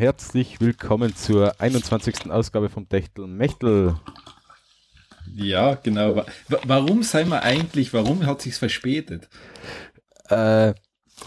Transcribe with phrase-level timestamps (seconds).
[0.00, 2.30] Herzlich willkommen zur 21.
[2.30, 3.96] Ausgabe vom Techtel Mechtel.
[5.34, 6.16] Ja, genau.
[6.16, 6.24] Wa
[6.64, 9.28] warum sei wir eigentlich, warum hat sich's verspätet?
[10.30, 10.72] Äh,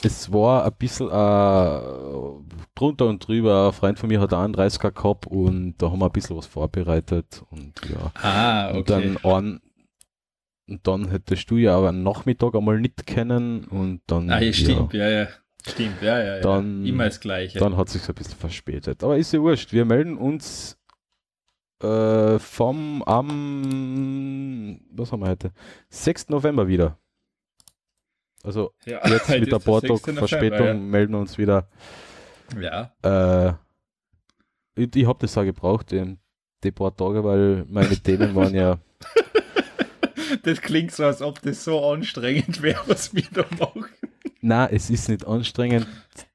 [0.01, 3.67] es war ein bisschen äh, drunter und drüber.
[3.67, 6.47] Ein Freund von mir hat einen 30er gehabt und da haben wir ein bisschen was
[6.47, 8.11] vorbereitet und ja.
[8.15, 8.77] Ah, okay.
[8.79, 9.61] Und dann, an,
[10.67, 14.31] und dann hättest du ja aber Nachmittag einmal nicht kennen und dann.
[14.31, 15.27] Ah, ja, stimmt, ja, ja.
[15.67, 16.89] Stimmt, ja, ja, dann, ja.
[16.89, 17.59] Immer das Gleiche.
[17.59, 19.03] Dann hat sich ein bisschen verspätet.
[19.03, 19.71] Aber ist ja wurscht.
[19.71, 20.77] Wir melden uns
[21.81, 25.51] äh, vom am, was haben wir heute?
[25.89, 26.29] 6.
[26.29, 26.97] November wieder.
[28.43, 30.73] Also ja, jetzt mit der paar Tag Verspätung ja.
[30.73, 31.69] melden wir uns wieder.
[32.59, 32.93] Ja.
[33.01, 33.53] Äh,
[34.75, 36.17] ich, ich habe das auch gebraucht, die,
[36.63, 38.79] die paar Tage, weil meine Themen waren ja.
[40.41, 43.85] Das klingt so, als ob das so anstrengend wäre, was wir da machen.
[44.45, 45.87] Na, es ist nicht anstrengend,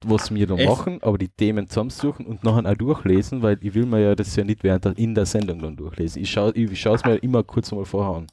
[0.03, 0.67] was wir da Echt?
[0.67, 4.35] machen, aber die Themen zusammensuchen und nachher auch durchlesen, weil ich will mir ja das
[4.35, 6.23] ja nicht während der, in der Sendung dann durchlesen.
[6.23, 8.27] Ich schaue ich es mir immer kurz mal vorher an.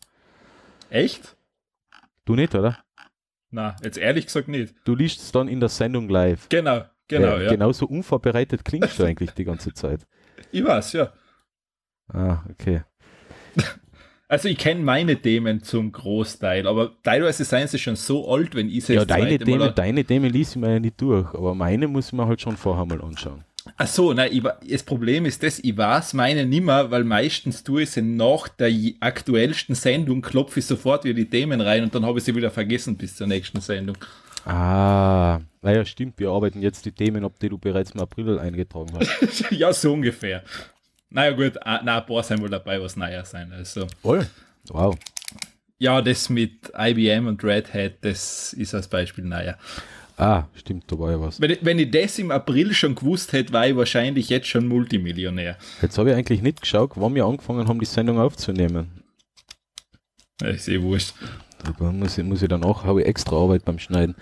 [0.90, 1.36] Echt?
[2.24, 2.78] Du nicht, oder?
[3.52, 4.74] Na, jetzt ehrlich gesagt nicht.
[4.86, 6.48] Du liest es dann in der Sendung live.
[6.48, 7.42] Genau, genau, ja.
[7.42, 7.50] ja.
[7.52, 10.08] Genauso unvorbereitet klingst du eigentlich die ganze Zeit.
[10.52, 11.12] Ich weiß, ja.
[12.08, 12.84] Ah, okay.
[14.28, 18.70] Also ich kenne meine Themen zum Großteil, aber teilweise seien sie schon so alt, wenn
[18.70, 21.88] ich sie Ja, deine Themen, deine Themen liest ich mir ja nicht durch, aber meine
[21.88, 23.44] muss ich mir halt schon vorher mal anschauen.
[23.78, 27.84] Ach so, nein, ich, das Problem ist das, ich weiß meine nimmer, weil meistens tue
[27.84, 32.06] ich sie nach der aktuellsten Sendung, klopfe ich sofort wieder die Themen rein und dann
[32.06, 33.98] habe ich sie wieder vergessen bis zur nächsten Sendung.
[34.46, 38.94] Ah, naja, stimmt, wir arbeiten jetzt die Themen ab, die du bereits im April eingetragen
[39.00, 39.52] hast.
[39.52, 40.44] ja, so ungefähr.
[41.10, 43.52] Naja, gut, na, ein paar sind wohl dabei, was neuer sein.
[43.52, 43.88] Also.
[44.02, 44.28] Voll.
[44.68, 44.98] Wow.
[45.78, 49.58] Ja, das mit IBM und Red Hat, das ist als Beispiel neuer.
[50.18, 51.42] Ah, stimmt, da war ja was.
[51.42, 54.68] Wenn ich, wenn ich das im April schon gewusst hätte, war ich wahrscheinlich jetzt schon
[54.68, 55.58] Multimillionär.
[55.82, 59.04] Jetzt habe ich eigentlich nicht geschaut, wann wir angefangen haben, die Sendung aufzunehmen.
[60.42, 61.14] Ja, ist eh wurscht.
[61.80, 64.16] Da muss ich, muss ich dann auch, habe ich extra Arbeit beim Schneiden.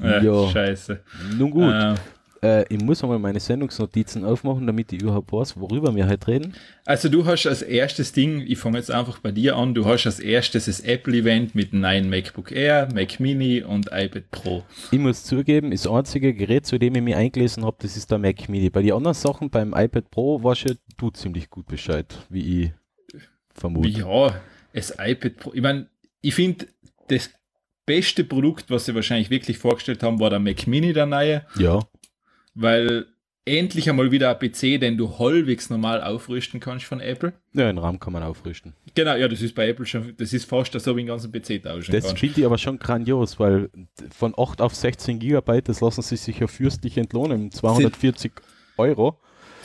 [0.00, 0.48] Ja, ja.
[0.48, 1.02] scheiße.
[1.36, 1.72] Nun gut.
[1.72, 1.94] Äh,
[2.42, 6.54] äh, ich muss einmal meine Sendungsnotizen aufmachen, damit ich überhaupt weiß, worüber wir heute reden.
[6.84, 10.06] Also du hast als erstes Ding, ich fange jetzt einfach bei dir an, du hast
[10.06, 14.64] als erstes das Apple-Event mit neuen MacBook Air, Mac Mini und iPad Pro.
[14.90, 18.18] Ich muss zugeben, das einzige Gerät, zu dem ich mich eingelesen habe, das ist der
[18.18, 18.70] Mac Mini.
[18.70, 22.72] Bei den anderen Sachen, beim iPad Pro, war schon du ziemlich gut Bescheid, wie ich
[23.54, 23.88] vermute.
[23.88, 24.40] Ja,
[24.72, 25.88] das iPad Pro, ich meine,
[26.20, 26.66] ich finde,
[27.08, 27.30] das
[27.86, 31.46] beste Produkt, was sie wahrscheinlich wirklich vorgestellt haben, war der Mac Mini, der neue.
[31.56, 31.80] Ja
[32.56, 33.06] weil
[33.44, 37.32] endlich einmal wieder ein PC, den du halbwegs normal aufrüsten kannst von Apple.
[37.52, 38.74] Ja, einen RAM kann man aufrüsten.
[38.94, 41.62] Genau, ja, das ist bei Apple schon, das ist fast so wie ein ganzen PC
[41.62, 43.70] tauschen Das finde ich aber schon grandios, weil
[44.10, 48.32] von 8 auf 16 Gigabyte, das lassen sie sich ja fürstlich entlohnen, 240
[48.78, 49.20] Euro.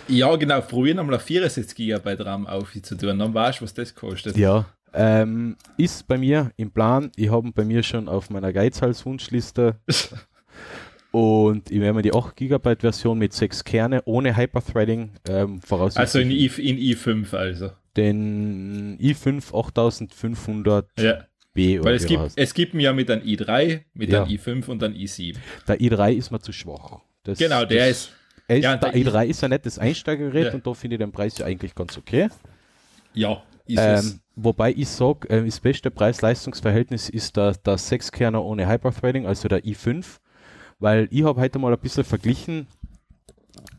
[0.07, 4.37] Ja, genau, probieren einmal auf 64 Gigabyte RAM aufzutun, dann weißt du, was das kostet.
[4.37, 9.79] Ja, ähm, ist bei mir im Plan, ich habe bei mir schon auf meiner Geizhals-Wunschliste
[11.11, 15.99] Und ich werde mir die 8 GB Version mit 6 Kerne ohne Hyperthreading ähm, voraussichtlich.
[15.99, 17.71] Also in, I, in i5 also.
[17.97, 21.25] Den i5 8500 ja.
[21.53, 24.23] B Weil es gibt, es gibt mir ja mit einem i3, mit ja.
[24.23, 25.35] einem i5 und einem i7.
[25.67, 26.99] Der i3 ist mir zu schwach.
[27.23, 28.11] Das, genau, der das, ist.
[28.47, 30.53] ist ja, der, i3 ist ein nettes Einsteigergerät ja.
[30.53, 32.29] und da finde ich den Preis ja eigentlich ganz okay.
[33.13, 34.19] Ja, ist ähm, es.
[34.37, 39.65] Wobei ich sage, äh, das beste Preis-Leistungs-Verhältnis ist der, der 6-Kerner ohne Hyperthreading, also der
[39.65, 40.05] i5
[40.81, 42.67] weil ich habe heute mal ein bisschen verglichen.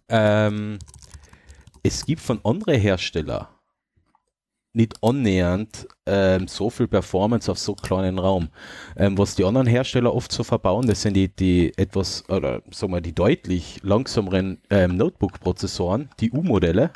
[0.08, 0.78] Ähm,
[1.82, 3.48] es gibt von anderen Herstellern
[4.74, 8.48] nicht annähernd ähm, so viel Performance auf so kleinen Raum.
[8.96, 12.92] Ähm, was die anderen Hersteller oft so verbauen, das sind die, die etwas, oder sagen
[12.92, 16.90] wir, die deutlich langsameren ähm, Notebook-Prozessoren, die U-Modelle.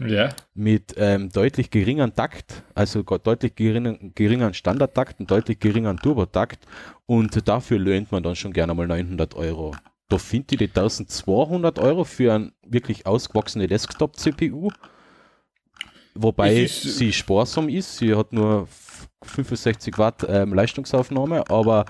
[0.00, 0.30] Ja.
[0.54, 6.66] Mit ähm, deutlich geringeren Takt, also deutlich geringeren, geringeren Standardtakt und deutlich geringeren Turbotakt.
[7.06, 9.74] Und dafür löhnt man dann schon gerne mal 900 Euro.
[10.08, 14.70] Da finde ich die 1200 Euro für ein wirklich ausgewachsene Desktop-CPU.
[16.14, 17.98] Wobei sie sparsam ist.
[17.98, 18.66] Sie hat nur
[19.22, 21.84] 65 Watt ähm, Leistungsaufnahme, aber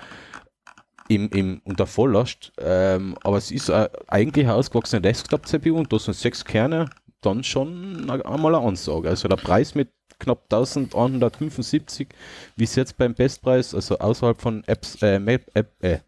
[1.08, 2.52] im, im, unter Volllast.
[2.58, 7.44] Ähm, aber es ist äh, eigentlich eine ausgewachsene Desktop-CPU und da sind sechs Kerne dann
[7.44, 9.08] schon einmal eine Ansage.
[9.08, 12.08] Also der Preis mit knapp 1175,
[12.56, 15.98] wie es jetzt beim Bestpreis, also außerhalb von Apps, äh, Mac, App, äh,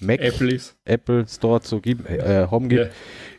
[0.00, 2.90] Mac Apple, Apple Store zu geben, äh, haben gibt, yeah.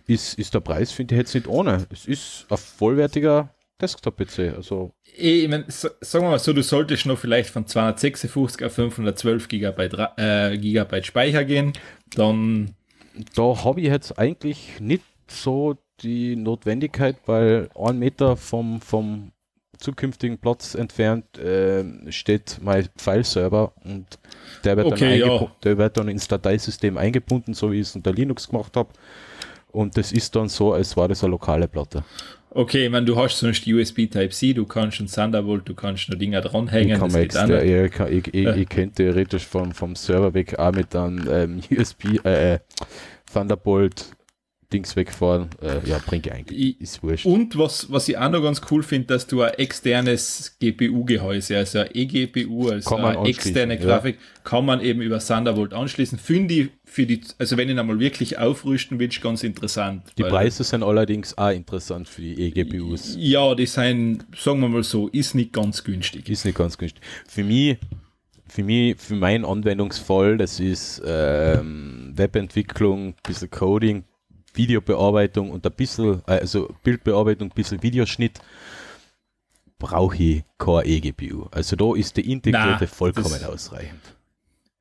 [0.08, 1.86] ist, ist der Preis, finde ich, jetzt nicht ohne.
[1.92, 4.56] Es ist ein vollwertiger Desktop-PC.
[4.56, 8.74] Also ich mein, so, sagen wir mal so, du solltest noch vielleicht von 256 auf
[8.74, 11.74] 512 Gigabyte, äh, Gigabyte Speicher gehen,
[12.16, 12.76] dann
[13.36, 19.32] da habe ich jetzt eigentlich nicht so die Notwendigkeit, weil ein Meter vom, vom
[19.78, 24.06] zukünftigen Platz entfernt äh, steht mein File-Server und
[24.64, 25.52] der wird, Okay, dann ja.
[25.64, 28.90] der wird dann ins Dateisystem eingebunden, so wie ich es unter Linux gemacht habe.
[29.72, 32.04] Und das ist dann so, als war das eine lokale Platte.
[32.52, 36.18] Okay, ich meine, du hast sonst USB Type-C, du kannst schon Thunderbolt, du kannst noch
[36.20, 36.92] Dinger dranhängen.
[36.94, 38.56] ich, kann das extra, ich, kann- ich, ich, Ja.
[38.56, 42.60] ich könnte theoretisch vom, vom Server weg auch mit einem ähm, USB äh, äh,
[43.34, 44.12] Thunderbolt
[44.74, 45.50] Dings wegfahren.
[45.62, 46.60] Äh, ja, bringt eigentlich.
[46.60, 47.26] Ich- ist wurscht.
[47.26, 51.80] Und was, was ich auch noch ganz cool finde, dass du ein externes GPU-Gehäuse, also
[51.80, 53.76] ein eGPU, also eine externe anschließen, ja.
[53.76, 56.18] Grafik, kann man eben über Thunderbolt anschließen.
[56.20, 60.04] Finde ich für die, also wenn ich einmal wirklich aufrüsten willst, ganz interessant.
[60.18, 63.16] Die Preise sind allerdings auch interessant für die eGPUs.
[63.18, 66.28] Ja, die sind, sagen wir mal so, ist nicht ganz günstig.
[66.30, 67.02] Ist nicht ganz günstig.
[67.28, 67.78] Für mich,
[68.48, 74.04] für mich, für meinen Anwendungsfall, das ist ähm, Webentwicklung, bisschen Coding,
[74.54, 78.40] Videobearbeitung und ein bisschen, äh, also Bildbearbeitung, ein bisschen Videoschnitt,
[79.80, 81.48] brauche ich keine eGPU.
[81.52, 84.16] Also da ist die integrierte Na, vollkommen ausreichend.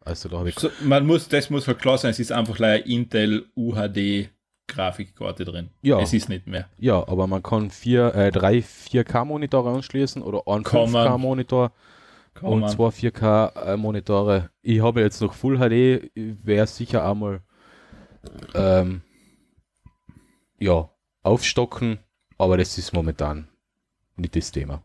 [0.05, 2.59] Also da habe ich So, man muss, das muss halt klar sein, es ist einfach
[2.61, 4.31] eine Intel UHD
[4.69, 5.71] Grafikkarte drin.
[5.83, 6.01] Ja.
[6.01, 6.67] Es ist nicht mehr.
[6.79, 11.09] Ja, aber man kann vier, äh, drei 4K-Monitore anschließen oder einen Kann man.
[11.09, 11.73] 5K-Monitor
[12.35, 14.51] Kann und zwei 4K-Monitore.
[14.63, 17.41] Ich habe jetzt noch Full HD, wäre sicher einmal
[18.55, 19.03] ähm,
[20.63, 20.89] ja,
[21.23, 21.99] aufstocken,
[22.39, 23.49] aber das ist momentan
[24.17, 24.83] nicht das Thema.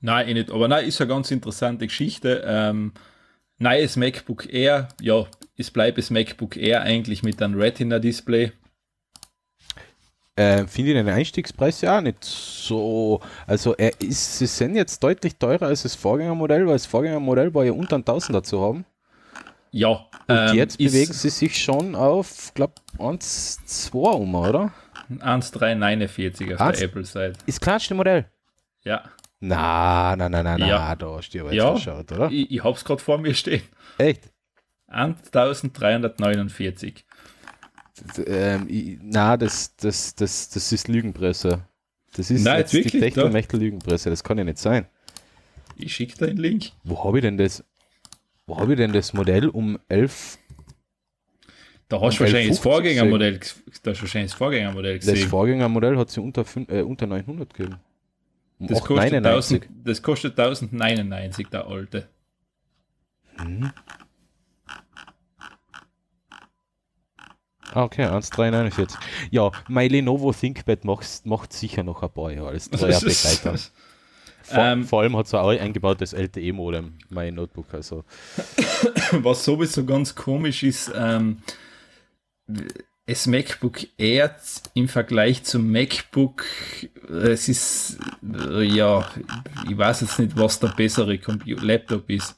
[0.00, 0.50] Nein, eh nicht.
[0.50, 2.44] Aber nein, ist eine ganz interessante Geschichte.
[2.46, 2.92] Ähm,
[3.58, 8.52] neues MacBook Air, ja, es bleibt das MacBook Air eigentlich mit einem Retina-Display.
[10.36, 13.20] Äh, Finde ich den Einstiegspreis ja auch nicht so.
[13.46, 17.64] Also er ist, sie sind jetzt deutlich teurer als das Vorgängermodell, weil das Vorgängermodell war
[17.64, 18.84] ja unter 1000 dazu haben.
[19.72, 20.06] Ja.
[20.28, 24.72] Und ähm, jetzt bewegen sie sich schon auf, glaube 1, 2 um, oder?
[25.08, 27.38] 1,349 auf Eins- der Apple-Seite.
[27.46, 28.26] Ist kleinste Modell.
[28.84, 29.04] Ja.
[29.40, 30.96] Na, na, na, na, na, Ja.
[30.96, 31.70] da hast du aber jetzt Ja.
[31.76, 32.30] verschaut, oder?
[32.30, 33.62] Ich, ich hab's gerade vor mir stehen.
[33.98, 34.30] Echt?
[34.88, 37.04] 1349.
[38.16, 41.62] D- Ähm, ich, na, das, das, das, das ist Lügenpresse.
[42.16, 43.32] Das ist Nein, jetzt die wirklich, Techtel doch.
[43.32, 44.86] Mechtel Lügenpresse, das kann ja nicht sein.
[45.76, 46.70] Ich schicke dir den Link.
[46.84, 47.64] Wo habe ich denn das?
[48.46, 50.38] Wo habe ich denn das Modell um 11?
[51.88, 53.40] Da hast du wahrscheinlich das 11,50 Vorgängermodell,
[53.82, 55.28] da hast wahrscheinlich das Vorgängermodell Das gesehen.
[55.28, 57.76] Vorgängermodell hat sie unter, äh, unter 900 gegeben.
[58.58, 59.62] Um Das kostet, 899.
[59.62, 62.08] 1000, das kostet 1099, der alte.
[63.38, 63.72] Mhm.
[67.72, 68.98] Ah, okay, 1,349.
[69.30, 73.56] Ja, mein Lenovo ThinkPad macht, macht sicher noch ein paar Jahre als treuer Begleiter.
[74.42, 77.72] Vor, Ähm, vor allem hat es auch eingebautes LTE-Modem, mein Notebook.
[77.74, 78.04] Also,
[79.12, 81.38] Was sowieso ganz komisch ist, ähm,
[83.06, 84.36] das MacBook Air
[84.74, 86.44] im Vergleich zum MacBook,
[87.08, 89.08] es ist, äh, ja,
[89.68, 92.36] ich weiß jetzt nicht, was der bessere Computer Laptop ist.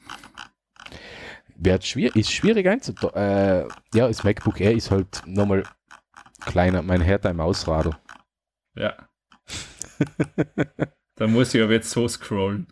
[1.56, 3.16] wird schwierig, ist schwierig einzutragen.
[3.16, 5.64] Äh, ja, das MacBook Air ist halt nochmal
[6.40, 7.96] kleiner, mein härter im Ausradl.
[8.76, 8.96] Ja.
[11.16, 12.68] da muss ich aber jetzt so scrollen.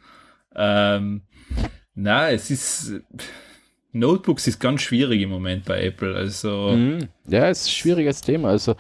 [0.55, 1.27] Ähm,
[1.95, 2.93] na, es ist,
[3.93, 6.15] Notebooks ist ganz schwierig im Moment bei Apple.
[6.15, 7.09] Also, Mhm.
[7.27, 8.51] Ja, ist ein schwieriges Thema.
[8.51, 8.77] Also,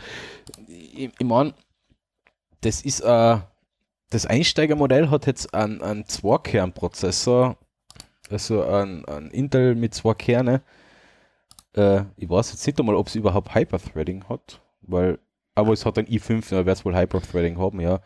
[0.69, 1.55] ich, ich meine,
[2.61, 3.38] das ist äh,
[4.11, 7.57] das Einsteigermodell hat jetzt einen, einen Zwei-Kern-Prozessor,
[8.31, 10.62] also ein, ein Intel mit zwei Kerne.
[11.75, 15.19] Äh, ich weiß jetzt nicht einmal, ob es überhaupt Hyperthreading hat, weil,
[15.55, 18.00] aber es hat ein i5, da wird es wohl Hyperthreading haben, ja.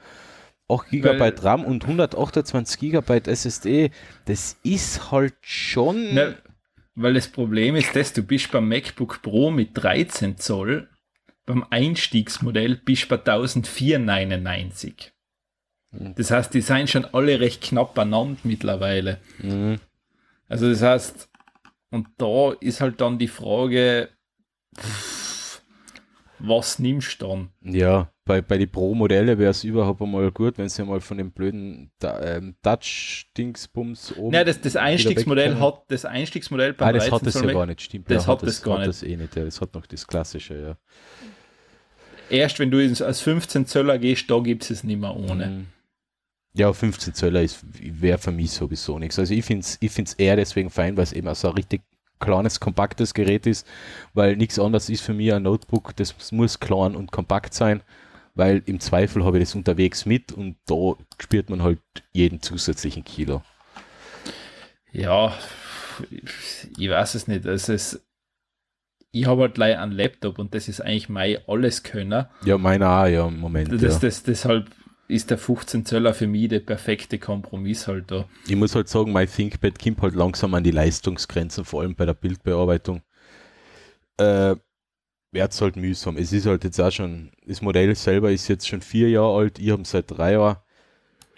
[0.68, 3.90] 8 GB RAM und 128 GB SSD,
[4.24, 6.14] das ist halt schon.
[6.14, 6.36] Ne,
[6.94, 10.88] weil das Problem ist, dass du bist beim MacBook Pro mit 13 Zoll,
[11.46, 15.12] beim Einstiegsmodell bist du bei 1499.
[15.90, 16.14] Mhm.
[16.14, 19.20] Das heißt, die sind schon alle recht knapp beieinander mittlerweile.
[19.38, 19.78] Mhm.
[20.48, 21.30] Also das heißt,
[21.90, 24.10] und da ist halt dann die Frage,
[26.38, 27.48] was nimmst du dann?
[27.60, 31.32] Ja, bei, bei den Pro-Modelle wäre es überhaupt einmal gut, wenn sie mal von dem
[31.32, 34.34] blöden ähm, Touch-Dingsbums oben.
[34.34, 37.66] Ja, das, das Einstiegsmodell hat das Einstiegsmodell beim Ah, das 13 hat Zoll ja gar
[37.66, 38.10] nicht, stimmt.
[38.10, 38.88] das ja, hat das gar hat nicht.
[38.90, 39.34] das eh nicht.
[39.34, 40.76] Ja, das hat noch das Klassische, ja.
[42.30, 45.46] Erst wenn du als 15 Zöller gehst, da gibt es es nicht mehr ohne.
[45.46, 45.66] Mhm.
[46.54, 47.44] Ja, 15 Zöller
[47.80, 49.18] wäre für mich sowieso nichts.
[49.18, 51.54] Also ich finde es ich find's eher deswegen fein, weil es eben auch so ein
[51.54, 51.82] richtig
[52.20, 53.66] kleines, kompaktes Gerät ist,
[54.14, 57.82] weil nichts anderes ist für mich ein Notebook, das muss klein und kompakt sein,
[58.34, 61.80] weil im Zweifel habe ich das unterwegs mit und da spürt man halt
[62.12, 63.42] jeden zusätzlichen Kilo.
[64.92, 65.34] Ja,
[66.78, 67.46] ich weiß es nicht.
[67.46, 68.04] Also es,
[69.10, 72.30] ich habe halt leider einen Laptop und das ist eigentlich mein Alleskönner.
[72.44, 73.72] Ja, meiner auch, ja, im Moment.
[73.72, 73.98] Das, ja.
[73.98, 74.70] das, deshalb
[75.08, 78.26] ist der 15 Zöller für mich der perfekte Kompromiss halt da.
[78.46, 82.06] Ich muss halt sagen, mein ThinkPad kommt halt langsam an die Leistungsgrenzen, vor allem bei
[82.06, 83.02] der Bildbearbeitung.
[84.16, 84.56] Äh,
[85.32, 86.16] wird halt mühsam.
[86.16, 89.58] Es ist halt jetzt auch schon, das Modell selber ist jetzt schon vier Jahre alt,
[89.58, 90.58] ich habe seit drei Jahren.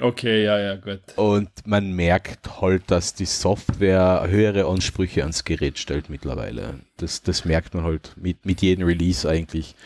[0.00, 1.00] Okay, ja, ja, gut.
[1.16, 6.80] Und man merkt halt, dass die Software höhere Ansprüche ans Gerät stellt mittlerweile.
[6.96, 9.76] Das, das merkt man halt mit, mit jedem Release eigentlich.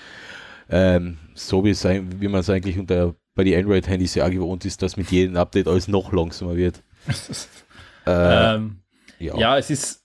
[0.70, 4.64] Ähm, so wie, es, wie man es eigentlich unter, bei den Android-Handys ja auch gewohnt
[4.64, 6.82] ist, dass mit jedem Update alles noch langsamer wird.
[8.06, 8.78] äh, ähm,
[9.18, 9.36] ja.
[9.36, 9.97] ja, es ist,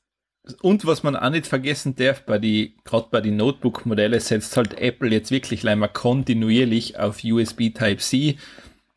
[0.62, 4.77] und was man auch nicht vergessen darf, bei die, gerade bei den Notebook-Modellen setzt halt
[4.77, 8.38] Apple jetzt wirklich leider kontinuierlich auf USB Type-C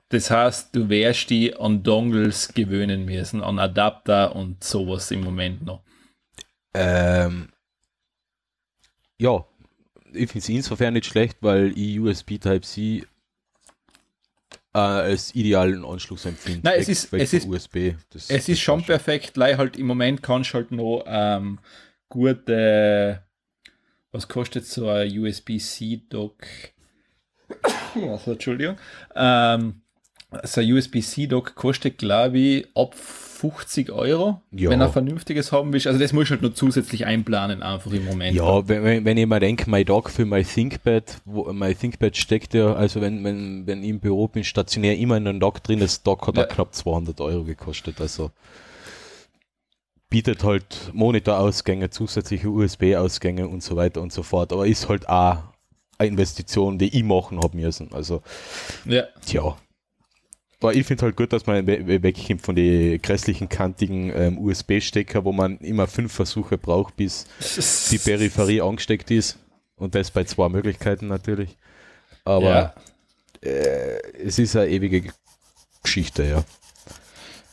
[0.08, 5.64] das heißt, du wärst die an Dongles gewöhnen müssen, an Adapter und sowas im Moment
[5.64, 5.82] noch.
[6.74, 7.48] Ähm,
[9.18, 9.44] ja,
[10.12, 13.04] ich finde es insofern nicht schlecht, weil ich USB Type-C
[14.76, 16.61] äh, als idealen Anschluss empfinde.
[16.62, 17.95] Nein, es ist, es ist, USB.
[18.11, 21.59] Das, es ist schon perfekt, weil halt im Moment kannst du halt noch ähm,
[22.11, 23.23] gute,
[24.12, 26.37] was kostet so ein USB-C-Dock?
[27.95, 28.76] Also, Entschuldigung.
[29.14, 29.80] Ähm,
[30.42, 32.95] so ein USB-C-Dock kostet, glaube ich, ab
[33.37, 34.71] 50 Euro, ja.
[34.71, 35.87] wenn er vernünftiges haben will.
[35.87, 38.35] Also das muss ich halt nur zusätzlich einplanen, einfach im Moment.
[38.35, 42.55] Ja, wenn, wenn ich mal denke, mein Dock für mein ThinkPad, wo mein ThinkPad steckt
[42.55, 45.81] ja, also wenn, wenn, wenn ich im Büro bin, stationär immer in einem Dock drin,
[45.81, 46.45] das Dock hat ja.
[46.45, 48.31] knapp 200 Euro gekostet, also
[50.09, 55.38] bietet halt Monitorausgänge, zusätzliche USB-Ausgänge und so weiter und so fort, aber ist halt auch
[55.99, 58.23] eine Investition, die ich machen habe müssen, also
[58.87, 59.05] ja.
[59.25, 59.57] tja,
[60.62, 65.32] aber ich finde halt gut, dass man wegkommt von den grässlichen, kantigen ähm, USB-Stecker, wo
[65.32, 67.26] man immer fünf Versuche braucht, bis
[67.90, 69.38] die Peripherie angesteckt ist.
[69.76, 71.56] Und das bei zwei Möglichkeiten natürlich.
[72.25, 72.75] Aber ja.
[73.42, 75.12] äh, es ist eine ewige
[75.82, 76.44] Geschichte, ja.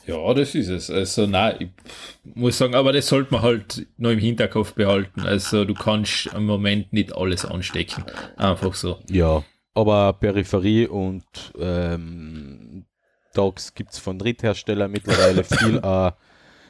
[0.05, 0.89] Ja, das ist es.
[0.89, 5.22] Also, nein, ich muss sagen, aber das sollte man halt noch im Hinterkopf behalten.
[5.22, 8.03] Also, du kannst im Moment nicht alles anstecken.
[8.36, 9.00] Einfach so.
[9.10, 9.43] Ja,
[9.74, 11.24] aber Peripherie und
[11.57, 12.86] ähm,
[13.34, 16.12] Dogs gibt es von Drittherstellern mittlerweile viel, äh,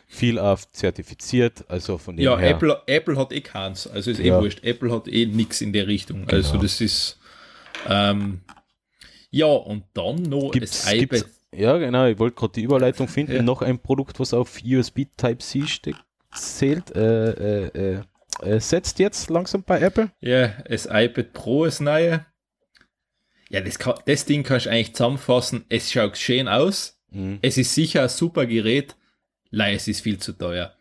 [0.08, 1.65] viel äh, zertifiziert.
[1.67, 2.51] Also von dem ja, her.
[2.51, 3.88] Apple, Apple hat eh keins.
[3.88, 4.41] Also ist eh ja.
[4.41, 4.63] wurscht.
[4.63, 6.25] Apple hat eh nichts in der Richtung.
[6.25, 6.34] Genau.
[6.34, 7.20] Also das ist.
[7.88, 8.41] Ähm,
[9.29, 11.25] ja, und dann noch gibt's, das iPad.
[11.51, 12.05] Ja, genau.
[12.05, 13.36] Ich wollte gerade die Überleitung finden.
[13.36, 13.41] Ja.
[13.41, 15.63] Noch ein Produkt, was auf USB Type-C
[16.34, 16.96] zählt.
[16.96, 18.01] Äh, äh,
[18.41, 20.10] äh, setzt jetzt langsam bei Apple.
[20.22, 22.20] Ja, das iPad Pro ist neu.
[23.53, 25.63] Ja, das, kann, das Ding kannst du eigentlich zusammenfassen.
[25.69, 27.00] Es schaut schön aus.
[27.12, 27.38] Mhm.
[27.43, 28.95] Es ist sicher ein super Gerät.
[29.51, 30.74] Leider, es ist viel zu teuer.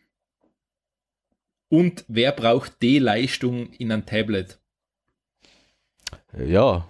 [1.68, 4.58] Und wer braucht die Leistung in einem Tablet?
[6.38, 6.88] Ja.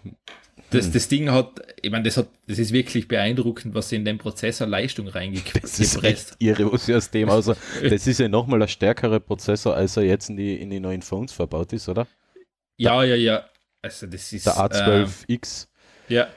[0.71, 0.93] Das, hm.
[0.93, 4.19] das Ding hat, ich meine, das, hat, das ist wirklich beeindruckend, was sie in den
[4.19, 5.65] Prozessor Leistung reingepresst.
[5.65, 9.75] Das ist echt irre, was aus dem außer, Das ist ja nochmal ein stärkerer Prozessor,
[9.75, 12.07] als er jetzt in die, in die neuen Phones verbaut ist, oder?
[12.77, 13.45] Ja, ja, ja.
[13.83, 14.47] Also das ist.
[14.47, 15.67] Der A12X.
[16.13, 16.29] Ja.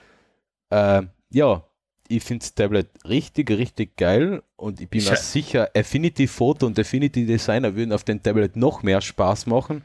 [0.70, 1.63] Äh, ja,
[2.08, 6.77] ich finde das Tablet richtig, richtig geil und ich bin mir sicher, Affinity Photo und
[6.77, 9.84] Affinity Designer würden auf dem Tablet noch mehr Spaß machen.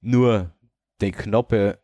[0.00, 0.50] Nur
[1.00, 1.78] den knappe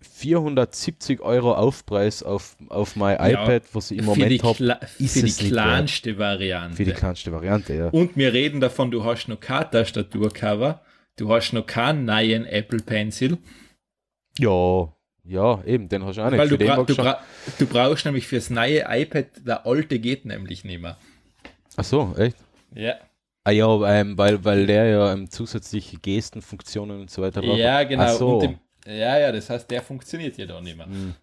[0.00, 5.22] 470 Euro Aufpreis auf, auf mein ja, iPad, was ich im Moment habe, ist für
[5.26, 6.76] die kleinste Variante.
[6.76, 7.88] Für die kleinste Variante, ja.
[7.88, 10.82] Und wir reden davon, du hast noch kein Tastaturcover,
[11.16, 13.38] du hast noch keinen neuen Apple Pencil.
[14.38, 14.92] Ja,
[15.28, 16.38] ja, eben, den hast du auch nicht.
[16.38, 17.20] Weil du, bra du, bra
[17.58, 20.96] du, brauchst nämlich fürs neue iPad, der alte geht nämlich nicht mehr.
[21.76, 22.36] Ach so, echt?
[22.74, 22.94] Ja.
[23.44, 27.58] Ah ja, ähm, weil, weil der ja ähm, zusätzliche Gestenfunktionen und so weiter braucht.
[27.58, 28.16] Ja, genau.
[28.16, 28.40] So.
[28.40, 30.86] Dem, ja, ja, das heißt, der funktioniert ja da nicht mehr.
[30.86, 31.14] Hm.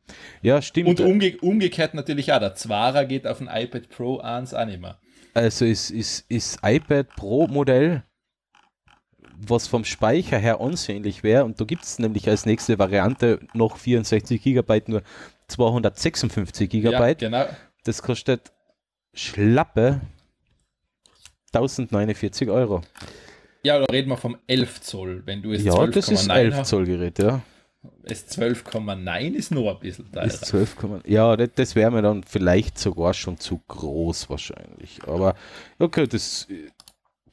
[0.42, 0.90] Ja, stimmt.
[0.90, 4.82] Und umge umgekehrt natürlich auch, der Zwarer geht auf ein iPad Pro 1 auch nicht
[4.82, 5.00] mehr.
[5.34, 8.04] Also ist, ist, ist iPad Pro Modell
[9.38, 13.78] was vom Speicher her ansehnlich wäre, und da gibt es nämlich als nächste Variante noch
[13.78, 15.04] 64 GB, nur
[15.48, 16.90] 256 GB.
[16.92, 17.46] Ja, genau.
[17.84, 18.52] Das kostet
[19.14, 20.02] schlappe
[21.54, 22.82] 1049 Euro.
[23.64, 26.56] Ja, da reden wir vom 11 Zoll, wenn du es Ja, 12, das ist 11
[26.56, 26.70] hast.
[26.70, 27.42] Zoll Gerät, ja.
[28.04, 30.26] Das 12,9 ist noch ein bisschen teurer.
[30.26, 30.76] Ist 12,
[31.06, 35.02] ja, das, das wäre mir dann vielleicht sogar schon zu groß wahrscheinlich.
[35.06, 35.36] Aber
[35.80, 36.48] okay, das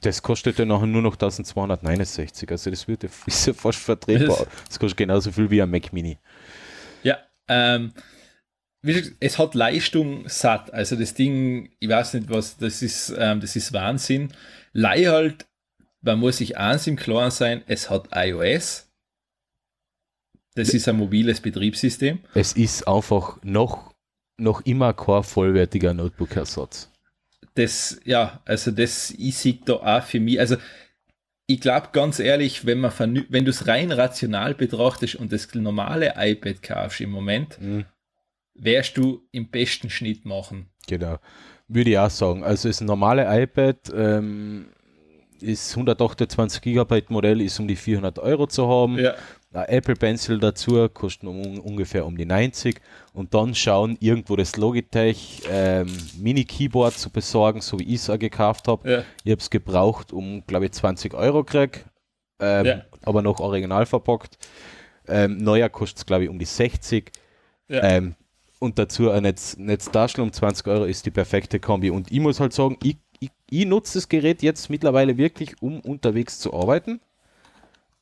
[0.02, 4.46] das kostet ja nachher nur noch 1269, also das wird ja, ist ja fast vertretbar.
[4.66, 6.18] Das kostet genauso viel wie ein Mac Mini.
[7.02, 7.92] Ja, ähm,
[8.82, 13.56] es hat Leistung satt, also das Ding, ich weiß nicht was, das ist, ähm, das
[13.56, 14.32] ist Wahnsinn.
[14.72, 15.46] Leih halt
[16.02, 18.88] man muss sich eins im Klaren sein, es hat iOS.
[20.54, 22.20] Das ist ein mobiles Betriebssystem.
[22.34, 23.94] Es ist einfach noch,
[24.38, 26.89] noch immer kein vollwertiger Notebook-Ersatz.
[27.60, 30.56] Das, ja, also das, sehe da auch für mich, also
[31.46, 32.92] ich glaube ganz ehrlich, wenn man
[33.28, 37.84] wenn du es rein rational betrachtest und das normale iPad kaufst im Moment, mhm.
[38.54, 40.70] wärst du im besten Schnitt machen.
[40.86, 41.18] Genau.
[41.68, 42.44] Würde ich auch sagen.
[42.44, 44.68] Also das normale iPad ähm,
[45.40, 48.98] ist 128 GB Modell, ist um die 400 Euro zu haben.
[48.98, 49.14] Ja.
[49.52, 52.80] Ein Apple Pencil dazu kostet um, ungefähr um die 90
[53.14, 55.88] und dann schauen, irgendwo das Logitech ähm,
[56.18, 58.88] Mini Keyboard zu besorgen, so wie ich es gekauft habe.
[58.88, 59.04] Ja.
[59.24, 61.84] Ich habe es gebraucht um, glaube ich, 20 Euro krieg,
[62.38, 62.84] ähm, ja.
[63.02, 64.38] aber noch original verpackt.
[65.08, 67.10] Ähm, neuer kostet es, glaube ich, um die 60.
[67.68, 67.82] Ja.
[67.82, 68.14] Ähm,
[68.60, 71.90] und dazu ein Netz, Netzdarstellung um 20 Euro ist die perfekte Kombi.
[71.90, 75.80] Und ich muss halt sagen, ich, ich, ich nutze das Gerät jetzt mittlerweile wirklich, um
[75.80, 77.00] unterwegs zu arbeiten.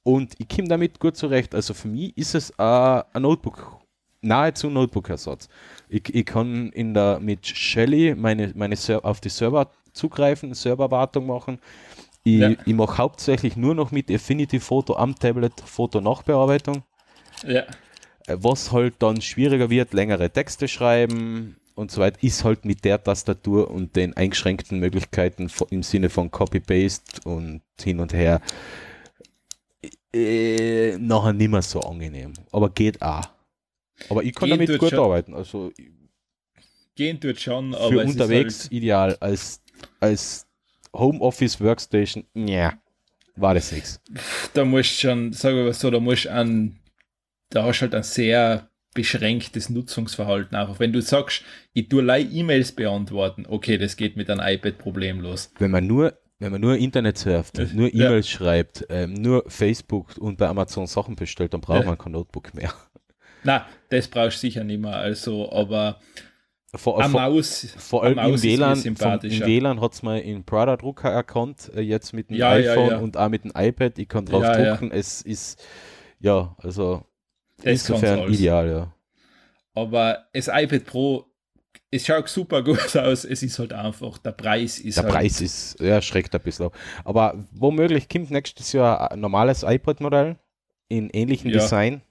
[0.03, 1.55] Und ich komme damit gut zurecht.
[1.55, 3.81] Also für mich ist es äh, ein Notebook,
[4.21, 5.49] nahezu Notebook-Ersatz.
[5.89, 11.59] Ich, ich kann in der, mit Shelly meine, meine auf die Server zugreifen, Serverwartung machen.
[12.25, 12.51] Ich, ja.
[12.65, 16.83] ich mache hauptsächlich nur noch mit Affinity Photo am Tablet Foto-Nachbearbeitung.
[17.47, 17.65] Ja.
[18.27, 22.85] Äh, was halt dann schwieriger wird, längere Texte schreiben und so weiter, ist halt mit
[22.85, 28.41] der Tastatur und den eingeschränkten Möglichkeiten im Sinne von Copy-Paste und hin und her
[30.15, 32.33] äh, nachher nicht mehr so angenehm.
[32.53, 33.29] Aber geht auch.
[34.09, 34.99] Aber ich kann Gehen damit gut schon.
[34.99, 35.35] arbeiten.
[35.35, 35.73] Also
[36.95, 39.17] Gehen tut schon, aber für unterwegs halt ideal.
[39.21, 39.63] Als,
[40.01, 40.47] als
[40.93, 42.81] Homeoffice Workstation, ja,
[43.37, 44.01] war das nichts.
[44.55, 46.79] Da musst schon, sagen wir so, da musst an
[47.51, 50.57] da hast du halt ein sehr beschränktes Nutzungsverhalten.
[50.57, 55.53] Einfach wenn du sagst, ich tue E-Mails beantworten, okay, das geht mit einem iPad problemlos.
[55.59, 58.39] Wenn man nur wenn man nur Internet surft, nur E-Mails ja.
[58.39, 61.87] schreibt, ähm, nur Facebook und bei Amazon Sachen bestellt, dann braucht ja.
[61.87, 62.73] man kein Notebook mehr.
[63.45, 64.97] Na, das brauchst du sicher nicht mehr.
[64.97, 65.99] Also, aber
[66.75, 70.77] vor, vor, Maus, vor allem im WLAN, vom, im WLAN hat es mal in Prada
[70.77, 73.99] Drucker erkannt, äh, jetzt mit dem ja, iPhone und auch mit dem iPad.
[73.99, 74.91] Ich kann drauf drucken.
[74.91, 75.65] Es ist,
[76.21, 77.05] ja, also
[77.57, 78.95] das Insofern ideal, ja.
[79.75, 81.27] Aber das iPad Pro,
[81.91, 85.41] es schaut super gut aus, es ist halt einfach, der Preis ist Der halt Preis
[85.41, 86.71] ist, ja, schreckt ein bisschen.
[87.05, 90.37] Aber womöglich kommt nächstes Jahr ein normales iPad-Modell
[90.89, 91.61] in ähnlichem ja.
[91.61, 92.03] Design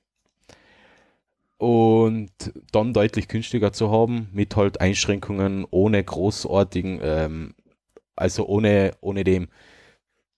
[1.57, 2.31] und
[2.71, 7.55] dann deutlich günstiger zu haben, mit halt Einschränkungen ohne großartigen, ähm,
[8.15, 9.47] also ohne, ohne dem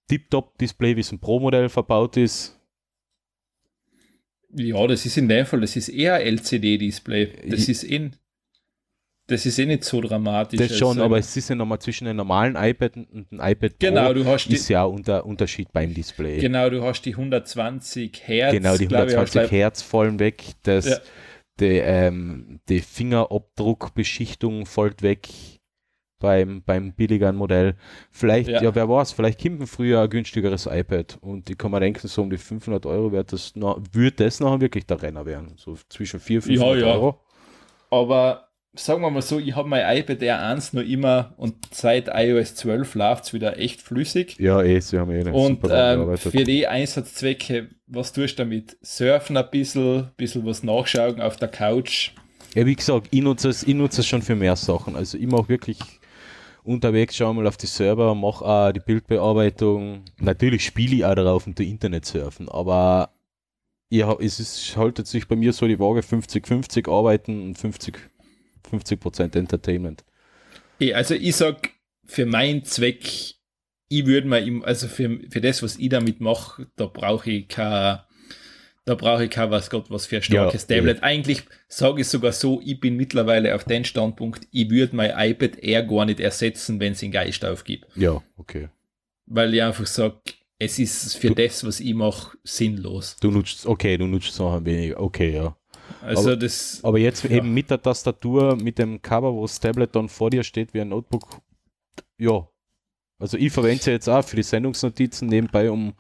[0.08, 2.56] Tip-Top-Display, wie es ein Pro-Modell verbaut ist,
[4.52, 7.50] ja, das ist in dem Fall, das ist eher LCD-Display.
[7.50, 8.16] Das ich, ist in.
[9.30, 10.60] Das ist eh nicht so dramatisch.
[10.60, 13.78] Das schon, also, aber es ist ja nochmal zwischen einem normalen iPad und einem iPad
[13.78, 16.40] Pro genau, du hast ist die, ja unter Unterschied beim Display.
[16.40, 18.54] Genau, du hast die 120 Hertz.
[18.54, 20.44] Genau, die 120 ich, Hertz fallen weg.
[20.64, 20.98] Das, ja.
[21.60, 25.30] die, ähm, die Fingerabdruckbeschichtung fällt weg
[26.18, 27.76] beim, beim billigeren Modell.
[28.10, 28.64] Vielleicht, ja.
[28.64, 32.24] ja, wer weiß, vielleicht kommt früher ein günstigeres iPad und ich kann mir denken, so
[32.24, 35.54] um die 500 Euro wird das, noch, wird das nachher wirklich der Renner werden.
[35.58, 36.94] So zwischen 400 und 500 ja, ja.
[36.96, 37.20] Euro.
[37.92, 42.56] Aber sagen wir mal so, ich habe mein iPad R1 noch immer und seit iOS
[42.56, 44.38] 12 läuft es wieder echt flüssig.
[44.40, 48.78] Ja, eh, sie haben eh eine Und ähm, für die Einsatzzwecke, was tust du damit?
[48.82, 52.12] Surfen ein bisschen, bisschen was nachschauen auf der Couch.
[52.56, 54.96] Ja, wie gesagt, ich nutze es, ich nutze es schon für mehr Sachen.
[54.96, 55.80] Also ich mache wirklich
[56.64, 60.04] unterwegs, schau mal auf die Server, mache auch die Bildbearbeitung.
[60.20, 63.12] Natürlich spiele ich auch darauf und die Internet surfen, aber
[63.92, 67.98] ja, es ist, haltet sich bei mir so die Waage 50-50 arbeiten und 50,
[68.72, 70.04] 50% Entertainment.
[70.94, 71.72] Also ich sag,
[72.06, 73.36] für meinen Zweck,
[73.90, 78.00] ich würde mal, also für, für das, was ich damit mache, da brauche ich kein
[78.86, 80.98] da brauche ich kein was Gott was für ein starkes ja, Tablet.
[80.98, 81.04] Ja.
[81.04, 85.60] Eigentlich sage ich sogar so, ich bin mittlerweile auf den Standpunkt, ich würde mein iPad
[85.60, 87.86] eher gar nicht ersetzen, wenn es den Geist aufgibt.
[87.96, 88.70] Ja, okay.
[89.28, 90.22] Weil ich einfach sage,
[90.58, 93.16] es ist für du, das, was ich mache, sinnlos.
[93.22, 95.56] Du nutzt, okay, du nutzt noch ein wenig, okay, ja.
[96.02, 97.32] Also aber, das, aber jetzt ja.
[97.32, 100.82] eben mit der Tastatur, mit dem Cover, wo das Tablet dann vor dir steht wie
[100.82, 101.42] ein Notebook,
[102.18, 102.48] ja,
[103.22, 105.94] also ich verwende sie jetzt auch für die Sendungsnotizen nebenbei, um,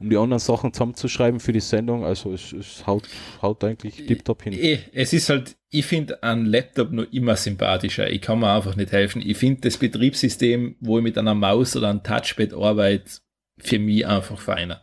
[0.00, 2.04] um die anderen Sachen zusammenzuschreiben für die Sendung.
[2.04, 3.08] Also es, es haut,
[3.40, 4.54] haut eigentlich tiptop hin.
[4.54, 8.10] Eh, es ist halt, ich finde einen Laptop nur immer sympathischer.
[8.10, 9.22] Ich kann mir einfach nicht helfen.
[9.24, 13.20] Ich finde das Betriebssystem, wo ich mit einer Maus oder einem Touchpad arbeite,
[13.58, 14.82] für mich einfach feiner.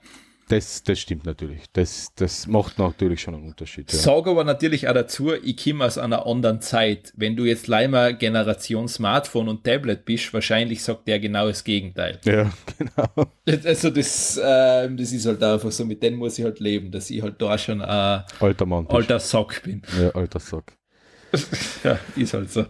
[0.51, 1.61] Das, das stimmt natürlich.
[1.71, 3.89] Das, das macht natürlich schon einen Unterschied.
[3.89, 3.97] Ja.
[3.97, 7.13] Sag aber natürlich auch dazu, ich komme aus einer anderen Zeit.
[7.15, 12.19] Wenn du jetzt leider Generation Smartphone und Tablet bist, wahrscheinlich sagt der genau das Gegenteil.
[12.25, 13.31] Ja, genau.
[13.63, 17.09] Also das, äh, das ist halt einfach so, mit denen muss ich halt leben, dass
[17.09, 18.87] ich halt da schon ein alter Mann.
[18.87, 19.81] Alter Sack bin.
[19.97, 20.73] Ja, alter Sack.
[21.85, 22.65] ja, ist halt so.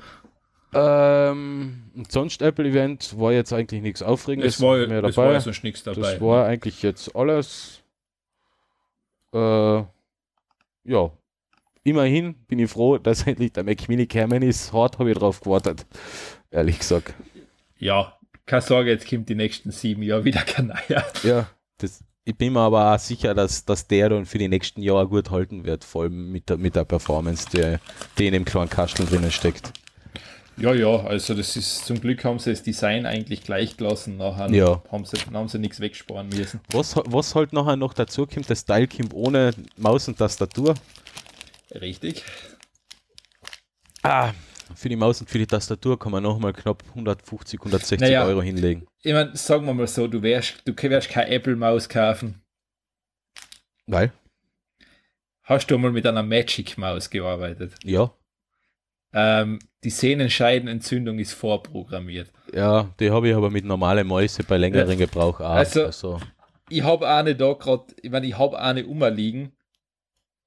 [0.73, 5.33] Ähm, sonst Apple Event war jetzt eigentlich nichts Aufregendes Es war, mehr es dabei.
[5.33, 6.13] war sonst nichts dabei.
[6.13, 7.81] Das war eigentlich jetzt alles.
[9.33, 9.83] Äh,
[10.83, 11.11] ja.
[11.83, 14.71] Immerhin bin ich froh, dass endlich der Mac Mini gekommen ist.
[14.71, 15.85] Hart habe ich drauf gewartet.
[16.51, 17.13] Ehrlich gesagt.
[17.77, 21.03] ja, keine Sorge, jetzt kommt die nächsten sieben Jahre wieder kein neuer.
[21.23, 24.81] Ja, das, ich bin mir aber auch sicher, dass, dass der dann für die nächsten
[24.81, 27.77] Jahre gut halten wird, vor allem mit der, mit der Performance, die,
[28.17, 29.71] die in dem kleinen Kastel drinnen steckt.
[30.57, 34.17] Ja, ja, also das ist zum Glück haben sie das Design eigentlich gleich gelassen.
[34.17, 34.83] Nachher Ja.
[34.91, 36.59] haben, sie, haben sie nichts wegsparen müssen.
[36.71, 40.75] Was, was halt nachher noch dazu kommt, das Teil kommt ohne Maus und Tastatur.
[41.73, 42.23] Richtig.
[44.03, 44.33] Ah,
[44.75, 48.25] für die Maus und für die Tastatur kann man nochmal knapp 150, 160 Naja.
[48.25, 48.87] Euro hinlegen.
[49.03, 52.41] Ich meine, sagen wir mal so, du wärst, du wirst keine Apple-Maus kaufen.
[53.87, 54.11] Weil?
[55.43, 57.73] Hast du mal mit einer Magic-Maus gearbeitet?
[57.83, 58.13] Ja.
[59.13, 62.31] Ähm, die Sehnenscheidenentzündung ist vorprogrammiert.
[62.53, 65.45] Ja, die habe ich aber mit normalen Mäuse bei längeren Gebrauch auch.
[65.49, 66.19] Also- Also,
[66.69, 69.51] Ich habe eine da gerade, ich meine, ich habe eine umliegen.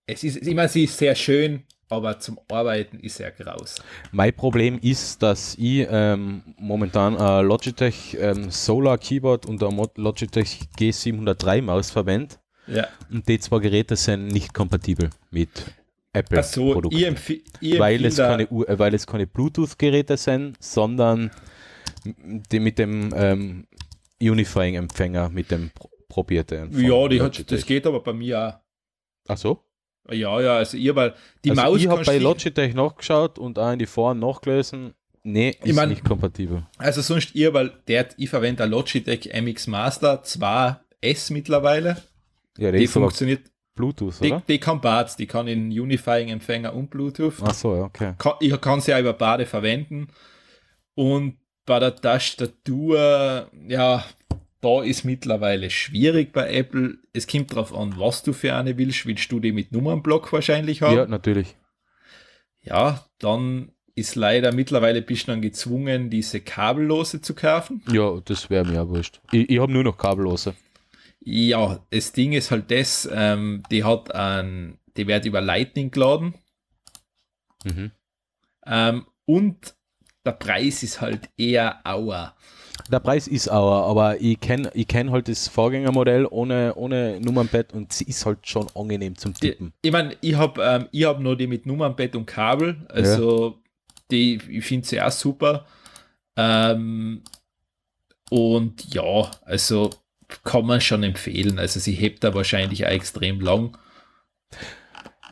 [0.07, 3.77] Es ist, ich meine, sie ist sehr schön, aber zum Arbeiten ist sehr graus.
[4.13, 9.91] mein Problem ist, dass ich ähm, momentan ein Logitech ähm, Solar Keyboard und ein Mo-
[9.97, 12.37] Logitech G703 Maus verwende.
[12.67, 12.87] Ja.
[13.11, 15.51] Und die zwei Geräte sind nicht kompatibel mit
[16.15, 16.97] Apple Achso, Produkten.
[16.99, 21.31] ich, empf ich weil es, keine, äh, weil es keine Bluetooth-Geräte sind, sondern
[22.05, 23.67] die mit dem ähm,
[24.23, 26.69] Unifying-Empfänger, mit dem Pro- probierte.
[26.73, 28.55] Ja, die hat, das geht aber bei mir auch.
[29.29, 29.65] Ach so?
[30.11, 33.73] Ja, ja, also ihr, weil die also Maus ich habe bei Logitech nachgeschaut und auch
[33.73, 34.93] in die Foren nachgelesen.
[35.23, 36.67] Nee, ist mein- nicht kompatibel.
[36.77, 41.97] Also sonst ihr, weil der, ich verwende Logitech MX Master 2S mittlerweile.
[42.59, 44.43] Ja, Die funktioniert, Bluetooth, die, oder?
[44.47, 47.35] die kann Bats, die kann in Unifying-Empfänger und Bluetooth.
[47.43, 48.15] Ach so, ja, okay.
[48.19, 50.09] Kann, ich kann sie ja über beide verwenden.
[50.95, 54.05] Und bei der Tastatur, ja,
[54.61, 56.99] da ist mittlerweile schwierig bei Apple.
[57.13, 59.07] Es kommt darauf an, was du für eine willst.
[59.07, 60.97] Willst du die mit Nummernblock wahrscheinlich haben?
[60.97, 61.57] Ja, natürlich.
[62.63, 67.83] ja, dann ist leider mittlerweile bist du dann gezwungen, diese kabellose zu kaufen.
[67.93, 69.21] Ja, das wäre mir ja wurscht.
[69.33, 70.55] Ich, ich habe nur noch kabellose.
[71.25, 76.35] Ja, das Ding ist halt das, ähm, die hat ein, die wird über Lightning geladen
[77.65, 77.93] Mhm.
[78.67, 79.75] ähm, und
[80.25, 82.35] der Preis ist halt eher auer.
[82.91, 87.73] Der Preis ist aber, aber ich kenne ich kenn halt das Vorgängermodell ohne, ohne Nummernbett
[87.73, 89.73] und sie ist halt schon angenehm zum Tippen.
[89.81, 93.63] ich meine, ich habe ähm, ich hab nur die mit Nummernbett und Kabel, also
[94.11, 95.67] die, ich finde sie auch super.
[96.37, 97.23] Ähm,
[98.31, 99.91] und ja, also
[100.43, 101.59] kann man schon empfehlen.
[101.59, 103.77] Also sie hebt da wahrscheinlich auch extrem lang.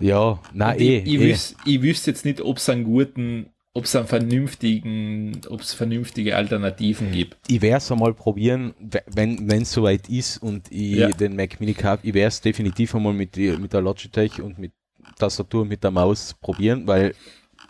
[0.00, 0.98] Ja, na eh.
[0.98, 1.20] ich, ich, eh.
[1.20, 5.72] wüs, ich wüsste jetzt nicht, ob es einen guten, ob es einen vernünftigen, ob es
[5.74, 7.36] vernünftige Alternativen gibt.
[7.48, 11.08] ich werde es einmal probieren, we- wenn es soweit ist und ich Ja.
[11.08, 12.06] den Mac Mini kaufe.
[12.06, 14.72] Ich werde es definitiv einmal mit, mit der Logitech und mit
[15.18, 17.14] Tastatur und mit der Maus probieren, weil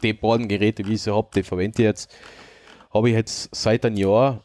[0.02, 2.10] die beiden Geräte, wie ich sie habe, die verwende ich jetzt,
[2.92, 4.44] habe ich jetzt seit einem Jahr.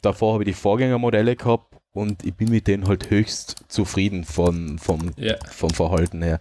[0.00, 4.78] Davor habe ich die Vorgängermodelle gehabt und ich bin mit denen halt höchst zufrieden von,
[4.78, 5.36] vom, Ja.
[5.50, 6.40] vom Verhalten her.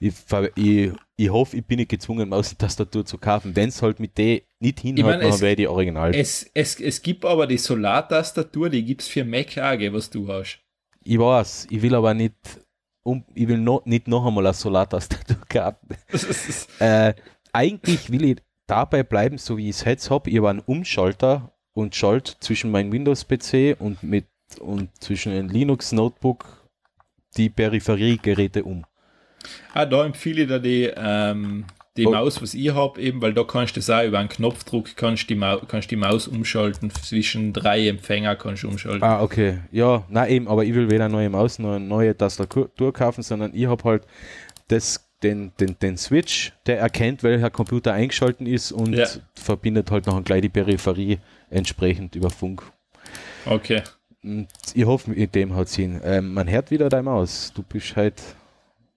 [0.00, 0.12] Ich,
[0.56, 3.56] ich, ich hoffe, ich bin nicht gezwungen, Maus und Tastatur zu kaufen.
[3.56, 6.14] Wenn es halt mit denen nicht hinhaut, dann wäre die Original.
[6.14, 10.28] Es, es, es gibt aber die Solartastatur, die gibt es für Mac auch, was du
[10.28, 10.60] hast.
[11.02, 12.34] Ich weiß, ich will aber nicht,
[13.04, 15.88] um, ich will no, nicht noch einmal eine Solartastatur kaufen.
[16.80, 17.14] äh,
[17.52, 20.28] eigentlich will ich dabei bleiben, so wie ich es jetzt habe.
[20.28, 24.26] Ich habe einen Umschalter und schalt zwischen meinem Windows-PC und mit
[24.60, 26.44] und zwischen einem Linux-Notebook
[27.36, 28.84] die Peripheriegeräte um.
[29.74, 31.64] Ah, da empfehle ich dir die, ähm,
[31.96, 32.10] die Oh.
[32.10, 35.30] Maus, was ich habe, eben, weil da kannst du das auch über einen Knopfdruck kannst
[35.30, 39.02] die, Mau kannst die Maus umschalten, zwischen drei Empfänger kannst du umschalten.
[39.02, 39.60] Ah, okay.
[39.70, 43.22] Ja, na eben, aber ich will weder eine neue Maus noch eine neue Tastatur kaufen,
[43.22, 44.02] sondern ich habe halt
[44.68, 49.06] das, den, den, den Switch, der erkennt, welcher Computer eingeschalten ist und Ja.
[49.34, 51.18] verbindet halt noch gleich die Peripherie
[51.50, 52.62] entsprechend über Funk.
[53.46, 53.82] Okay.
[54.26, 56.00] Und ich hoffe, mit dem haut es hin.
[56.04, 57.52] Ähm, man hört wieder deine Maus.
[57.54, 58.20] Du bist halt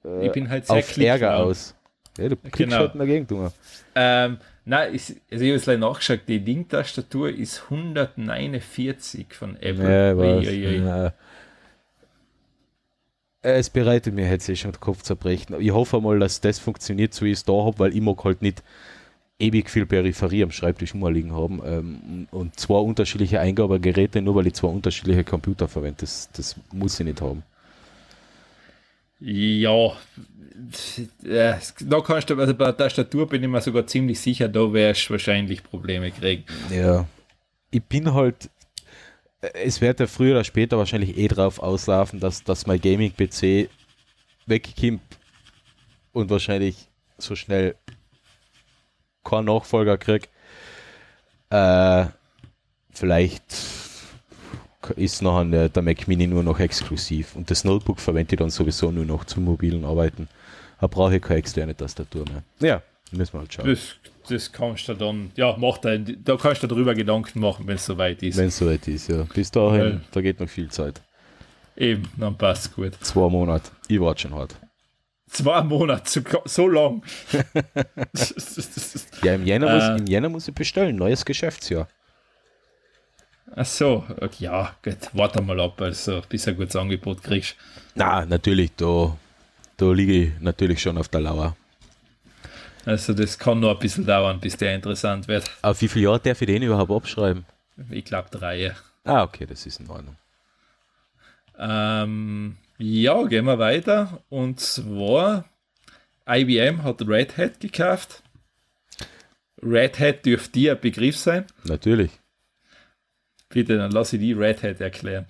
[0.03, 1.43] äh, Ich bin halt sehr auf Ärger klicklau.
[1.43, 1.75] aus.
[2.17, 2.77] Ja, du klickst Genau.
[2.79, 3.51] halt Gegend um.
[3.95, 10.13] Ähm, nein, ist, also ich habe es leider nachgeschaut, die Link-Tastatur ist 149 von Apple.
[10.43, 11.13] Ja, ich.
[13.41, 15.55] Es bereitet mir jetzt eh schon den Kopf zerbrechen.
[15.61, 18.21] Ich hoffe mal, dass das funktioniert, so wie ich es da habe, weil ich mag
[18.25, 18.63] halt nicht
[19.39, 24.53] ewig viel Peripherie am Schreibtisch rumliegen haben ähm, und zwei unterschiedliche Eingabegeräte, nur weil ich
[24.53, 26.01] zwei unterschiedliche Computer verwende.
[26.01, 27.43] Das, das muss ich nicht haben.
[29.21, 29.93] Ja,
[31.23, 34.71] äh, da kannst du, also bei der Tastatur bin ich mir sogar ziemlich sicher, da
[34.71, 36.43] wärst du wahrscheinlich Probleme kriegen.
[36.73, 37.05] Ja.
[37.71, 38.49] Ich bin halt,
[39.41, 43.69] es wird ja früher oder später wahrscheinlich eh drauf auslaufen, dass, dass mein Gaming-PC
[44.47, 45.01] wegkommt
[46.11, 47.75] und wahrscheinlich so schnell
[49.23, 50.29] kein Nachfolger krieg.
[51.49, 52.05] Äh,
[52.91, 53.43] vielleicht
[54.95, 58.91] ist nachher der Mac Mini nur noch exklusiv und das Notebook verwende ich dann sowieso
[58.91, 60.27] nur noch zum mobilen Arbeiten.
[60.79, 62.43] Da brauche ich keine externe Tastatur mehr.
[62.59, 63.67] Ja, müssen wir halt schauen.
[63.67, 63.95] Das,
[64.29, 67.85] das kannst du dann, ja, mach dein, da kannst du darüber Gedanken machen, wenn es
[67.85, 68.37] soweit ist.
[68.37, 69.23] Wenn es soweit ist, ja.
[69.33, 71.01] Bis dahin, Weil, da geht noch viel Zeit.
[71.75, 72.93] Eben, dann passt gut.
[73.01, 73.71] Zwei Monate.
[73.87, 74.55] Ich warte schon hart.
[75.29, 77.03] Zwei Monate, so, so lang.
[79.23, 81.87] ja, im Jänner, äh, muss, im Jänner muss ich bestellen, neues Geschäftsjahr.
[83.55, 87.55] Ach so, okay, ja, gut, warte mal ab, also bis ein gutes Angebot kriegst.
[87.95, 89.15] Na, natürlich, da,
[89.77, 91.55] da liege ich natürlich schon auf der Lauer.
[92.85, 95.49] Also das kann noch ein bisschen dauern, bis der interessant wird.
[95.61, 97.45] Auf wie viele Jahre darf ich den überhaupt abschreiben?
[97.89, 98.73] Ich glaube drei.
[99.03, 100.15] Ah, okay, das ist in Ordnung.
[101.59, 104.23] Ähm, ja, gehen wir weiter.
[104.29, 105.45] Und zwar,
[106.27, 108.23] IBM hat Red Hat gekauft.
[109.61, 111.45] Red Hat dürfte dir ein Begriff sein.
[111.65, 112.11] Natürlich.
[113.49, 115.25] Bitte, dann lass ich die Red Hat erklären.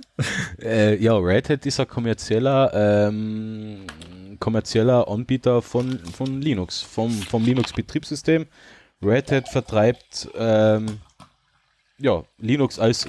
[0.62, 3.86] äh, ja, Red Hat ist ein kommerzieller, ähm,
[4.40, 8.46] kommerzieller Anbieter von, von Linux, vom, vom Linux-Betriebssystem.
[9.00, 11.00] Red Hat vertreibt ähm,
[11.98, 13.04] ja, Linux als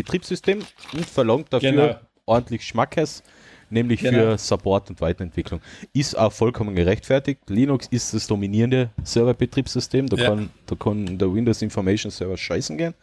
[0.00, 3.22] Server-Betriebssystem und verlangt dafür genau ordentlich Schmackes,
[3.70, 4.18] nämlich genau.
[4.18, 5.60] für Support und Weiterentwicklung.
[5.92, 7.42] Ist auch vollkommen gerechtfertigt.
[7.48, 10.06] Linux ist das dominierende Serverbetriebssystem.
[10.06, 10.28] Da, ja.
[10.28, 12.94] kann, da kann der Windows Information Server scheißen gehen.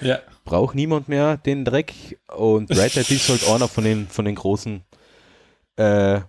[0.00, 0.20] Ja.
[0.44, 2.18] Braucht niemand mehr den Dreck.
[2.36, 4.82] Und Red Hat ist halt einer von den, von den großen
[5.76, 6.20] äh,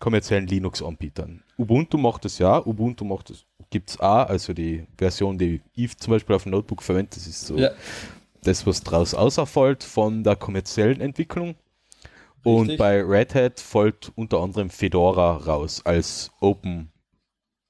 [0.00, 1.42] kommerziellen Linux-Anbietern.
[1.58, 2.64] Ubuntu macht das ja.
[2.64, 4.26] Ubuntu macht das, gibt es auch.
[4.26, 7.70] Also die Version, die ich zum Beispiel auf dem Notebook verwende, das ist so ja.
[8.44, 11.56] Das, was daraus auserfolgt von der kommerziellen Entwicklung.
[12.42, 12.78] Und Richtig.
[12.78, 16.90] bei Red Hat folgt unter anderem Fedora raus als Open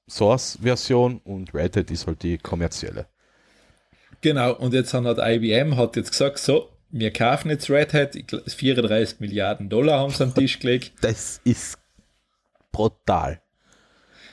[0.07, 3.07] Source Version und Red Hat ist halt die kommerzielle.
[4.21, 8.15] Genau, und jetzt hat IBM hat jetzt gesagt, so, wir kaufen jetzt Red Hat,
[8.47, 10.93] 34 Milliarden Dollar haben sie am Tisch gelegt.
[11.01, 11.77] Das ist
[12.71, 13.41] brutal.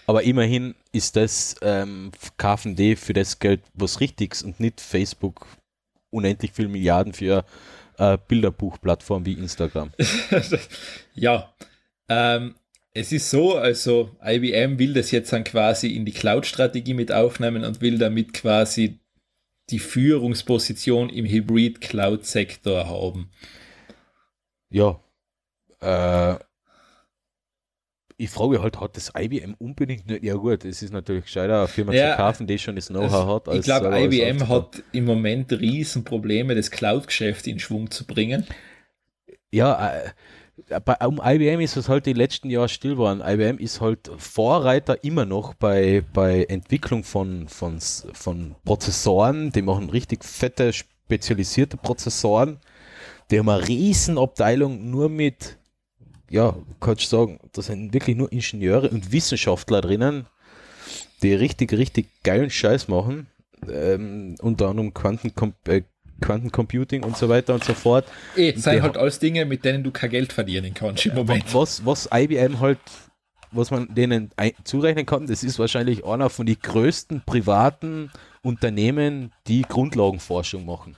[0.06, 5.46] Aber immerhin ist das ähm, KFD für das Geld was Richtiges und nicht Facebook
[6.12, 7.44] unendlich viel Milliarden für
[7.98, 9.92] äh, Bilderbuchplattform wie Instagram.
[11.14, 11.52] ja,
[12.08, 12.54] ähm,
[12.94, 17.64] es ist so, also IBM will das jetzt dann quasi in die Cloud-Strategie mit aufnehmen
[17.64, 18.98] und will damit quasi
[19.70, 23.30] die Führungsposition im Hybrid-Cloud-Sektor haben.
[24.68, 25.00] Ja,
[25.80, 26.38] äh,
[28.22, 30.22] ich frage halt, hat das IBM unbedingt nicht?
[30.22, 33.46] Ja gut, es ist natürlich gescheiter, eine Firma ja, zu kaufen, die schon das Know-how
[33.46, 33.54] hat.
[33.54, 38.46] Ich glaube, IBM hat im Moment Riesenprobleme, das Cloud-Geschäft in Schwung zu bringen.
[39.50, 43.22] Ja, äh, bei, um IBM ist es halt die letzten Jahre still geworden.
[43.26, 49.50] IBM ist halt Vorreiter immer noch bei, bei Entwicklung von, von, von Prozessoren.
[49.50, 52.60] Die machen richtig fette, spezialisierte Prozessoren.
[53.32, 55.58] Die haben eine Riesenabteilung nur mit
[56.32, 60.26] ja, kannst du sagen, da sind wirklich nur Ingenieure und Wissenschaftler drinnen,
[61.22, 63.26] die richtig, richtig geilen Scheiß machen.
[63.70, 65.82] Ähm, unter anderem Quantencom äh,
[66.20, 68.06] Quantencomputing und so weiter und so fort.
[68.36, 71.44] Eh, sei halt alles Dinge, mit denen du kein Geld verdienen kannst im Moment.
[71.54, 72.78] Was, was IBM halt,
[73.50, 74.30] was man denen
[74.64, 78.10] zurechnen kann, das ist wahrscheinlich einer von den größten privaten
[78.42, 80.96] Unternehmen, die Grundlagenforschung machen.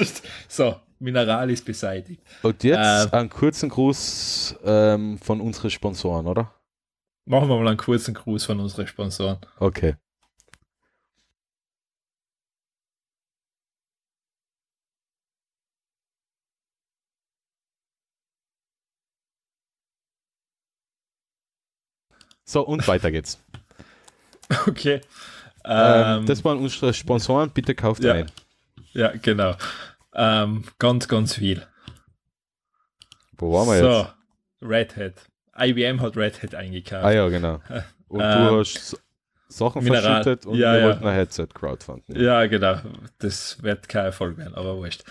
[0.48, 2.20] so, Mineral ist beseitigt.
[2.42, 6.52] Und jetzt ähm, einen kurzen Gruß ähm, von unseren Sponsoren, oder?
[7.24, 9.38] Machen wir mal einen kurzen Gruß von unseren Sponsoren.
[9.58, 9.94] Okay.
[22.44, 23.40] So, und weiter geht's.
[24.66, 25.00] Okay.
[25.64, 28.30] Ähm, ähm, das waren unsere Sponsoren, bitte kauft ja, ein.
[28.92, 29.54] Ja, genau.
[30.12, 31.66] Ähm, ganz, ganz viel.
[33.38, 34.14] Wo waren wir so, jetzt?
[34.60, 35.31] Red Hat.
[35.58, 37.04] IBM hat Red Hat eingekauft.
[37.04, 37.60] Ah ja, genau.
[38.08, 38.96] Und du ähm, hast
[39.48, 40.86] Sachen Mineral, verschüttet und ja, wir ja.
[40.86, 42.18] wollten ein Headset crowdfunden.
[42.18, 42.76] Ja, genau.
[43.18, 45.04] Das wird kein Erfolg werden, aber wurscht.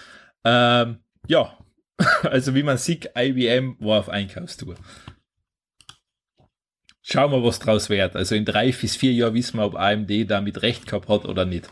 [0.43, 1.58] Ähm, ja,
[2.23, 4.75] also wie man sieht, IBM war auf Einkaufstour.
[7.04, 8.15] Schauen wir, was draus wird.
[8.15, 11.45] Also in drei bis vier Jahren wissen wir, ob AMD damit recht gehabt hat oder
[11.45, 11.67] nicht.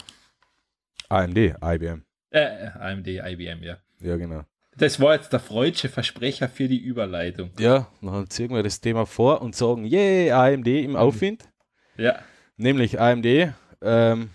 [1.09, 2.03] AMD, IBM.
[2.31, 3.77] Äh, AMD, IBM, ja.
[3.99, 4.43] Ja, genau.
[4.79, 7.51] Das war jetzt der freudsche Versprecher für die Überleitung.
[7.59, 11.49] Ja, dann ziehen wir das Thema vor und sagen, yeah, AMD im Aufwind.
[11.97, 12.19] Ja.
[12.57, 14.29] Nämlich AMD, ähm,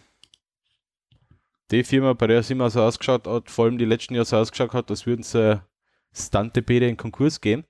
[1.71, 4.37] die Firma, bei der es immer so ausgeschaut hat, vor allem die letzten Jahre so
[4.37, 5.63] ausgeschaut hat, als würden sie
[6.13, 7.65] Stante-Bede in Konkurs gehen,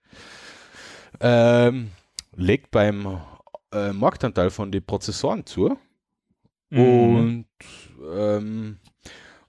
[1.20, 1.92] ähm,
[2.36, 3.20] legt beim
[3.72, 5.78] äh, Marktanteil von den Prozessoren zu.
[6.70, 7.16] Mhm.
[7.16, 7.46] Und
[8.14, 8.78] ähm,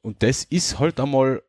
[0.01, 1.41] und das ist halt einmal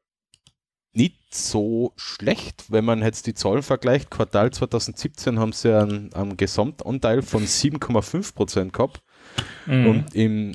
[1.37, 4.11] so schlecht, wenn man jetzt die Zahlen vergleicht.
[4.11, 9.03] Quartal 2017 haben sie einen, einen Gesamtanteil von 7,5 Prozent gehabt.
[9.67, 9.87] Mhm.
[9.87, 10.55] Und im,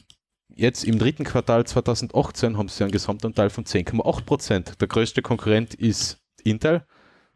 [0.55, 4.81] jetzt im dritten Quartal 2018 haben sie einen Gesamtanteil von 10,8 Prozent.
[4.81, 6.85] Der größte Konkurrent ist Intel,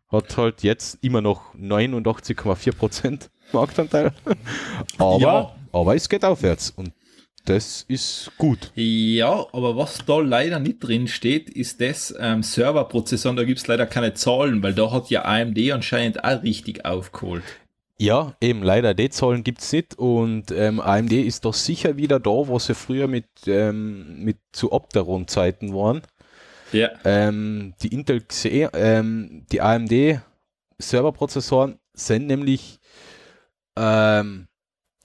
[0.10, 4.12] hat halt jetzt immer noch 89,4 Prozent Marktanteil.
[4.98, 5.56] aber, ja.
[5.72, 6.72] aber es geht aufwärts.
[6.72, 6.92] Und
[7.46, 8.72] das ist gut.
[8.76, 13.68] Ja, aber was da leider nicht drin steht, ist das ähm, Serverprozessoren, da gibt es
[13.68, 17.44] leider keine Zahlen, weil da hat ja AMD anscheinend auch richtig aufgeholt.
[17.98, 22.20] Ja, eben leider die Zahlen gibt es nicht und ähm, AMD ist doch sicher wieder
[22.20, 26.02] da, wo sie früher mit, ähm, mit zu Opteron-Zeiten waren.
[26.74, 26.90] Ja.
[27.06, 30.20] Ähm, die Intel Xe, ähm, die AMD
[30.78, 32.80] Serverprozessoren sind nämlich
[33.78, 34.48] ähm,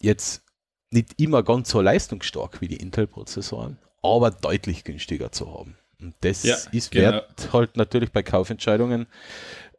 [0.00, 0.42] jetzt
[0.90, 5.76] nicht immer ganz so leistungsstark wie die Intel-Prozessoren, aber deutlich günstiger zu haben.
[6.00, 7.12] Und das ja, ist genau.
[7.12, 9.06] wert halt natürlich bei Kaufentscheidungen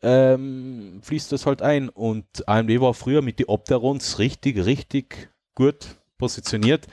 [0.02, 1.90] ähm, fließt das halt ein.
[1.90, 6.88] Und AMD war früher mit den Opterons richtig, richtig gut positioniert,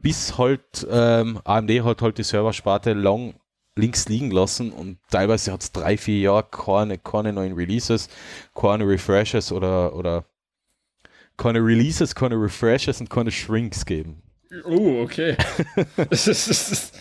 [0.00, 3.34] bis halt ähm, AMD hat halt die Serversparte lang
[3.78, 8.08] links liegen lassen und teilweise hat es drei, vier Jahre keine, keine neuen Releases,
[8.54, 10.24] keine Refreshes oder, oder
[11.36, 14.22] keine Releases, keine Refreshes und keine Shrinks geben.
[14.64, 15.36] Oh, okay.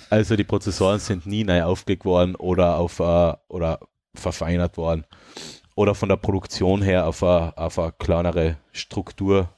[0.10, 3.80] also die Prozessoren sind nie neu aufgelegt worden oder auf uh, oder
[4.14, 5.06] verfeinert worden
[5.76, 9.50] oder von der Produktion her auf eine, auf eine kleinere Strukturebene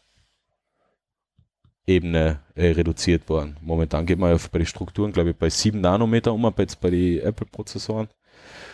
[1.86, 3.58] äh, reduziert worden.
[3.62, 6.90] Momentan geht man ja bei den Strukturen, glaube ich, bei 7 Nanometer um, jetzt bei
[6.90, 8.10] den Apple-Prozessoren.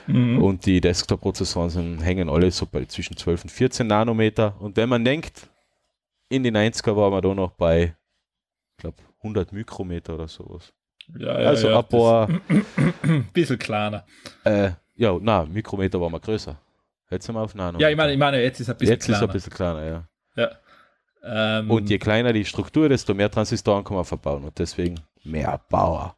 [0.07, 0.41] Mhm.
[0.41, 4.55] Und die Desktop-Prozessoren hängen alle so bei zwischen 12 und 14 Nanometer.
[4.59, 5.49] Und wenn man denkt,
[6.33, 7.95] in den 90er waren wir da noch bei,
[8.71, 10.73] ich glaube, 100 Mikrometer oder sowas.
[11.17, 12.27] Ja, ja, also ja, ein paar.
[13.33, 14.05] bisschen kleiner.
[14.43, 16.57] Äh, ja, na, Mikrometer waren wir größer.
[17.11, 17.79] Jetzt sind wir auf Nano.
[17.79, 19.21] Ja, ich meine, ich meine, jetzt ist ein bisschen jetzt kleiner.
[19.21, 20.07] Jetzt ist ein bisschen kleiner, ja.
[20.35, 21.59] Ja.
[21.59, 25.59] Ähm, und je kleiner die Struktur, desto mehr Transistoren kann man verbauen und deswegen mehr
[25.69, 26.15] Power.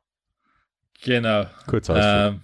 [1.04, 1.46] Genau.
[1.68, 2.42] Kurz ähm,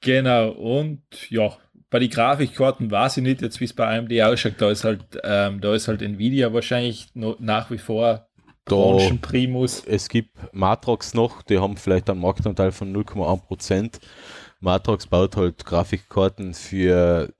[0.00, 1.56] Genau, und ja,
[1.90, 5.02] bei den Grafikkarten weiß ich nicht, jetzt wie es bei AMD ausschaut, da ist halt,
[5.24, 8.28] ähm, da ist halt Nvidia wahrscheinlich noch, nach wie vor
[9.22, 9.82] Primus.
[9.86, 13.98] Es gibt Matrox noch, die haben vielleicht einen Marktanteil von 0,1%.
[14.60, 17.32] Matrox baut halt Grafikkarten für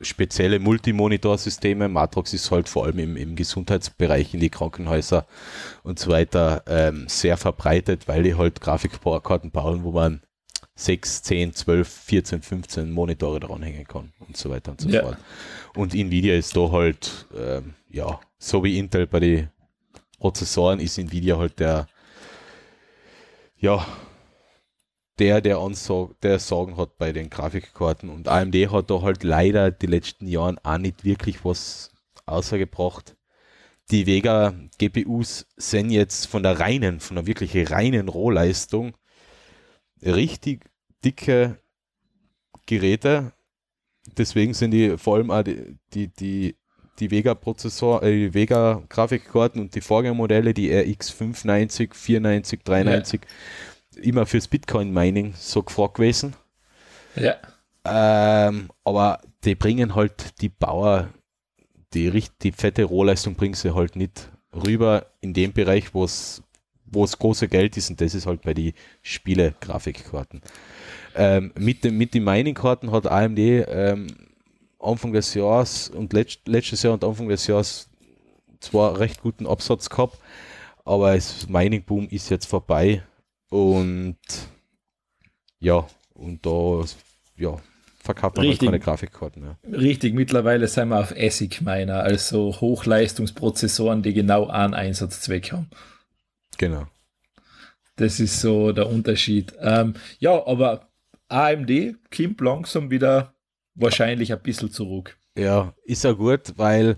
[0.00, 1.88] spezielle Multimonitor-Systeme.
[1.88, 5.26] Matrox ist halt vor allem im, im, Gesundheitsbereich, in die Krankenhäuser
[5.82, 10.22] und so weiter ähm, sehr verbreitet, weil die halt Grafikkarten bauen, wo man
[10.80, 15.02] 6, 10, 12, 14, 15 Monitore dranhängen kann und so weiter und so ja.
[15.02, 15.18] fort.
[15.76, 19.50] Und Nvidia ist da halt, ähm, ja, so wie Intel bei den
[20.18, 21.86] Prozessoren ist Nvidia halt der,
[23.58, 23.86] ja,
[25.18, 28.08] der, der, Ansag, der Sagen hat bei den Grafikkarten.
[28.08, 31.92] Und AMD hat da halt leider die letzten Jahre auch nicht wirklich was
[32.24, 33.16] außergebracht.
[33.90, 38.94] Die Vega GPUs sind jetzt von der reinen, von der wirklich reinen Rohleistung
[40.02, 40.69] richtig
[41.04, 41.58] dicke
[42.66, 43.32] Geräte.
[44.16, 46.56] Deswegen sind die vor allem auch die, die, die,
[46.98, 53.20] die Vega-Prozessor, äh, die Vega-Grafikkarten und die Vorgängermodelle, die RX 590, 490, 390,
[53.96, 54.02] ja.
[54.02, 56.34] immer fürs Bitcoin-Mining so gefragt gewesen.
[57.16, 57.36] Ja.
[57.84, 61.08] Ähm, aber die bringen halt die Bauer,
[61.94, 66.42] die, die fette Rohleistung bringen sie halt nicht rüber in dem Bereich, wo es
[66.92, 68.72] wo es große Geld ist und das ist halt bei den
[69.02, 70.42] Spiele-Grafikkarten.
[71.14, 74.06] Ähm, mit, dem, mit den Mining-Karten hat AMD ähm,
[74.78, 77.88] Anfang des Jahres und letzt, letztes Jahr und Anfang des Jahres
[78.60, 80.18] zwar recht guten Absatz gehabt,
[80.84, 83.02] aber das Mining-Boom ist jetzt vorbei
[83.48, 84.16] und
[85.58, 86.84] ja, und da
[87.36, 87.56] ja,
[87.98, 89.58] verkauft man halt keine Grafikkarten mehr.
[89.70, 95.68] Richtig, mittlerweile sind wir auf ASIC-Miner, also Hochleistungsprozessoren, die genau einen Einsatzzweck haben.
[96.58, 96.86] Genau.
[97.96, 99.52] Das ist so der Unterschied.
[99.60, 100.89] Ähm, ja, aber
[101.30, 103.34] AMD kommt langsam wieder
[103.74, 105.16] wahrscheinlich ein bisschen zurück.
[105.36, 106.96] Ja, ist ja gut, weil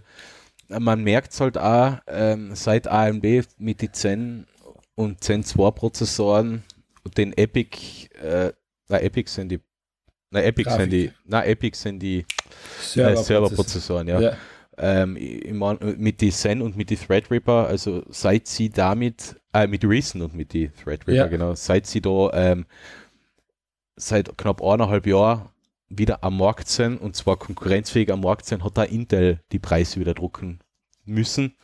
[0.68, 3.24] man merkt es halt auch, ähm, seit AMD
[3.59, 4.47] mit den Zen
[4.95, 6.62] und Zen 2 Prozessoren
[7.05, 8.53] und den Epic, äh,
[8.89, 9.61] na Epic sind die,
[10.30, 10.80] na Epic Grafik.
[10.80, 12.24] sind die, na Epic sind die
[12.80, 14.30] Serverprozessoren, Server ja.
[14.30, 14.37] ja.
[14.78, 15.18] Ähm,
[15.99, 20.35] mit die Zen und mit die Threadripper, also seit sie damit, äh, mit Reason und
[20.35, 21.26] mit die Threadripper, ja.
[21.26, 22.64] genau, seit sie da ähm,
[23.97, 25.49] seit knapp eineinhalb Jahren
[25.88, 30.01] wieder am Markt sind und zwar konkurrenzfähig am Markt sind, hat da Intel die Preise
[30.01, 30.61] wieder drucken
[31.05, 31.57] müssen.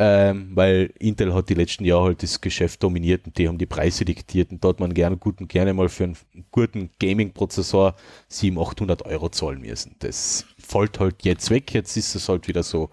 [0.00, 3.66] Ähm, weil Intel hat die letzten Jahre halt das Geschäft dominiert und die haben die
[3.66, 6.16] Preise diktiert und da hat man gerne, gut und gerne mal für einen
[6.52, 7.96] guten Gaming-Prozessor
[8.28, 9.96] 700, 800 Euro zahlen müssen.
[9.98, 11.74] Das fällt halt jetzt weg.
[11.74, 12.90] Jetzt ist es halt wieder so,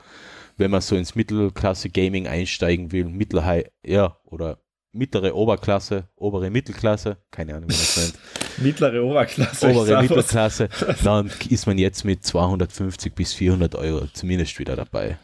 [0.58, 4.58] wenn man so ins Mittelklasse-Gaming einsteigen will, Mittelhigh, ja, oder
[4.96, 8.14] mittlere Oberklasse, obere Mittelklasse, keine Ahnung, wie man es nennt.
[8.58, 9.70] mittlere Oberklasse.
[9.70, 10.70] Obere Mittelklasse,
[11.04, 15.18] dann ist man jetzt mit 250 bis 400 Euro zumindest wieder dabei.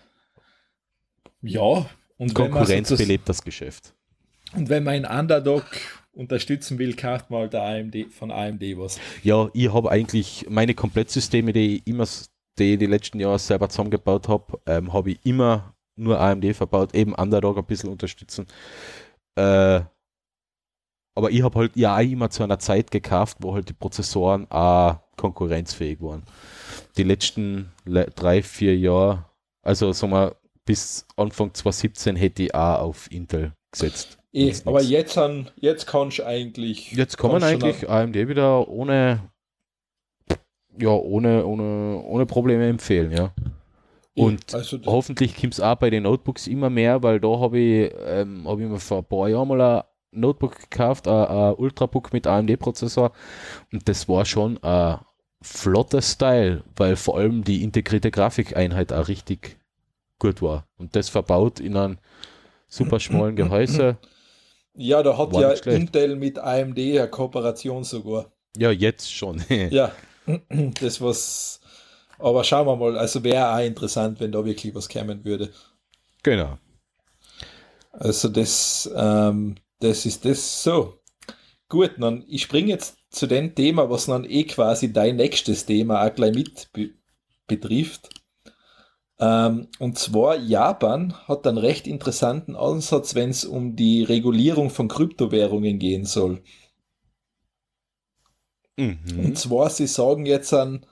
[1.41, 3.93] Ja, und Konkurrenz das, belebt das Geschäft.
[4.53, 5.65] Und wenn man einen Underdog
[6.13, 8.99] unterstützen will, kauft man halt AMD, von AMD was.
[9.23, 12.05] Ja, ich habe eigentlich meine Komplettsysteme, die ich immer
[12.59, 17.13] die, die letzten Jahre selber zusammengebaut habe, ähm, habe ich immer nur AMD verbaut, eben
[17.13, 18.47] Underdog ein bisschen unterstützen.
[19.35, 19.81] Äh,
[21.15, 24.49] aber ich habe halt ja auch immer zu einer Zeit gekauft, wo halt die Prozessoren
[24.49, 26.23] auch konkurrenzfähig waren.
[26.97, 29.25] Die letzten drei, vier Jahre,
[29.61, 34.17] also sagen wir, bis Anfang 2017 hätte ich auch auf Intel gesetzt.
[34.33, 36.93] Eh, aber jetzt, an, jetzt kannst du eigentlich.
[36.93, 39.29] Jetzt kann man eigentlich AMD wieder ohne,
[40.77, 43.33] ja, ohne, ohne, ohne Probleme empfehlen, ja.
[44.15, 47.93] Und also hoffentlich kommt es auch bei den Notebooks immer mehr, weil da habe ich,
[48.05, 52.11] ähm, hab ich mir vor ein paar Jahren mal ein Notebook gekauft, ein, ein Ultrabook
[52.11, 53.11] mit AMD-Prozessor
[53.71, 54.99] und das war schon ein
[55.41, 59.57] flotter Style, weil vor allem die integrierte Grafikeinheit auch richtig
[60.19, 60.67] gut war.
[60.77, 61.97] Und das verbaut in einem
[62.67, 63.97] super schmalen Gehäuse.
[64.75, 68.31] Ja, da hat ja Intel mit AMD eine Kooperation sogar.
[68.57, 69.43] Ja, jetzt schon.
[69.49, 69.91] ja,
[70.81, 71.60] das was
[72.21, 75.51] aber schauen wir mal, also wäre auch interessant, wenn da wirklich was kommen würde.
[76.23, 76.57] Genau.
[77.91, 80.99] Also das, ähm, das ist das so.
[81.67, 86.05] Gut, dann ich springe jetzt zu dem Thema, was dann eh quasi dein nächstes Thema
[86.05, 86.91] auch gleich mit be
[87.47, 88.09] betrifft.
[89.19, 94.87] Ähm, und zwar Japan hat einen recht interessanten Ansatz, wenn es um die Regulierung von
[94.87, 96.41] Kryptowährungen gehen soll.
[98.77, 98.99] Mhm.
[99.17, 100.85] Und zwar, sie sagen jetzt an,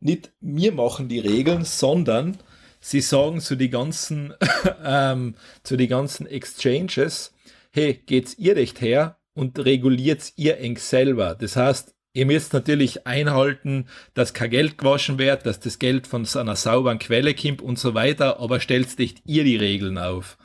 [0.00, 2.38] nicht wir machen die Regeln, sondern
[2.80, 4.34] sie sagen zu die ganzen,
[4.84, 7.34] ähm, zu die ganzen Exchanges,
[7.70, 11.34] hey, geht's ihr recht her und reguliert ihr eng selber.
[11.34, 16.24] Das heißt, ihr müsst natürlich einhalten, dass kein Geld gewaschen wird, dass das Geld von
[16.24, 20.36] so einer sauberen Quelle kommt und so weiter, aber stellt nicht ihr die Regeln auf.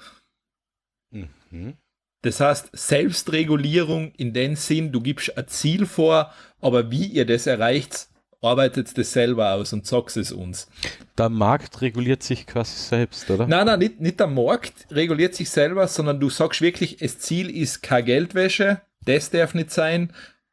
[1.12, 1.78] Mhm.
[2.22, 7.46] Das heißt, Selbstregulierung in dem Sinn, du gibst ein Ziel vor, aber wie ihr das
[7.46, 8.10] erreicht,
[8.42, 10.68] arbeitet das selber aus und sagt es uns.
[11.18, 13.48] Der Markt reguliert sich quasi selbst, oder?
[13.48, 17.50] Nein, nein, nicht, nicht der Markt reguliert sich selber, sondern du sagst wirklich, das Ziel
[17.50, 20.12] ist keine Geldwäsche, das darf nicht sein,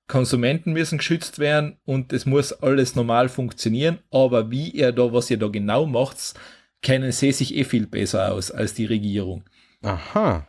[0.09, 5.31] Konsumenten müssen geschützt werden und es muss alles normal funktionieren, aber wie ihr da, was
[5.31, 6.35] ihr da genau macht,
[6.83, 9.45] kennen sie sich eh viel besser aus als die Regierung.
[9.83, 10.47] Aha.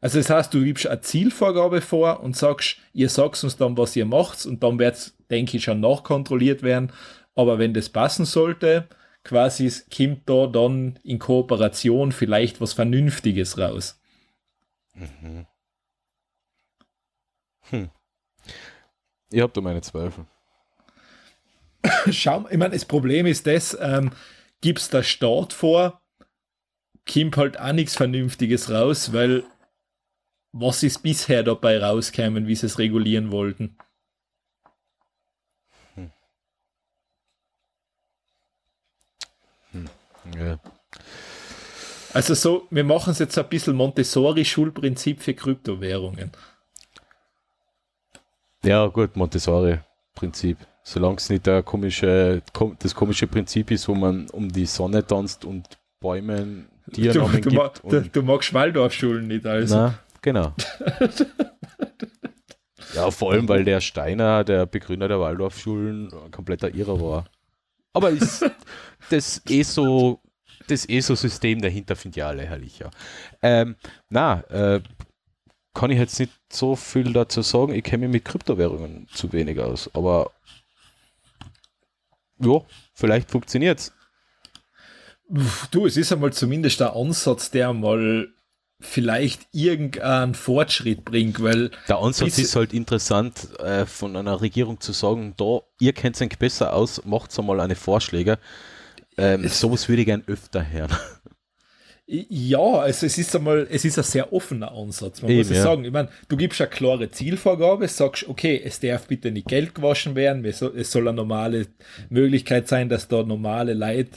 [0.00, 3.96] Also das heißt, du gibst eine Zielvorgabe vor und sagst, ihr sagt uns dann, was
[3.96, 6.92] ihr macht und dann wird es, denke ich, schon nachkontrolliert werden.
[7.34, 8.88] Aber wenn das passen sollte,
[9.24, 14.00] quasi kommt da dann in Kooperation vielleicht was Vernünftiges raus.
[14.94, 15.46] Mhm.
[17.70, 17.90] Hm.
[19.30, 20.24] Ich habe da meine Zweifel.
[22.10, 24.10] Schau, ich meine, das Problem ist das, ähm,
[24.60, 26.00] gibt es der Staat vor,
[27.10, 29.44] kommt halt auch nichts Vernünftiges raus, weil
[30.52, 33.76] was ist bisher dabei rausgekommen, wie sie es regulieren wollten?
[35.94, 36.10] Hm.
[39.72, 39.88] Hm.
[40.36, 40.58] Ja.
[42.14, 46.32] Also so, wir machen es jetzt ein bisschen Montessori-Schulprinzip für Kryptowährungen.
[48.64, 50.58] Ja, gut, Montessori-Prinzip.
[50.82, 52.42] Solange es nicht der komische,
[52.78, 55.68] das komische Prinzip ist, wo man um die Sonne tanzt und
[56.00, 57.82] Bäumen Tiernamen du, du, gibt.
[57.84, 59.76] Du, du magst Waldorfschulen nicht, also.
[59.76, 60.54] Na, genau.
[62.94, 67.24] ja, vor allem, weil der Steiner, der Begründer der Waldorfschulen, ein kompletter Irrer war.
[67.92, 68.44] Aber ist
[69.10, 70.20] das ESO,
[70.66, 72.90] das ESO-System dahinter finde ich ja alle herrlicher.
[73.42, 73.76] Ähm,
[74.08, 74.80] na, äh,
[75.74, 77.74] kann ich jetzt nicht so viel dazu sagen.
[77.74, 80.32] Ich kenne mich mit Kryptowährungen zu wenig aus, aber
[82.40, 82.60] ja,
[82.94, 83.92] vielleicht funktioniert es.
[85.70, 88.32] Du, es ist einmal zumindest der Ansatz, der mal
[88.80, 94.92] vielleicht irgendeinen Fortschritt bringt, weil der Ansatz ist halt interessant, äh, von einer Regierung zu
[94.92, 98.38] sagen, da, ihr kennt es besser aus, macht einmal eine Vorschläge.
[99.16, 100.96] Ähm, sowas würde ich gern öfter hören.
[102.10, 105.62] Ja, also es ist einmal, es ist ein sehr offener Ansatz, man Eben, muss ja.
[105.62, 105.84] sagen.
[105.84, 110.14] Ich meine, du gibst eine klare Zielvorgabe, sagst, okay, es darf bitte nicht Geld gewaschen
[110.14, 111.66] werden, es soll eine normale
[112.08, 114.12] Möglichkeit sein, dass da normale Leute,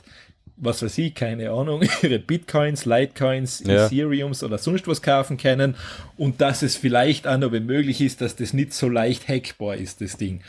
[0.62, 3.86] was weiß ich, keine Ahnung, ihre Bitcoins, Litecoins, ja.
[3.86, 5.76] Ethereums oder sonst was kaufen können
[6.18, 10.01] und dass es vielleicht auch noch möglich ist, dass das nicht so leicht hackbar ist,
[10.01, 10.41] das Ding.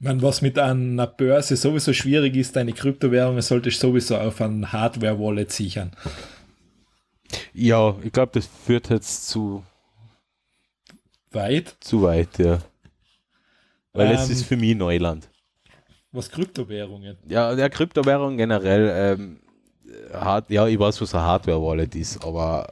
[0.00, 4.72] meine, was mit einer Börse sowieso schwierig ist, deine Kryptowährungen solltest du sowieso auf ein
[4.72, 5.92] Hardware-Wallet sichern.
[7.52, 9.62] Ja, ich glaube, das führt jetzt zu
[11.30, 11.76] weit.
[11.80, 12.58] Zu weit, ja.
[13.92, 15.28] Weil ähm, es ist für mich Neuland.
[16.12, 17.16] Was Kryptowährungen?
[17.28, 19.40] Ja, der Kryptowährung generell, ähm,
[20.12, 22.68] hard, ja, ich weiß, was ein Hardware-Wallet ist, aber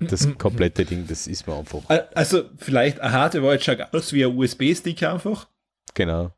[0.00, 1.82] äh, das komplette Ding, das ist mir einfach.
[2.14, 5.48] Also, vielleicht ein Hardware-Wallet schaut aus wie ein USB-Stick einfach.
[5.94, 6.32] Genau.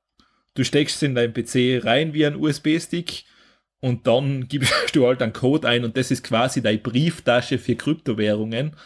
[0.55, 3.25] Du steckst in dein PC rein wie ein USB-Stick
[3.81, 7.75] und dann gibst du halt einen Code ein und das ist quasi deine Brieftasche für
[7.75, 8.77] Kryptowährungen.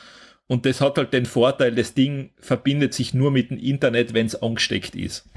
[0.47, 4.27] Und das hat halt den Vorteil, das Ding verbindet sich nur mit dem Internet, wenn
[4.27, 5.29] es angesteckt ist.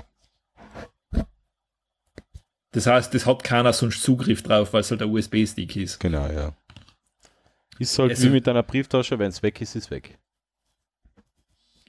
[2.71, 5.99] Das heißt, das hat keiner sonst Zugriff drauf, weil es halt ein USB-Stick ist.
[5.99, 6.53] Genau, ja.
[7.79, 10.17] Ist halt also, wie mit deiner Brieftasche, wenn es weg ist, ist weg.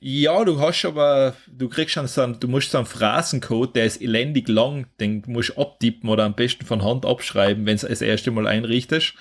[0.01, 3.87] Ja, du hast aber, du kriegst schon so einen, du musst so einen Phrasencode, der
[3.87, 7.83] ist elendig lang, den musst du abtippen oder am besten von Hand abschreiben, wenn es
[7.83, 9.15] das erste Mal einrichtest.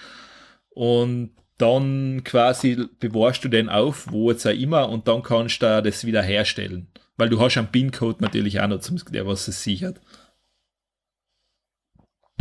[0.72, 5.84] Und dann quasi bewahrst du den auf, wo jetzt auch immer, und dann kannst du
[5.84, 6.88] das wieder herstellen.
[7.16, 10.01] Weil du hast einen PIN-Code natürlich auch noch, der was es sichert.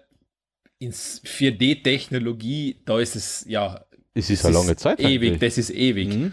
[0.78, 3.84] ins 4D-Technologie, da ist es ja.
[4.14, 5.00] es ist eine lange Zeit.
[5.00, 5.40] Ewig, eigentlich.
[5.40, 6.08] das ist ewig.
[6.08, 6.32] Mhm.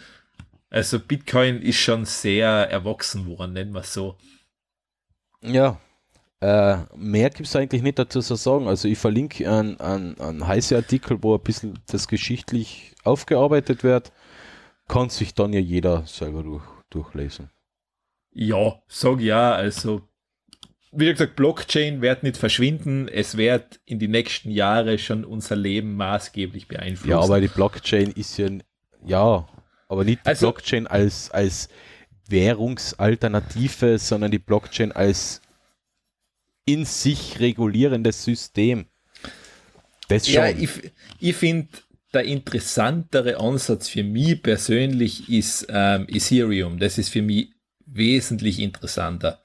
[0.70, 4.16] Also Bitcoin ist schon sehr erwachsen worden, nennen wir es so.
[5.42, 5.80] Ja.
[6.42, 8.68] Äh, mehr gibt es eigentlich nicht dazu zu sagen.
[8.68, 14.12] Also ich verlinke einen, einen, einen heißen Artikel, wo ein bisschen das geschichtlich aufgearbeitet wird.
[14.90, 17.50] Kann sich dann ja jeder selber durch, durchlesen.
[18.34, 20.02] Ja, sag ja, also
[20.92, 25.96] wie gesagt, Blockchain wird nicht verschwinden, es wird in die nächsten Jahre schon unser Leben
[25.96, 27.12] maßgeblich beeinflussen.
[27.12, 28.50] Ja, aber die Blockchain ist ja,
[29.06, 29.48] ja,
[29.88, 31.70] aber nicht die Also- Blockchain als, als
[32.28, 35.42] Währungsalternative, sondern die Blockchain als
[36.66, 38.86] in sich regulierendes System.
[40.08, 40.34] Das schon.
[40.36, 40.70] Ja, ich,
[41.20, 41.70] ich finde,
[42.14, 46.80] der interessantere Ansatz für mich persönlich ist ähm, Ethereum.
[46.80, 47.52] Das ist für mich
[47.86, 49.42] wesentlich interessanter.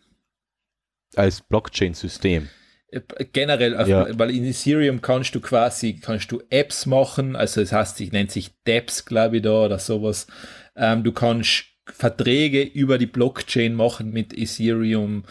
[1.17, 2.49] als Blockchain-System.
[2.89, 3.01] Äh,
[3.33, 4.19] Generell, Ja.
[4.19, 8.31] weil in Ethereum kannst du quasi, kannst du Apps machen, also das heißt, ich nennt
[8.33, 10.27] sich Dapps, glaube ich, da oder sowas.
[10.75, 15.25] Ähm, du kannst Verträge über die Blockchain machen mit Ethereum.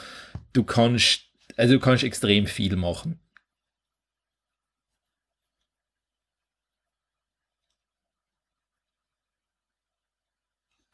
[0.54, 1.24] Du kannst,
[1.58, 3.20] also du kannst extrem viel machen.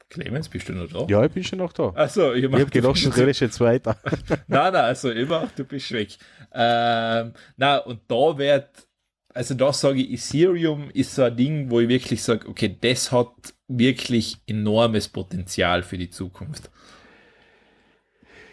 [0.10, 1.06] Clemens, bist du noch da?
[1.08, 1.90] Ja, ich bin schon noch da.
[1.90, 3.96] Achso, ich, Ich habe gedacht, du redest jetzt weiter.
[4.48, 6.18] nein, nein, also immer, du bist weg.
[6.52, 8.88] Ähm, na und da wird,
[9.34, 13.12] also da sage ich, Ethereum ist so ein Ding, wo ich wirklich sage, okay, das
[13.12, 16.72] hat wirklich enormes Potenzial für die Zukunft.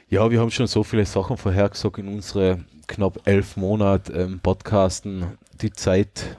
[0.09, 5.39] Ja, wir haben schon so viele Sachen vorhergesagt in unsere knapp elf Monate ähm, Podcasten.
[5.63, 6.37] Die Zeit,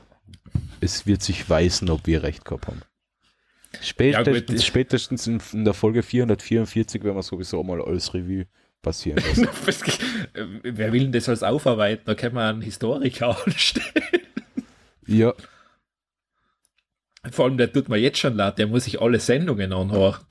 [0.79, 2.81] es wird sich weisen, ob wir recht gehabt haben.
[3.81, 4.61] Spätestens, gut.
[4.61, 8.45] spätestens in, der Folge 444 werden wir sowieso mal alles Revue
[8.81, 9.47] passieren lassen.
[10.63, 12.03] Wer will denn das als aufarbeiten?
[12.05, 14.25] Da kann man einen Historiker anstellen.
[15.05, 15.33] ja,
[17.31, 20.21] Vor allem, der tut mir jetzt schon leid, der muss sich alle Sendungen anhören.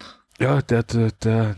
[0.40, 1.56] ja, der, der, der,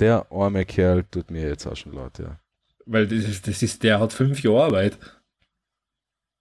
[0.00, 2.38] der arme Kerl tut mir jetzt auch schon leid, ja.
[2.86, 4.98] Weil das ist, das ist, der hat fünf Jahre Arbeit.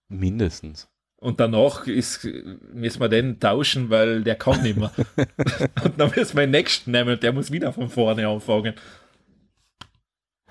[0.09, 0.87] Mindestens.
[1.23, 2.25] Und danach ist,
[2.73, 4.91] müssen wir den tauschen, weil der kann nicht mehr.
[5.83, 8.73] und dann müssen wir den nächsten nehmen und der muss wieder von vorne anfangen.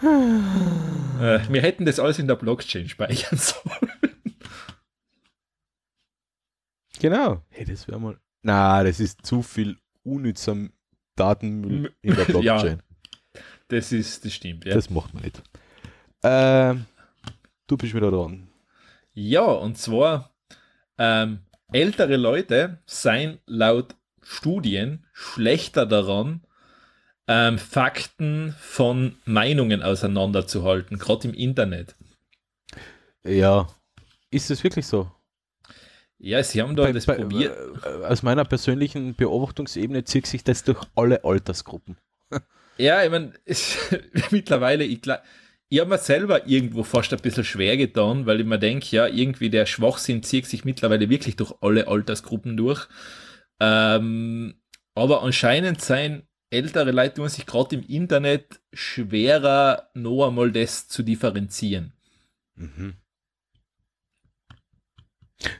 [0.01, 3.91] äh, wir hätten das alles in der Blockchain speichern sollen.
[7.01, 7.43] Genau.
[7.49, 8.21] Hey, das wäre mal.
[8.43, 10.57] Na, das ist zu viel unnützer
[11.16, 12.59] Datenmüll in der Ja.
[12.59, 12.83] Blockchain.
[13.68, 14.75] Das ist, das stimmt, ja.
[14.75, 15.43] Das macht man nicht.
[16.23, 16.87] Ähm,
[17.66, 18.49] du bist wieder dran.
[19.14, 20.31] Ja, und zwar
[21.01, 21.40] ähm,
[21.72, 26.42] ältere Leute seien laut Studien schlechter daran,
[27.26, 31.96] ähm, Fakten von Meinungen auseinanderzuhalten, gerade im Internet.
[33.24, 33.68] Ja.
[34.30, 35.11] Ist es wirklich so?
[36.18, 37.57] Ja, sie haben da Bei- das bei- probiert.
[37.84, 41.96] äh, aus meiner persönlichen Beobachtungsebene zieht sich das durch alle Altersgruppen.
[42.76, 43.32] Ja, ich meine,
[44.30, 45.20] mittlerweile, ich, gla-
[45.71, 49.07] ich habe mir selber irgendwo fast ein bisschen schwer getan, weil ich mir denke, ja,
[49.07, 52.89] irgendwie der Schwachsinn zieht sich mittlerweile wirklich durch alle Altersgruppen durch.
[53.61, 54.61] Ähm,
[54.97, 61.05] aber anscheinend sein ältere Leute tun sich gerade im Internet schwerer, noch einmal das zu
[61.05, 61.93] differenzieren.
[62.57, 62.95] Mhm.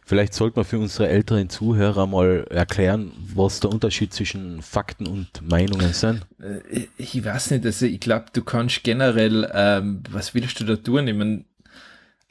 [0.05, 5.41] Vielleicht sollte man für unsere älteren Zuhörer mal erklären, was der Unterschied zwischen Fakten und
[5.49, 6.27] Meinungen sind.
[6.39, 10.77] Äh, Ich weiß nicht, also ich glaube, du kannst generell, ähm, was willst du da
[10.77, 11.09] tun?
[11.09, 11.45] Ich mein,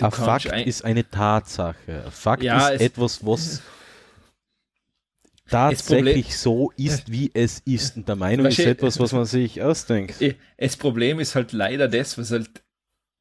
[0.02, 2.04] Ein Fakt ein- ist eine Tatsache.
[2.06, 3.62] Ein Fakt Ja, ist etwas, was
[5.50, 7.98] tatsächlich so ist, wie es ist.
[7.98, 10.16] Und der Meinung ist etwas, was man sich ausdenkt.
[10.58, 12.50] Das Problem ist halt leider das, was halt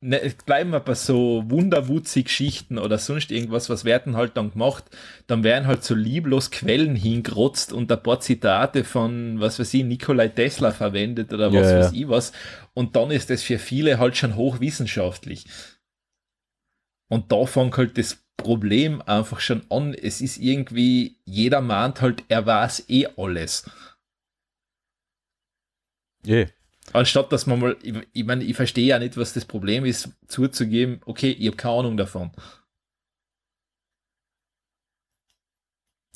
[0.01, 4.85] ne, bleiben wir bei so wunderwutzig Geschichten oder sonst irgendwas, was werden halt dann gemacht,
[5.27, 9.85] dann werden halt so lieblos Quellen hingerotzt und ein paar Zitate von, was weiß ich,
[9.85, 11.93] Nikolai Tesla verwendet oder was Ja, weiß ja.
[11.93, 12.33] ich was
[12.75, 15.45] und dann ist das für viele halt schon hochwissenschaftlich.
[17.11, 22.25] Und da fängt halt das Problem einfach schon an, es ist irgendwie, jeder meint halt,
[22.29, 23.65] er weiß eh alles.
[26.27, 26.47] Yeah.
[26.93, 30.11] Anstatt dass man mal, ich, ich meine, ich verstehe ja nicht, was das Problem ist,
[30.27, 32.31] zuzugeben, okay, ich habe keine Ahnung davon.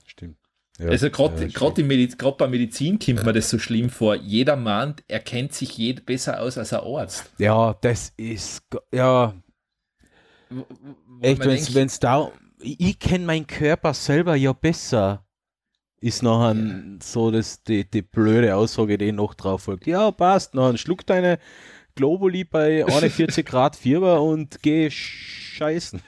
[0.07, 0.39] Stimmt.
[0.79, 4.15] Ja, also gerade ja, Mediz bei Medizin kommt mir das so schlimm vor.
[4.15, 7.31] Jeder Mann erkennt sich jed besser aus als ein Arzt.
[7.39, 8.63] Ja, das ist
[8.93, 9.35] ja
[10.49, 10.67] wo,
[11.07, 15.27] wo echt, wenn es da ich, ich kenne meinen Körper selber ja besser
[16.03, 16.57] ist nachher
[17.01, 19.87] so das, die, die blöde Aussage, die noch drauf folgt.
[19.87, 21.39] Ja, passt, nachher schluck deine
[21.95, 26.03] Globuli bei 41 Grad Fieber und geh scheißen.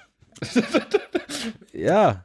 [1.72, 2.24] ja,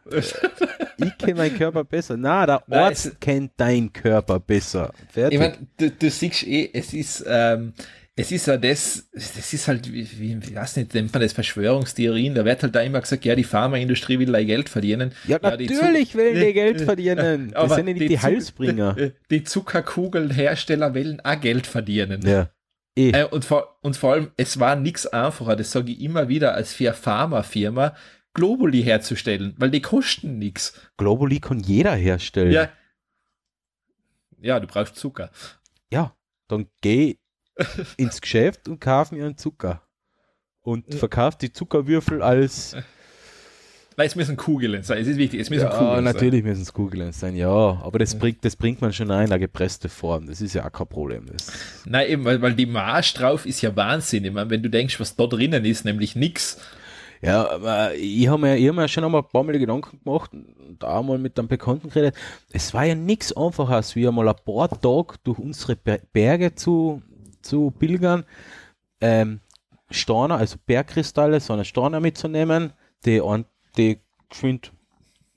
[0.98, 2.18] ich kenne meinen Körper besser.
[2.18, 4.92] Na, der Nein, Arzt kennt deinen Körper besser.
[5.12, 5.40] Fertig.
[5.40, 7.74] Ich meine, du, du siehst eh, es ist, ähm,
[8.16, 11.34] es ist ja das, das ist halt, wie, wie, wie weiß nicht, nennt man das
[11.34, 15.14] Verschwörungstheorien, da wird halt da immer gesagt, ja, die Pharmaindustrie will da Geld verdienen.
[15.26, 17.52] Ja, ja natürlich will die Geld verdienen.
[17.52, 18.96] Das sind ja nicht die, die Halsbringer.
[19.30, 22.22] Die Zuckerkugelhersteller wollen auch Geld verdienen.
[22.28, 22.50] Ja.
[22.98, 23.12] Eh.
[23.12, 26.54] Äh, und, vor, und vor allem, es war nichts einfacher, das sage ich immer wieder,
[26.56, 27.96] als für eine Pharmafirma
[28.34, 30.74] Globuli herzustellen, weil die kosten nichts.
[30.98, 32.52] Globuli kann jeder herstellen.
[32.52, 32.70] Ja.
[34.42, 35.32] Ja, du brauchst Zucker.
[35.92, 36.16] Ja,
[36.48, 37.18] dann geh
[37.98, 39.82] ins Geschäft und kauf mir einen Zucker.
[40.62, 42.76] Und verkauft die Zuckerwürfel als.
[43.98, 46.72] Nein, es müssen Kugeln sein, es ist wichtig, es müssen ja, Kugeln natürlich müssen es
[46.72, 47.50] Kugeln sein, ja.
[47.84, 50.26] Aber das, bringt, das bringt man schon ein, eine gepresste Form.
[50.26, 51.26] Das ist ja auch kein Problem.
[51.26, 51.52] Das
[51.86, 54.24] Nein, eben, weil, weil die Marsch drauf ist ja Wahnsinn.
[54.24, 56.62] Ich meine, wenn du denkst, was da drinnen ist, nämlich nichts.
[57.22, 60.84] Ja, aber ich habe mir, hab mir schon einmal ein paar Mal Gedanken gemacht und
[60.86, 62.16] auch mal mit einem Bekannten geredet.
[62.54, 67.02] Es war ja nichts einfaches, wie einmal ein paar Tage durch unsere Berge zu,
[67.42, 68.26] zu pilgern,
[69.02, 69.40] ähm,
[69.92, 72.74] Storner, also Bergkristalle, so eine Storner mitzunehmen,
[73.06, 73.22] die,
[73.78, 74.72] die geschwind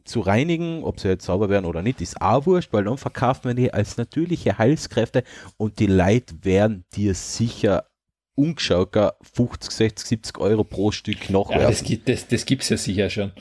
[0.05, 3.45] zu reinigen, ob sie jetzt sauber werden oder nicht, ist auch wurscht, weil dann verkaufen
[3.45, 5.23] wir die als natürliche Heilskräfte
[5.57, 7.87] und die Leute werden dir sicher
[8.35, 11.63] ungeschauter 50, 60, 70 Euro pro Stück nachwerfen.
[11.63, 13.33] Ja, das gibt es das, das ja sicher schon.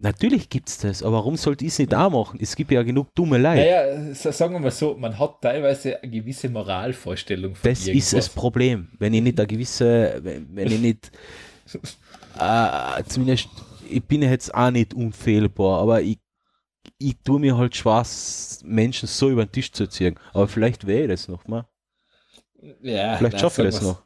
[0.00, 2.38] Natürlich gibt es das, aber warum sollte ich es nicht auch machen?
[2.40, 3.56] Es gibt ja genug dumme Leute.
[3.56, 8.04] Naja, sagen wir mal so, man hat teilweise eine gewisse Moralvorstellung von Das irgendwas.
[8.06, 8.88] ist das Problem.
[9.00, 11.10] Wenn ich nicht eine gewisse, wenn, wenn ich nicht,
[12.38, 13.48] äh, zumindest,
[13.90, 16.20] ich bin jetzt auch nicht unfehlbar, aber ich,
[16.98, 20.14] ich tue mir halt Spaß, Menschen so über den Tisch zu ziehen.
[20.32, 21.66] Aber vielleicht wäre das noch mal.
[22.82, 24.02] Ja, vielleicht schaffe ich das noch.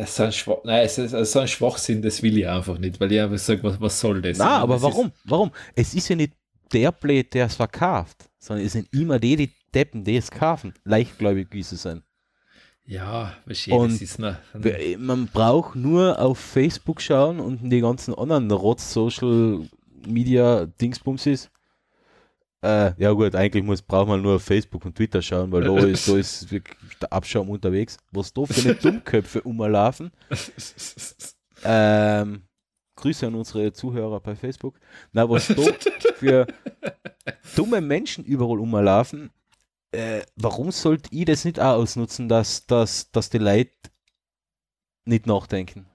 [0.00, 2.78] Das ist ein Schwach, nein, es ist, also so ein Schwachsinn, das will ich einfach
[2.78, 4.38] nicht, weil ich einfach sage, was, was soll das?
[4.38, 5.08] Na, aber warum?
[5.08, 5.50] Ist, warum?
[5.74, 6.32] Es ist ja nicht
[6.72, 10.72] der Blöd, der es verkauft, sondern es sind immer die, die Deppen, die es kaufen.
[10.84, 12.02] Leichtgläubig wie sie sein.
[12.86, 14.36] Ja, wahrscheinlich ist noch,
[14.96, 19.68] man braucht nur auf Facebook schauen und die ganzen anderen Rotz Social
[20.06, 21.50] Media Dingsbums ist
[22.62, 25.78] äh, ja gut, eigentlich muss, braucht man nur auf Facebook und Twitter schauen, weil da
[25.86, 27.96] ist, da ist wirklich der Abschaum unterwegs.
[28.10, 30.10] Was da für eine Dummköpfe umlaufen.
[31.64, 32.42] Ähm,
[32.96, 34.78] Grüße an unsere Zuhörer bei Facebook.
[35.12, 35.62] Na, was da
[36.14, 36.46] für
[37.56, 39.30] dumme Menschen überall umlaufen,
[39.92, 43.72] äh, warum sollte ich das nicht auch ausnutzen, dass, dass, dass die Leute
[45.04, 45.86] nicht nachdenken?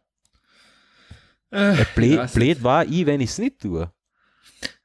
[1.51, 3.91] Äh, blöd, blöd war ich, wenn ich es nicht tue.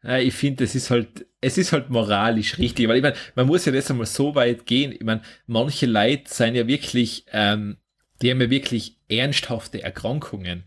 [0.03, 3.47] Ja, ich finde, es ist halt, es ist halt moralisch richtig, weil ich meine, man
[3.47, 4.93] muss ja das einmal so weit gehen.
[4.93, 7.79] Ich meine, manche Leute sind ja wirklich, ähm,
[8.21, 10.65] die haben ja wirklich ernsthafte Erkrankungen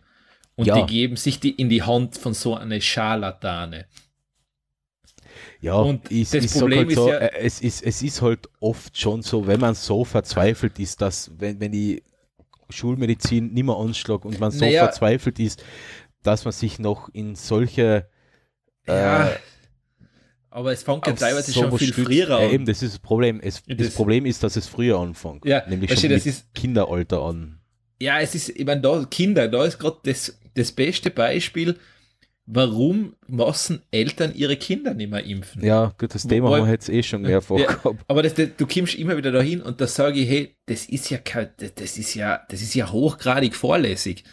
[0.56, 0.82] und ja.
[0.82, 3.86] die geben sich die in die Hand von so einer Scharlatane.
[5.62, 8.22] Ja, und ich, das ich Problem halt ist so, ja, äh, es ist, es ist
[8.22, 12.04] halt oft schon so, wenn man so verzweifelt ist, dass wenn, wenn die
[12.70, 15.64] Schulmedizin nicht mehr anschlägt und man so naja, verzweifelt ist,
[16.24, 18.08] dass man sich noch in solche
[18.88, 19.28] ja.
[19.28, 19.40] Äh,
[20.54, 22.44] aber es fängt ja teilweise so schon viel Stück, früher an.
[22.44, 23.40] Ja, eben, das ist das Problem.
[23.42, 25.46] Es, das, das, Problem ist, dass es früher anfängt.
[25.46, 27.60] Ja, nämlich schon das ist, Kinderalter an.
[28.00, 31.78] Ja, es ist, ich meine, da Kinder, da ist gerade das, das beste Beispiel,
[32.46, 35.64] warum müssen Eltern ihre Kinder nicht mehr impfen.
[35.64, 38.04] Ja, gut, das Thema Wo, haben wir jetzt eh schon mehrfach ja, gehabt.
[38.08, 41.20] Aber das, du kommst immer wieder dahin und da sage ich, hey, das ist ja
[41.20, 44.24] das ist ja, das ist ja hochgradig vorlässig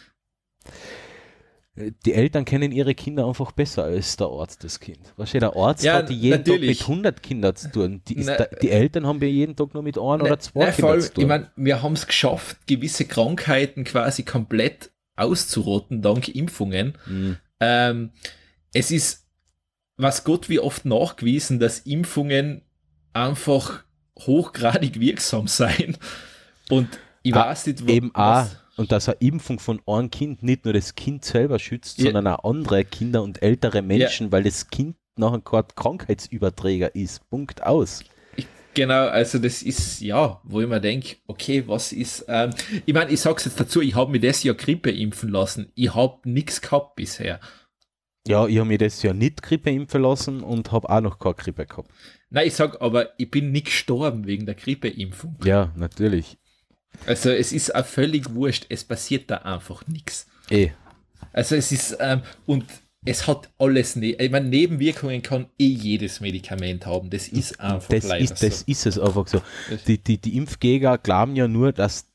[1.75, 5.13] die Eltern kennen ihre Kinder einfach besser als der Arzt das Kind.
[5.15, 6.79] Weißt du, der Arzt ja, hat jeden natürlich.
[6.79, 8.01] Tag mit 100 Kindern zu tun.
[8.07, 11.01] Die, da, die Eltern haben ja jeden Tag nur mit einem oder zwei na, Kindern
[11.01, 11.21] zu tun.
[11.21, 16.97] Ich meine, wir haben es geschafft, gewisse Krankheiten quasi komplett auszurotten dank Impfungen.
[17.05, 17.37] Mhm.
[17.61, 18.11] Ähm,
[18.73, 19.27] es ist,
[19.95, 22.63] was Gott wie oft nachgewiesen, dass Impfungen
[23.13, 23.83] einfach
[24.19, 25.97] hochgradig wirksam sein.
[26.69, 26.89] Und
[27.23, 30.65] ich ah, weiß nicht, wo, eben was, und dass eine Impfung von einem Kind nicht
[30.65, 32.05] nur das Kind selber schützt, ja.
[32.05, 34.31] sondern auch andere Kinder und ältere Menschen, ja.
[34.31, 37.29] weil das Kind nachher kein Krankheitsüberträger ist.
[37.29, 38.03] Punkt aus.
[38.73, 42.51] Genau, also das ist, ja, wo ich mir denke, okay, was ist, ähm,
[42.85, 45.71] ich meine, ich sag's jetzt dazu, ich habe mir das Jahr Grippe impfen lassen.
[45.75, 47.39] Ich habe nichts gehabt bisher.
[48.27, 51.35] Ja, ich habe mir das Jahr nicht Grippe impfen lassen und habe auch noch keine
[51.35, 51.91] Grippe gehabt.
[52.31, 55.37] Nein, ich sag aber, ich bin nicht gestorben wegen der Grippeimpfung.
[55.43, 56.37] Ja, natürlich.
[57.05, 60.27] Also es ist auch völlig wurscht, es passiert da einfach nichts.
[60.49, 60.69] Eh.
[61.33, 62.65] Also es ist, ähm, und
[63.05, 67.09] es hat alles, ne ich meine, Nebenwirkungen kann eh jedes Medikament haben.
[67.09, 68.65] Das ist einfach Das leider ist, das so.
[68.67, 69.41] ist es einfach so.
[69.87, 72.05] Die, die, die Impfgegner glauben ja nur, dass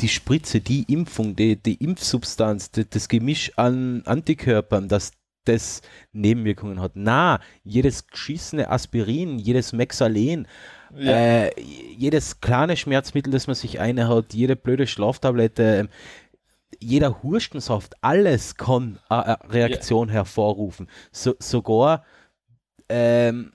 [0.00, 5.12] die Spritze, die Impfung, die, die Impfsubstanz, die, das Gemisch an Antikörpern, dass
[5.44, 5.82] das
[6.12, 6.92] Nebenwirkungen hat.
[6.94, 10.48] Na, jedes geschissene Aspirin, jedes Mexalen,
[10.96, 11.12] Ja.
[11.12, 15.88] äh, jedes kleine Schmerzmittel, das man sich einhaut, jede blöde Schlaftablette, ähm,
[16.80, 20.88] jeder Hurstensaft, alles kann eine Reaktion hervorrufen.
[21.12, 22.04] So, sogar
[22.88, 23.52] ähm,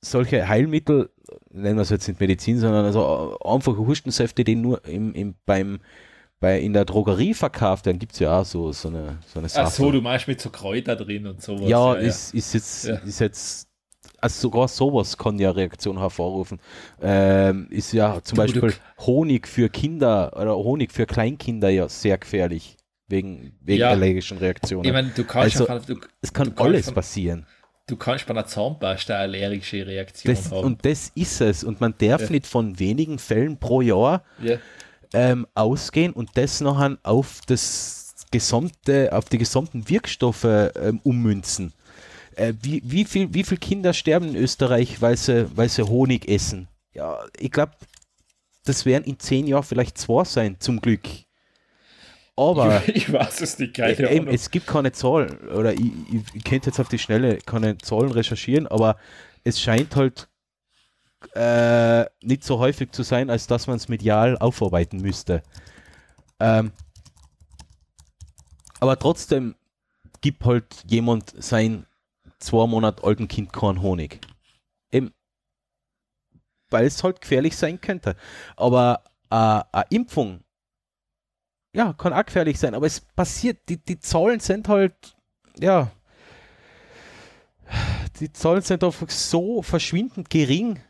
[0.00, 1.10] solche Heilmittel,
[1.50, 5.80] nennen wir es jetzt nicht Medizin, sondern also einfache Hustensäfte, die nur im, im, beim,
[6.40, 9.48] bei, in der Drogerie verkauft werden, gibt es ja auch so, so eine, so eine
[9.54, 11.68] Ach so, du meinst mit so Kräuter drin und sowas.
[11.68, 12.96] ja, ist, ist jetzt, Ja.
[12.98, 13.67] ist jetzt,
[14.20, 16.60] also sogar sowas kann ja Reaktion hervorrufen.
[17.00, 22.76] Ähm, ist ja zum Beispiel Honig für Kinder oder Honig für Kleinkinder ja sehr gefährlich
[23.08, 23.90] wegen, wegen Ja.
[23.90, 24.84] allergischen Reaktionen.
[24.84, 27.46] Ich meine, du kannst, Also, du, es kann alles von- passieren.
[27.86, 30.64] du kannst bei einer Zahnpasta eine allergische Reaktion Das, haben.
[30.64, 31.64] und das ist es.
[31.64, 32.30] Und man darf Ja.
[32.30, 34.58] nicht von wenigen Fällen pro Jahr ja.
[35.14, 41.72] ähm, ausgehen und das nachher auf das gesamte, auf die gesamten Wirkstoffe ähm, ummünzen.
[42.38, 46.28] Äh, wie, wie, viel, wie viele Kinder sterben in Österreich, weil sie, weil sie Honig
[46.28, 46.68] essen?
[46.94, 47.72] Ja, ich glaube,
[48.64, 51.02] das werden in zehn Jahren vielleicht zwei sein, zum Glück.
[52.36, 55.80] Aber ich, ich weiß es nicht, keine äh, eben, es gibt keine Zahlen, oder ich,
[55.80, 58.96] ich, ich könnte jetzt auf die Schnelle keine Zahlen recherchieren, aber
[59.42, 60.28] es scheint halt
[61.34, 65.42] äh, nicht so häufig zu sein, als dass man es medial aufarbeiten müsste.
[66.38, 66.70] Ähm,
[68.78, 69.56] aber trotzdem
[70.20, 71.87] gibt halt jemand sein
[72.38, 74.20] zwei Monate alten Kind keinen Honig.
[74.90, 75.12] Eben,
[76.70, 78.16] weil es halt gefährlich sein könnte.
[78.56, 80.44] Aber äh, eine Impfung,
[81.72, 85.16] ja, kann auch gefährlich sein, aber es passiert, die, die Zahlen sind halt,
[85.58, 85.90] ja,
[88.20, 90.80] die Zahlen sind einfach so verschwindend gering,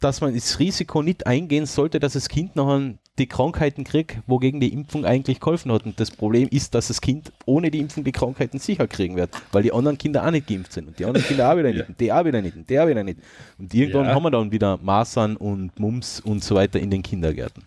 [0.00, 4.58] dass man das Risiko nicht eingehen sollte, dass das Kind nachher die Krankheiten kriegt, wogegen
[4.60, 5.84] die Impfung eigentlich geholfen hat.
[5.84, 9.30] Und das Problem ist, dass das Kind ohne die Impfung die Krankheiten sicher kriegen wird,
[9.52, 11.78] weil die anderen Kinder auch nicht geimpft sind und die anderen Kinder auch wieder nicht
[11.80, 11.86] Ja.
[11.86, 13.18] und die auch wieder nicht und der auch wieder nicht.
[13.58, 14.14] Und irgendwann Ja.
[14.14, 17.62] haben wir dann wieder Masern und Mumps und so weiter in den Kindergärten.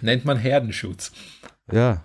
[0.00, 1.12] Nennt man Herdenschutz.
[1.70, 2.02] Ja,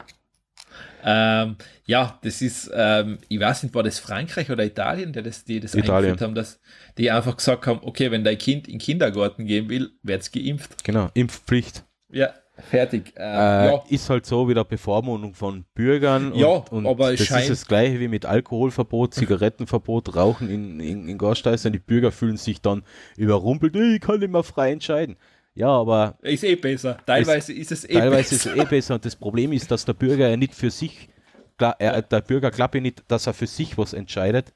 [1.04, 5.46] Ähm, ja, das ist, ähm, ich weiß nicht, war das Frankreich oder Italien, der das,
[5.46, 5.96] die das Italien.
[5.96, 6.60] eingeführt haben, dass
[6.98, 10.84] die einfach gesagt haben, okay, wenn dein Kind in den Kindergarten gehen will, wird's geimpft.
[10.84, 11.86] genau, Impfpflicht.
[12.10, 12.34] Ja,
[12.70, 13.14] fertig.
[13.16, 16.34] Ähm, Äh, ja, Ist halt so wieder Bevormundung von Bürgern.
[16.34, 20.80] Ja, und, aber es das scheint- ist das gleiche wie mit Alkoholverbot, Zigarettenverbot, Rauchen in,
[20.80, 21.74] in, in Gasthäusern.
[21.74, 22.84] Die Bürger fühlen sich dann
[23.18, 25.18] überrumpelt, "Ey, ich kann nicht mehr frei entscheiden.
[25.58, 27.00] Ja, aber ist eh besser.
[27.04, 28.56] Teilweise ist es eh teilweise ist besser.
[28.56, 28.94] es eh besser.
[28.96, 31.10] Und das Problem ist, dass der Bürger ja nicht für sich,
[31.58, 34.54] er, der Bürger glaubt ja nicht, dass er für sich was entscheidet.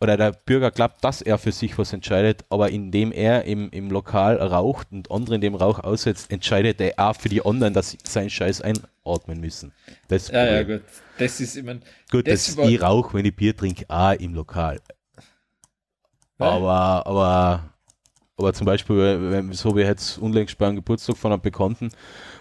[0.00, 3.88] Oder der Bürger glaubt, dass er für sich was entscheidet, aber indem er im, im
[3.88, 7.92] Lokal raucht und andere in dem Rauch aussetzt, entscheidet er auch für die anderen, dass
[7.92, 9.72] sie seinen Scheiß einatmen müssen.
[10.08, 10.82] Das ist Ja, ja, gut.
[11.18, 14.34] Das ist, mein, Gut, das das war- ich rauche, wenn ich Bier trinke, auch im
[14.34, 14.80] Lokal.
[16.38, 17.73] Aber, aber,
[18.36, 21.90] aber zum Beispiel, so wie jetzt unlängst beim Geburtstag von einem Bekannten,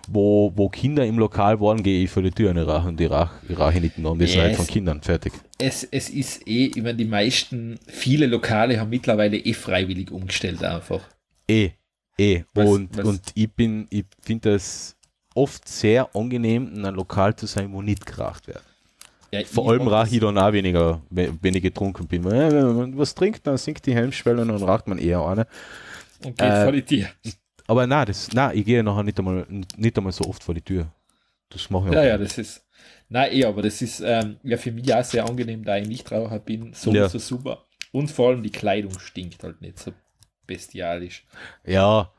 [0.07, 3.29] wo, wo Kinder im Lokal waren, gehe ich vor die Tür und rauche die Rauch,
[3.47, 4.11] ich rauche nicht mehr.
[4.11, 4.43] Und wir sind Yes.
[4.45, 5.33] halt von Kindern fertig.
[5.59, 10.63] es, es ist eh, ich meine, die meisten, viele Lokale haben mittlerweile eh freiwillig umgestellt
[10.63, 11.01] einfach.
[11.47, 11.69] Eh,
[12.17, 12.43] eh.
[12.53, 14.95] Was- und, was- und ich bin, ich finde es
[15.35, 18.63] oft sehr angenehm, in einem Lokal zu sein, wo nicht geraucht wird.
[19.33, 22.23] Ja, Vor allem das- ich dann auch weniger, wenn ich getrunken bin.
[22.23, 25.47] Wenn man was trinkt, dann sinkt die Helmschwelle und dann raucht man eher eine.
[26.23, 27.07] Und geht äh, vor die Tür.
[27.65, 30.61] Aber nein, das, nein, ich gehe nachher nicht einmal, nicht einmal so oft vor die
[30.61, 30.85] Tür.
[31.49, 32.05] Das mache ich Ja, auch.
[32.05, 32.63] ja, das ist.
[33.09, 36.39] Nein, eh, aber das ist ähm, ja für mich auch sehr angenehm, da ich Nichtraucher
[36.39, 36.73] bin.
[36.73, 37.09] So Ja.
[37.09, 37.63] so super.
[37.91, 39.91] Und vor allem die Kleidung stinkt halt nicht so
[40.45, 41.25] bestialisch.
[41.65, 42.11] Ja,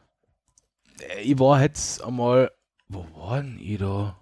[1.00, 2.50] Äh, ich war jetzt einmal,
[2.88, 4.16] wo war denn ich da?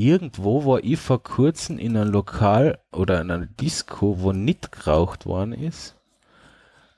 [0.00, 5.26] Irgendwo war ich vor kurzem in einem Lokal oder in einer Disco, wo nicht geraucht
[5.26, 5.94] worden ist.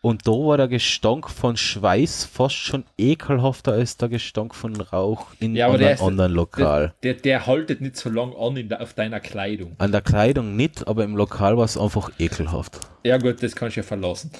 [0.03, 5.26] Und da war der Gestank von Schweiß fast schon ekelhafter als der Gestank von Rauch
[5.40, 6.94] in Ja, einem der anderen Lokal.
[7.03, 9.74] Der, der haltet nicht so lang an in der, auf deiner Kleidung.
[9.78, 12.78] An der Kleidung nicht, aber im Lokal war es einfach ekelhaft.
[13.03, 14.30] Ja, gut, das kannst du ja verlassen.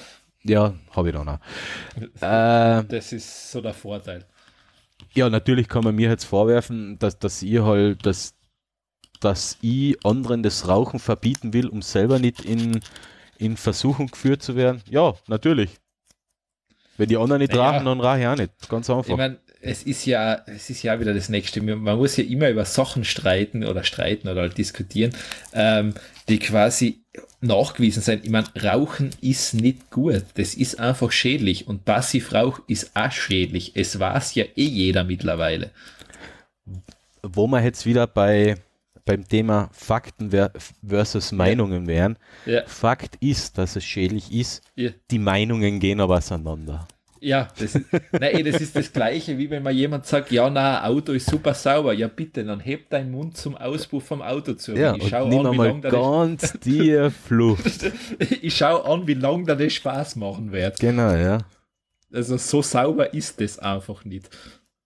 [0.43, 1.39] Ja, habe ich dann auch.
[2.21, 4.23] Äh, Das ist so der Vorteil.
[5.13, 8.35] Ja, natürlich kann man mir jetzt vorwerfen, dass, dass ihr halt, dass,
[9.23, 12.79] dass ich anderen das Rauchen verbieten will, um selber nicht in,
[13.37, 14.81] in Versuchung geführt zu werden?
[14.89, 15.69] Ja, natürlich.
[16.97, 17.71] Wenn die anderen nicht Naja.
[17.71, 18.69] rauchen, dann rauche ich auch nicht.
[18.69, 19.09] Ganz einfach.
[19.09, 21.61] Ich meine, es ist ja, es ist ja wieder das Nächste.
[21.61, 25.15] Man muss ja immer über Sachen streiten oder streiten oder halt diskutieren,
[25.53, 25.93] ähm,
[26.29, 27.03] die quasi
[27.41, 28.25] nachgewiesen sind.
[28.25, 30.23] Ich meine, Rauchen ist nicht gut.
[30.35, 31.67] Das ist einfach schädlich.
[31.67, 33.71] Und Passivrauch ist auch schädlich.
[33.75, 35.71] Es weiß ja eh jeder mittlerweile.
[37.21, 38.55] Wo wir jetzt wieder bei,
[39.05, 40.51] beim Thema Fakten ver-
[40.85, 42.17] versus Meinungen wären.
[42.45, 44.61] Ja, Fakt ist, dass es schädlich ist.
[44.75, 44.91] ja.
[45.11, 46.87] Die Meinungen gehen aber auseinander.
[47.19, 50.83] Ja, das ist, nein, das ist das Gleiche, wie wenn mal jemand sagt, ja, na,
[50.85, 51.93] Auto ist super sauber.
[51.93, 54.73] Ja, bitte, dann heb deinen Mund zum Auspuff vom Auto zu.
[54.73, 57.83] Ja, ich schau an, wie einmal lang da ganz tief Luft.
[57.83, 57.93] das,
[58.41, 60.79] ich schau an, wie lang da das Spaß machen wird.
[60.81, 61.37] Genau, ja.
[62.11, 64.29] Also so sauber ist das einfach nicht.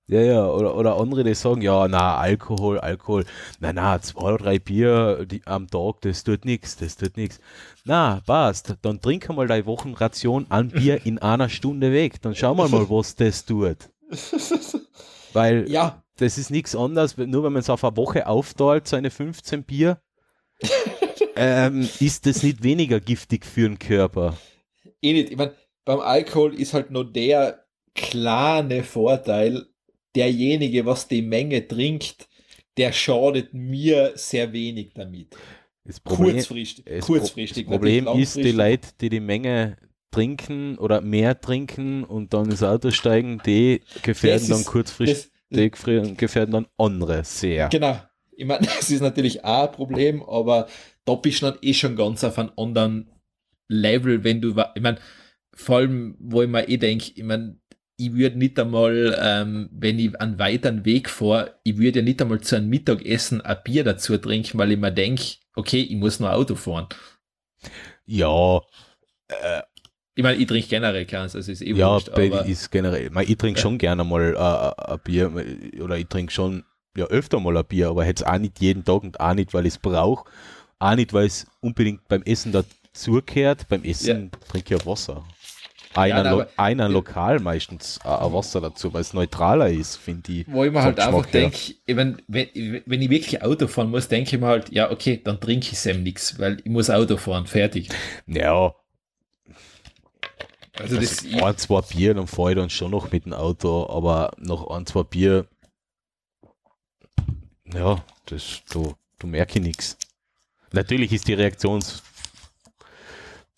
[0.09, 3.25] Ja, ja, oder, oder andere, die sagen, ja, na, Alkohol, Alkohol,
[3.59, 7.41] na, na, zwei oder drei Bier die, am Tag, das tut nichts, das tut nichts.
[7.83, 12.57] Na, passt, dann trink einmal deine Wochenration an Bier in einer Stunde weg, dann schauen
[12.57, 13.89] wir mal, was das tut.
[15.33, 19.11] Weil Ja, das ist nichts anderes, nur wenn man es auf eine Woche aufteilt, seine
[19.11, 19.99] 15 Bier,
[21.35, 24.37] ähm, ist das nicht weniger giftig für den Körper.
[25.01, 25.31] eh nicht.
[25.31, 25.53] Ich meine,
[25.85, 29.67] beim Alkohol ist halt nur der kleine Vorteil,
[30.18, 32.28] derjenige, was die Menge trinkt,
[32.78, 35.36] der schadet mir sehr wenig damit.
[35.84, 36.86] Das Problem, Kurzfristig.
[36.86, 37.65] das kurzfristig.
[37.65, 39.78] Das Problem ist, die Leute, die die Menge
[40.11, 45.32] trinken oder mehr trinken und dann ins Auto steigen, die gefährden Das dann ist- kurzfristig,
[45.49, 45.70] die
[46.18, 47.70] gefährden dann andere sehr.
[47.70, 47.99] Genau.
[48.36, 50.68] Ich meine, das ist natürlich auch ein Problem, aber
[51.05, 53.09] da bist du dann eh schon ganz auf einem anderen
[53.70, 54.99] Level, wenn du, ich meine,
[55.53, 57.57] vor allem, wo ich mir eh denke, ich meine,
[57.97, 62.21] ich würde nicht einmal, ähm, wenn ich einen weiteren Weg fahre, ich würde ja nicht
[62.21, 65.23] einmal zu einem Mittagessen ein Bier dazu trinken, weil ich mir denke,
[65.55, 66.87] okay, ich muss nur Auto fahren.
[68.05, 68.61] Ja,
[70.15, 72.09] Ich meine, ich trinke generell keins, also ist eh ja, wurscht,
[72.47, 73.61] ist generell, mein, ich trinke Ja.
[73.61, 75.31] schon gerne mal äh, ein Bier
[75.81, 76.63] oder ich trinke schon
[76.95, 79.67] ja, öfter mal ein Bier, aber jetzt auch nicht jeden Tag und auch nicht, weil
[79.67, 80.27] ich es brauche,
[80.79, 83.67] auch nicht, weil es unbedingt beim Essen dazugehört.
[83.69, 85.23] Beim Essen trinke ich ja Wasser.
[85.97, 90.47] Einer, Ja, Lo einer lokal meistens ein Wasser dazu, weil es neutraler ist, finde ich.
[90.47, 92.47] wo ich mir halt einfach Geschmack denke, ich mein, wenn,
[92.85, 95.79] wenn ich wirklich Auto fahren muss, denke ich mir halt, ja, okay, dann trinke ich
[95.79, 97.89] Sam nichts, weil ich muss Auto fahren, fertig.
[98.27, 98.73] Ja,
[100.79, 103.87] Also das, das ein, zwei Bier, dann fahre ich dann schon noch mit dem Auto,
[103.89, 105.47] aber noch ein, zwei Bier,
[107.73, 109.97] ja, das, du, du merke ich nichts.
[110.71, 112.03] Natürlich ist die Reaktions,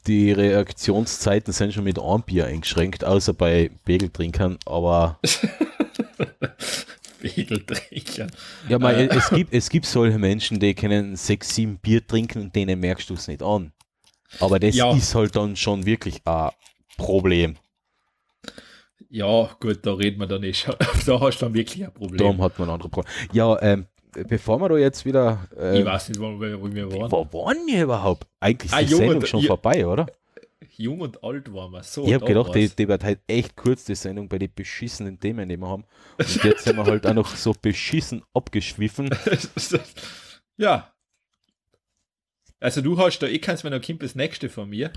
[0.09, 5.19] die Reaktionszeiten sind schon mit einem Bier eingeschränkt, außer bei Begeltrinkern, aber
[7.21, 8.27] Wegeltrinker.
[8.67, 9.09] ja, mal, Äh.
[9.15, 13.09] es, gibt, es gibt solche Menschen, die können sechs, sieben Bier trinken und denen merkst
[13.09, 13.71] du es nicht an.
[14.39, 14.91] Aber das Ja.
[14.95, 16.49] ist halt dann schon wirklich ein
[16.97, 17.55] Problem.
[19.09, 20.67] Ja, gut, da reden wir dann nicht.
[21.05, 22.17] Da hast du dann wirklich ein Problem.
[22.17, 23.13] Darum hat man andere Probleme.
[23.31, 23.85] Ja, ähm,
[24.27, 25.47] bevor wir da jetzt wieder.
[25.57, 27.11] Äh, ich weiß nicht, wo wir, wo wir waren.
[27.11, 28.27] wo waren wir überhaupt?
[28.39, 29.47] Eigentlich ist Ah, die Sendung da- schon ja.
[29.47, 30.07] vorbei, oder?
[30.77, 31.83] Jung und alt waren wir.
[31.83, 34.53] So, ich habe da gedacht, die, die wird halt echt kurz, die Sendung, bei den
[34.53, 35.83] beschissenen Themen, die wir haben.
[36.17, 39.09] Und jetzt sind wir halt auch noch so beschissen abgeschwiffen.
[40.57, 40.93] ja.
[42.61, 44.91] Also du hast da, ich kann es mir noch Kind das nächste von mir.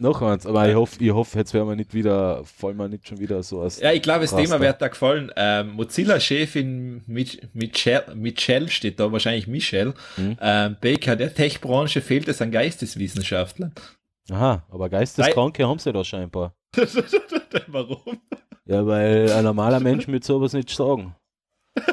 [0.00, 3.06] Noch eins, aber ich hoffe, ich hoffe, jetzt werden wir nicht wieder, fallen wir nicht
[3.08, 3.80] schon wieder so aus.
[3.80, 4.34] Ja, ich glaube, das.
[4.34, 5.30] Thema wird da gefallen.
[5.36, 9.94] Ähm, Mozilla-Chefin Mich- Michelle, Michelle steht da, wahrscheinlich Michelle.
[10.16, 10.36] Mhm.
[10.40, 13.72] Ähm, Baker, der Tech-Branche fehlt es an Geisteswissenschaftlern.
[14.30, 16.54] Aha, aber Geisteskranke haben sie da scheinbar.
[17.66, 18.20] Warum?
[18.66, 21.14] Ja, weil ein normaler Mensch mit sowas nicht sagen.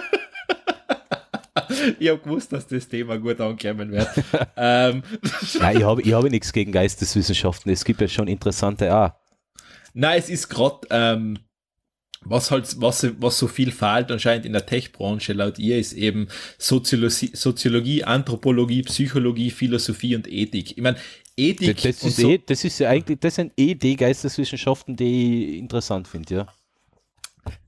[1.99, 4.09] Ich habe gewusst, dass das Thema gut ankommen wird.
[4.57, 5.03] ähm,
[5.59, 7.72] Nein, ich habe ich habe nichts gegen Geisteswissenschaften.
[7.72, 9.11] Es gibt ja schon interessante auch.
[9.93, 11.39] Nein, es ist gerade, ähm,
[12.22, 16.28] was halt, was, was so viel fehlt anscheinend in der Tech-Branche laut ihr, ist eben
[16.57, 20.72] Soziologie, Soziologie, Anthropologie, Psychologie, Philosophie und Ethik.
[20.78, 20.97] Ich meine,
[21.36, 24.95] Ethik Das, das, ist so, eh, das ist ja eigentlich, das sind eh die Geisteswissenschaften,
[24.95, 26.47] die ich interessant finde, ja.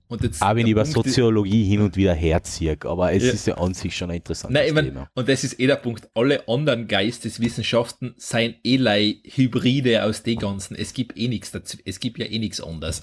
[0.09, 3.31] Und jetzt Auch wenn ich über Punkt Soziologie hin und wieder herziehe, aber es Ja.
[3.31, 5.09] ist ja an sich schon ein interessantes Nein, ich mein, Thema.
[5.13, 6.09] und das ist eh der Punkt.
[6.15, 10.75] Alle anderen Geisteswissenschaften seien eh Hybride aus den ganzen.
[10.75, 11.77] Es gibt eh nichts dazu.
[11.85, 13.01] Es gibt ja eh nichts anderes.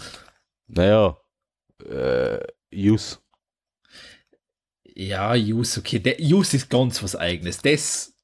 [0.67, 1.17] Naja,
[1.89, 2.39] äh,
[2.75, 3.19] Use.
[4.97, 5.99] Ja, Use, okay.
[6.01, 7.59] Der Use ist ganz was eigenes.
[7.59, 8.16] Das,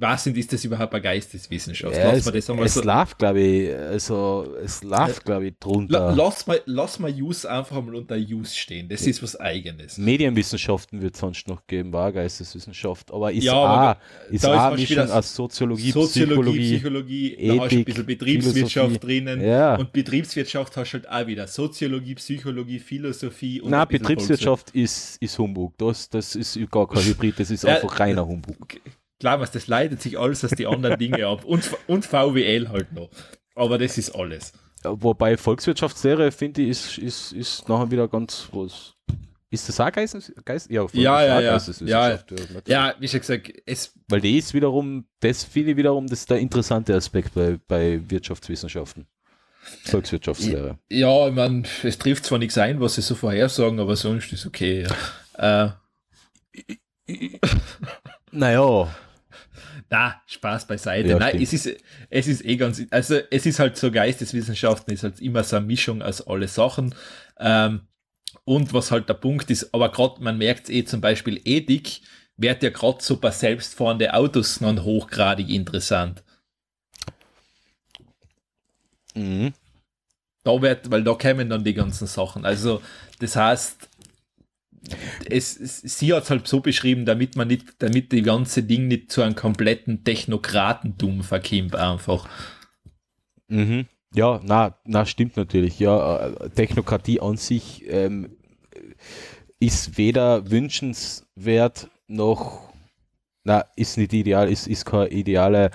[0.00, 1.96] was sind, ist das überhaupt eine Geisteswissenschaft?
[1.96, 5.48] Ja, lass es mal das einmal es so, läuft, glaube ich, also es läuft, glaube
[5.48, 6.14] ich, drunter.
[6.16, 8.88] lass, mal, lass mal Use einfach mal unter Use stehen.
[8.88, 9.98] Das ist was Eigenes.
[9.98, 14.54] Medienwissenschaften wird es sonst noch geben, war Geisteswissenschaft, aber ist Ja, auch, aber ist da
[14.54, 17.30] ist auch Mischung wieder aus Soziologie, Soziologie, Psychologie.
[17.30, 19.06] Psychologie, da hast du ein Ethik, bisschen Betriebswirtschaft Philosophie.
[19.06, 19.76] drinnen Ja.
[19.76, 25.38] und Betriebswirtschaft hast du halt auch wieder Soziologie, Psychologie, Philosophie und Nein, Betriebswirtschaft ist, ist
[25.38, 25.76] Humbug.
[25.78, 28.56] Das, das ist gar kein Hybrid, das ist Ja, einfach reiner Humbug.
[29.20, 32.92] Klar, was das leitet sich alles aus die anderen Dinge ab und, und VWL halt
[32.92, 33.10] noch.
[33.54, 34.52] Aber das ist alles.
[34.84, 38.94] Wobei Volkswirtschaftslehre, finde ich, ist, ist, ist nachher wieder ganz was.
[39.50, 40.70] Ist das auch Geistes, Geist?
[40.70, 41.58] Ja, Ja, ja, ja.
[41.80, 42.18] Ja.
[42.66, 46.30] Ja, wie schon gesagt, es Weil die ist wiederum, das finde ich wiederum, das ist
[46.30, 49.06] der interessante Aspekt bei, bei Wirtschaftswissenschaften.
[49.84, 50.78] Volkswirtschaftslehre.
[50.90, 54.46] Ja, ich meine, es trifft zwar nichts ein, was sie so vorhersagen, aber sonst ist
[54.46, 54.86] okay.
[55.38, 55.74] Ja.
[56.56, 56.68] Äh,
[58.30, 58.94] Naja,
[59.90, 61.08] na, Spaß beiseite.
[61.08, 61.42] Ja, Nein, stimmt.
[61.44, 61.76] es ist,
[62.10, 65.66] es ist eh ganz, also es ist halt so Geisteswissenschaften, ist halt immer so eine
[65.66, 66.94] Mischung aus alle Sachen.
[67.38, 67.82] Ähm,
[68.44, 72.00] und was halt der Punkt ist, aber gerade, man merkt es eh zum Beispiel Ethik,
[72.36, 76.22] wird ja gerade so bei selbstfahrende Autos noch hochgradig interessant.
[79.14, 79.52] mhm.
[80.44, 82.44] da wird, weil da kämen dann die ganzen Sachen.
[82.44, 82.80] Also,
[83.18, 83.88] das heißt,
[85.28, 88.88] es, es, sie hat es halt so beschrieben, damit man nicht, damit die ganze Ding
[88.88, 92.28] nicht zu einem kompletten Technokratentum verkimmt einfach.
[93.48, 93.86] Mhm.
[94.14, 95.78] Ja, na, na, stimmt natürlich.
[95.78, 98.36] Ja, äh, Technokratie an sich ähm,
[99.60, 102.72] ist weder wünschenswert noch,
[103.44, 105.70] na, ist nicht ideal, ist, ist keine ideale,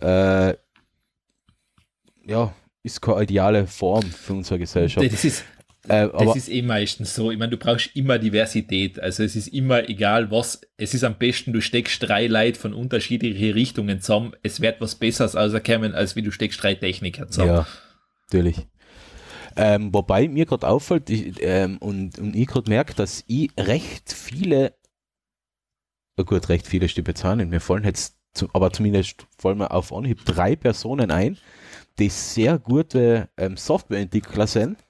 [0.00, 0.54] äh,
[2.26, 5.12] ja, ist keine ideale Form für unsere Gesellschaft.
[5.12, 5.44] Das ist,
[5.88, 7.30] Äh, das ist eh meistens so.
[7.30, 8.98] Ich meine, du brauchst immer Diversität.
[9.00, 10.62] Also es ist immer egal was.
[10.76, 14.32] Es ist am besten, du steckst drei Leute von unterschiedlichen Richtungen zusammen.
[14.42, 17.50] Es wird was Besseres auserkommen, als wie du steckst drei Techniker zusammen.
[17.50, 17.66] Ja,
[18.26, 18.66] natürlich.
[19.56, 24.12] Ähm, wobei mir gerade auffällt ich, ähm, und, und ich gerade merke, dass ich recht
[24.12, 24.74] viele,
[26.16, 29.92] oh gut, recht viele Stücke zahlen, mir fallen jetzt, zu, aber zumindest fallen mir auf
[29.92, 31.38] Anhieb drei Personen ein,
[32.00, 34.83] die sehr gute ähm, Softwareentwickler sind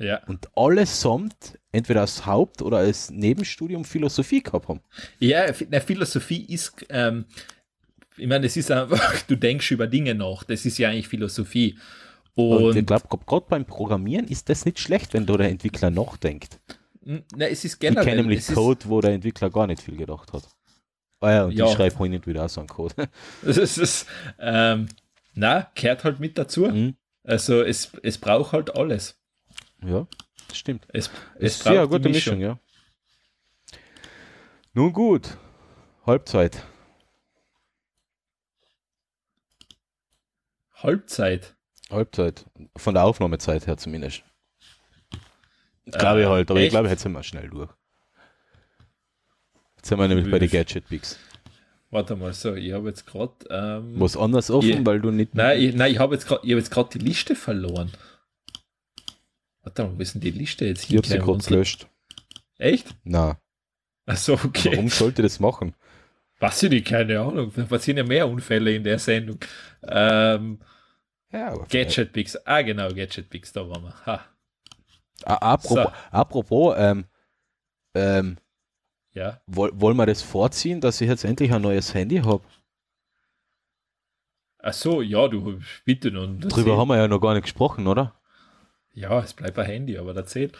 [0.00, 0.24] ja.
[0.26, 4.80] und allesamt entweder als Haupt- oder als Nebenstudium Philosophie gehabt haben.
[5.20, 7.26] Ja, na, Philosophie ist, ähm,
[8.16, 10.42] ich meine, es ist einfach, du denkst über Dinge nach.
[10.44, 11.78] Das ist ja eigentlich Philosophie.
[12.34, 15.90] Und, Und, ich glaube, gerade beim Programmieren ist das nicht schlecht, wenn da der Entwickler
[15.90, 16.58] nachdenkt.
[17.04, 18.04] na, es ist Ich generell.
[18.04, 20.48] kenne nämlich Code, wo der Entwickler gar nicht viel gedacht hat.
[21.20, 21.66] Ah ja, und Ja.
[21.66, 22.94] ich schreibe heute nicht wieder auch so einen Code.
[23.46, 24.06] Es ist, es,
[24.38, 24.88] ähm,
[25.34, 26.62] na, kehrt halt mit dazu.
[26.66, 26.94] Mhm.
[27.24, 29.19] Also es, es braucht halt alles.
[29.84, 30.06] Ja,
[30.48, 30.86] das stimmt.
[30.88, 32.40] Es, Es ist ja eine braucht die gute Mischung.
[32.40, 32.58] ja.
[34.72, 35.36] Nun gut,
[36.06, 36.62] Halbzeit.
[40.74, 41.54] Halbzeit.
[41.90, 42.46] Halbzeit.
[42.76, 44.22] Von der Aufnahmezeit her zumindest.
[45.86, 46.72] Glaube ich Äh, halt, aber ich echt?
[46.72, 47.70] glaube, jetzt sind wir schnell durch.
[49.76, 51.18] Jetzt sind wir nämlich bei den Gadget Picks.
[51.90, 53.32] Warte mal, so, ich habe jetzt gerade.
[53.50, 55.34] Ähm, Was anders offen, Ich- weil du nicht.
[55.34, 57.90] nein, ich, nein, ich habe jetzt gerade ich hab jetzt gerade die Liste verloren.
[59.70, 61.88] Warte mal, wo ist denn die Liste jetzt ich habe sie Unsere- gelöscht.
[62.58, 62.94] Echt?
[63.04, 63.38] Na,
[64.06, 64.72] Achso, okay.
[64.72, 65.74] warum sollte das machen?
[66.40, 67.52] Was ich nicht, keine Ahnung.
[67.54, 69.38] Da passieren ja mehr Unfälle in der Sendung.
[69.82, 70.58] Ähm,
[71.32, 72.36] Ja, Gadget Picks.
[72.46, 74.06] Ah, genau, Gadget Picks, da waren wir.
[74.06, 74.24] Ha.
[75.24, 75.92] A- Apropos, So.
[76.10, 77.04] apropos ähm,
[77.94, 78.38] ähm,
[79.12, 79.40] Ja.
[79.46, 82.42] woll, wollen wir das vorziehen, dass ich jetzt endlich ein neues Handy habe?
[84.58, 86.40] Achso, ja, du, bitte nun.
[86.40, 88.19] das Drüber haben wir ja noch gar nicht gesprochen, oder?
[88.92, 90.56] Ja, es bleibt ein Handy, aber da zählt.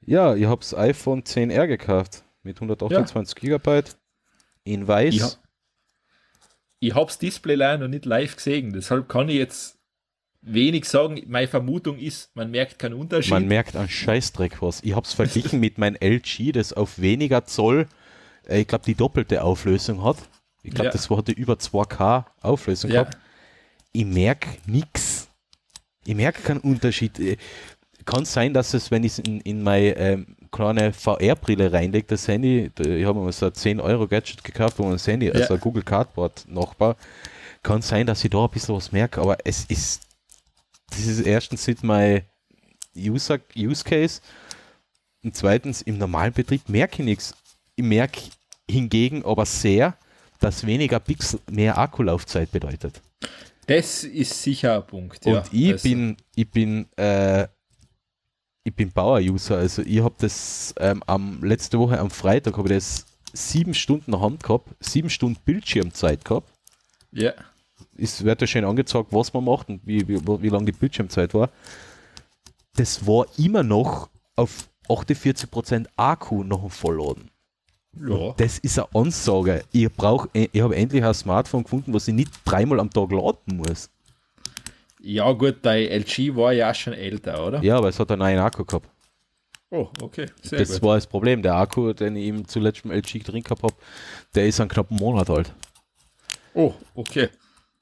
[0.00, 3.96] Ja, ich habe das iPhone 10R gekauft mit 128 Gigabyte
[4.64, 5.14] in weiß.
[5.14, 5.30] Ich, ha
[6.78, 9.78] ich hab's Display leider noch nicht live gesehen, deshalb kann ich jetzt
[10.42, 11.22] wenig sagen.
[11.26, 13.32] Meine Vermutung ist, man merkt keinen Unterschied.
[13.32, 14.82] Man merkt an Scheißdreck was.
[14.82, 17.88] Ich habe es verglichen mit meinem LG, das auf weniger Zoll,
[18.48, 20.18] äh, ich glaube, die doppelte Auflösung hat.
[20.62, 20.92] Ich glaube, Ja.
[20.92, 23.18] das hatte über 2K Auflösung ja, gehabt.
[23.92, 25.05] Ich merke nichts.
[26.06, 27.38] Ich merke keinen Unterschied.
[28.04, 32.28] Kann sein, dass es, wenn ich es in, in meine ähm, kleine VR-Brille reinlege, das
[32.28, 35.54] Handy, ich habe mir so ein 10 Euro Gadget gekauft, wo man das Handy, also
[35.54, 36.96] ein Google Cardboard Nachbar,
[37.64, 40.02] kann sein, dass ich da ein bisschen was merke, aber es ist,
[40.90, 42.22] das ist erstens nicht mein
[42.96, 44.20] User, Use Case
[45.24, 47.34] und zweitens im normalen Betrieb merke ich nichts.
[47.74, 48.20] Ich merke
[48.70, 49.96] hingegen aber sehr,
[50.38, 53.02] dass weniger Pixel mehr Akkulaufzeit bedeutet.
[53.66, 55.26] Das ist sicher ein Punkt.
[55.26, 55.44] Und ja.
[55.50, 57.48] ich Also, bin, ich bin, äh,
[58.64, 59.58] ich bin Power-User.
[59.58, 64.18] Also ich habe das ähm, am letzte Woche am Freitag habe ich das sieben Stunden
[64.20, 66.50] Hand gehabt, sieben Stunden Bildschirmzeit gehabt.
[67.12, 67.32] Ja.
[67.96, 71.34] Es wird ja schön angezeigt, was man macht und wie, wie, wie lange die Bildschirmzeit
[71.34, 71.50] war.
[72.74, 77.30] Das war immer noch auf 48% Akku noch ein Vollladen.
[78.06, 78.34] Ja.
[78.36, 79.64] Das ist eine Ansage.
[79.72, 83.56] Ich, brauch, ich habe endlich ein Smartphone gefunden, was ich nicht dreimal am Tag laden
[83.56, 83.90] muss.
[85.00, 87.62] Ja, gut, dein LG war ja auch schon älter, oder?
[87.62, 88.88] Ja, aber es hat einen neuen Akku gehabt.
[89.70, 90.26] Oh, okay.
[90.42, 90.82] Sehr das gut.
[90.82, 91.42] war das Problem.
[91.42, 93.74] Der Akku, den ich eben zuletzt im LG drin gehabt habe,
[94.34, 95.52] der ist einen knappen Monat alt.
[96.54, 97.28] Oh, okay.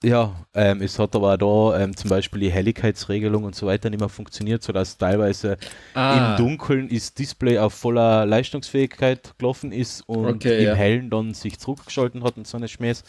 [0.04, 4.00] Ja, ähm, es hat aber da ähm, zum Beispiel die Helligkeitsregelung und so weiter nicht
[4.00, 5.56] mehr funktioniert, sodass teilweise
[5.94, 6.36] Ah.
[6.36, 10.74] im Dunkeln das Display auf voller Leistungsfähigkeit gelaufen ist und Okay, im ja.
[10.74, 13.02] Hellen dann sich zurückgeschalten hat und so eine Schmähs.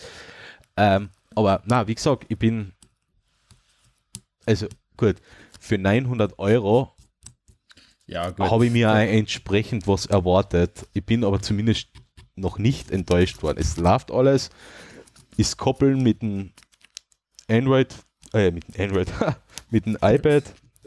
[0.77, 2.71] Ähm, aber na, wie gesagt, ich bin
[4.45, 5.17] also gut,
[5.59, 6.93] für 900 Euro
[8.07, 10.87] Ja, habe ich mir auch entsprechend was erwartet.
[10.93, 11.89] Ich bin aber zumindest
[12.35, 13.57] noch nicht enttäuscht worden.
[13.59, 14.49] Es läuft alles,
[15.35, 16.51] ist koppeln mit dem
[17.49, 17.93] Android,
[18.33, 19.07] äh, mit dem Android,
[19.69, 20.43] mit dem iPad,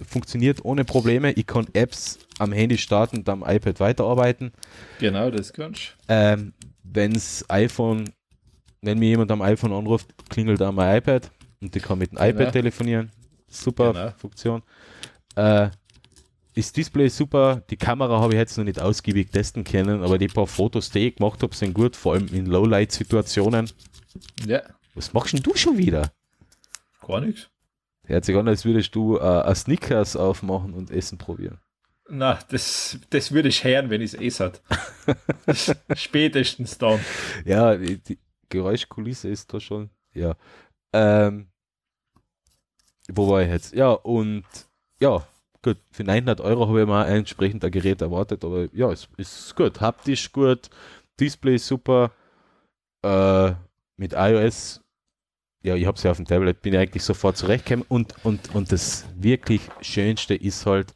[0.07, 1.33] funktioniert ohne Probleme.
[1.33, 4.53] Ich kann Apps am Handy starten und am iPad weiterarbeiten.
[5.01, 6.53] Genau, das kannst Ähm,
[6.85, 8.11] wenn's iPhone,
[8.83, 11.31] wenn mir jemand am iPhone anruft, klingelt da mein iPad
[11.61, 12.29] und ich kann mit dem Genau.
[12.31, 13.11] iPad telefonieren.
[13.49, 14.11] Super Genau.
[14.19, 14.63] Funktion.
[15.35, 15.71] Äh,
[16.55, 20.19] das Display ist super, die Kamera habe ich jetzt noch nicht ausgiebig testen können, aber
[20.19, 23.71] die paar Fotos, die ich gemacht habe, sind gut, vor allem in Lowlight-Situationen.
[24.45, 24.51] du.
[24.51, 24.63] Ja.
[24.95, 26.11] Was machst denn du schon wieder?
[27.09, 27.49] Gar nichts.
[28.07, 31.59] Hört sich an, als würdest du äh, ein Snickers aufmachen und Essen probieren.
[32.11, 34.63] Na, das, das würde ich hören, wenn ich es eh hat.
[35.95, 37.01] Spätestens dann.
[37.45, 38.19] Ja, die,
[38.49, 39.91] Geräuschkulisse ist da schon.
[40.15, 40.37] Ja.
[40.95, 41.49] Ähm,
[43.11, 43.75] wo war ich jetzt?
[43.75, 44.45] Ja, und
[45.01, 45.27] ja,
[45.63, 49.09] gut, für 900 Euro habe ich mal ein entsprechend ein Gerät erwartet, aber ja, es
[49.19, 49.81] ist gut.
[49.83, 50.71] Haptisch gut,
[51.21, 52.13] Display super.
[53.03, 53.53] Äh,
[53.97, 54.81] mit iOS,
[55.69, 58.55] ja, ich habe es ja auf dem Tablet, bin ich eigentlich sofort zurechtgekommen und, und,
[58.55, 60.95] und das wirklich Schönste ist halt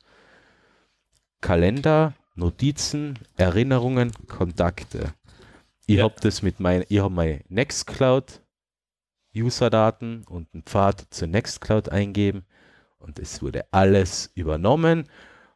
[1.41, 5.15] Kalender, Notizen, Erinnerungen, Kontakte.
[5.87, 6.05] Ich Ja.
[6.05, 8.41] habe das mit meinen, ich habe meine Nextcloud
[9.35, 12.45] Userdaten und einen Pfad zur Nextcloud eingeben
[12.99, 15.09] und es wurde alles übernommen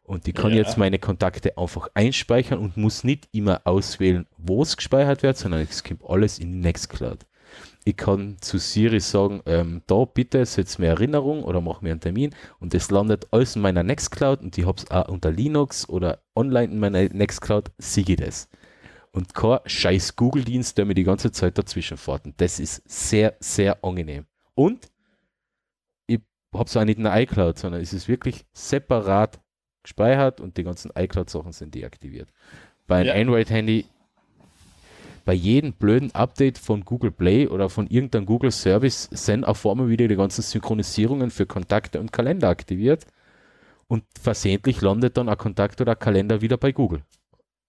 [0.03, 0.59] und ich kann Ja.
[0.59, 5.61] jetzt meine Kontakte einfach einspeichern und muss nicht immer auswählen, wo es gespeichert wird, sondern
[5.61, 7.27] es kommt alles in die Nextcloud.
[7.89, 12.01] Ich kann zu Siri sagen, ähm, da bitte setz mir Erinnerung oder mach mir einen
[12.01, 15.89] Termin und es landet alles in meiner Nextcloud und ich habe es auch unter Linux
[15.89, 18.49] oder online in meiner Nextcloud, sehe ich das.
[19.13, 22.25] Und kein scheiß Google-Dienst, der mir die ganze Zeit dazwischen fährt.
[22.27, 24.27] Und das ist sehr, sehr angenehm.
[24.57, 24.89] Und
[26.09, 26.19] ich
[26.53, 29.41] habe es auch nicht in der iCloud, sondern es ist wirklich separat
[29.85, 32.33] gespeichert und die ganzen iCloud-Sachen sind deaktiviert.
[32.89, 33.15] Bei einem Ja.
[33.15, 33.87] Android-Handy,
[35.27, 40.07] bei jedem blöden Update von Google Play oder von irgendeinem Google-Service sind auf einmal wieder
[40.07, 43.07] die ganzen Synchronisierungen für Kontakte und Kalender aktiviert
[43.89, 47.03] und versehentlich landet dann ein Kontakt oder ein Kalender wieder bei Google.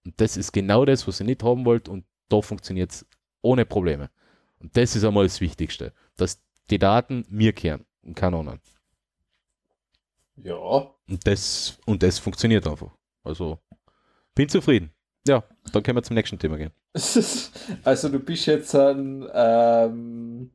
[0.06, 3.08] Und das ist genau das, was ihr nicht haben wollt und da funktioniert es
[3.42, 4.12] ohne Probleme.
[4.60, 6.40] Und das ist einmal das Wichtigste, dass
[6.70, 8.62] die Daten mir kehren und anderen.
[10.36, 10.92] Ja.
[11.10, 12.92] Und das, und das funktioniert einfach.
[13.24, 13.58] Also,
[14.36, 14.92] bin zufrieden.
[15.28, 16.72] Ja, dann können wir zum nächsten Thema gehen.
[17.84, 20.52] Also du bist jetzt ein, ähm,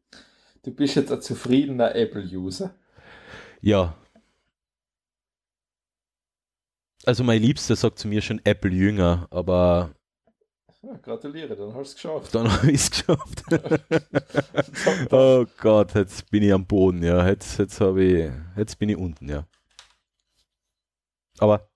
[0.62, 2.74] du bist jetzt ein zufriedener Apple-User.
[3.62, 3.96] Ja.
[7.04, 9.94] Also, mein Liebster sagt zu mir schon Apple Jünger, aber
[10.82, 12.34] Ja, gratuliere, dann hast du es geschafft.
[12.34, 13.42] dann habe ich es geschafft.
[15.12, 17.26] oh Gott, jetzt bin ich am Boden, ja.
[17.28, 19.46] Jetzt, jetzt, ich, jetzt bin ich unten, ja.
[21.38, 21.71] Aber.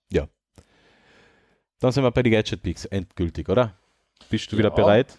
[1.81, 3.77] Dann sind wir bei den Gadget Picks endgültig, oder?
[4.31, 4.75] Bist du wieder Ja.
[4.75, 5.19] bereit?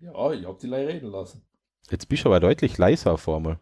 [0.00, 1.42] Ja, ich habe die Leute reden lassen.
[1.90, 3.58] Jetzt bist du aber deutlich leiser auf einmal.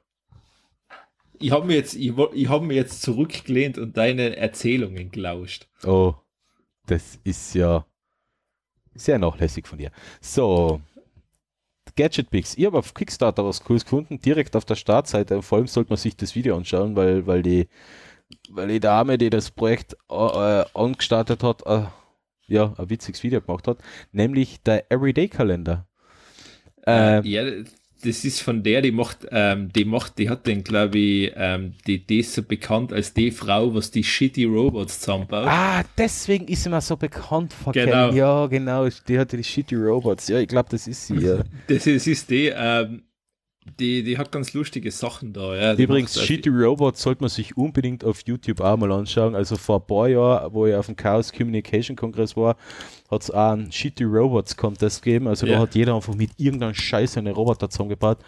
[1.38, 5.68] Ich habe mir, jetzt- ich, ich hab mir jetzt zurückgelehnt und deine Erzählungen gelauscht.
[5.84, 6.14] Oh,
[6.86, 7.84] das ist ja
[8.94, 9.90] sehr nachlässig von dir.
[10.20, 10.80] So,
[11.96, 12.56] Gadget Picks.
[12.56, 15.42] Ich habe auf Kickstarter was Cooles gefunden, direkt auf der Startseite.
[15.42, 17.68] Vor allem sollte man sich das Video anschauen, weil, weil, die,
[18.50, 21.86] weil die Dame, die das Projekt äh, angestartet hat, äh,
[22.48, 23.78] ja, ein witziges Video gemacht hat,
[24.12, 25.86] nämlich der Everyday-Kalender.
[26.86, 27.44] Äh, ja,
[28.04, 31.74] das ist von der, die macht, ähm, die macht, die hat den, glaube ich, ähm,
[31.86, 35.46] die, die ist so bekannt als die Frau, was die shitty Robots zusammenbaut.
[35.48, 38.12] Ah, deswegen ist sie mal so bekannt vor Genau.
[38.12, 38.86] Ja, genau.
[39.08, 40.28] Die hatte die Shitty Robots.
[40.28, 41.16] Ja, ich glaube, das ist sie.
[41.16, 41.38] Ja.
[41.68, 43.02] Das ist, ist die, ähm,
[43.78, 45.54] die, die hat ganz lustige Sachen da.
[45.54, 45.74] Ja.
[45.74, 49.34] Übrigens, Shitty Robots sollte man sich unbedingt auf YouTube auch mal anschauen.
[49.34, 52.56] Also vor ein paar Jahren, wo ich auf dem Chaos Communication Kongress war,
[53.10, 55.28] hat es auch einen Shitty Robots Contest gegeben.
[55.28, 55.54] Also ja.
[55.54, 58.18] da hat jeder einfach mit irgendeinem Scheiß eine Roboter zusammengebaut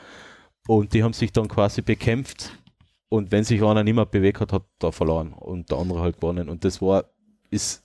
[0.66, 2.52] und die haben sich dann quasi bekämpft.
[3.08, 6.16] Und wenn sich einer nicht mehr bewegt hat, hat er verloren und der andere halt
[6.16, 6.48] gewonnen.
[6.50, 7.04] Und das war,
[7.50, 7.84] ist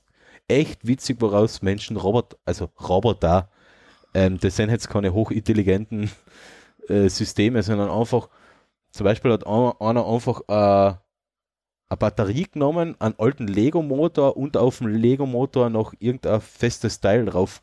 [0.50, 3.50] echt witzig, woraus Menschen Roboter, also Roboter,
[4.14, 6.12] ähm, das sind jetzt keine hochintelligenten
[6.90, 8.30] äh, Systeme, sondern einfach,
[8.92, 10.98] zum Beispiel hat einer einfach äh,
[11.90, 17.62] eine Batterie genommen, einen alten Lego-Motor und auf dem Lego-Motor noch irgendein festes Teil drauf,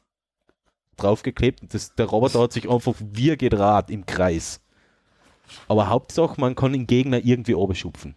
[0.96, 1.62] draufgeklebt.
[1.62, 4.60] Und das, der Roboter hat sich einfach wie Rad im Kreis.
[5.68, 8.16] Aber Hauptsache, man kann den Gegner irgendwie oben schupfen.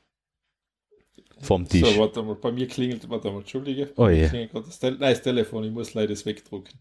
[1.41, 1.87] Vom Tisch.
[1.87, 3.91] So, warte mal, bei mir klingelt, warte mal, entschuldige.
[3.97, 4.29] Oh je.
[4.31, 6.73] Nein, das Telefon, ich muss leider das wegdrucken.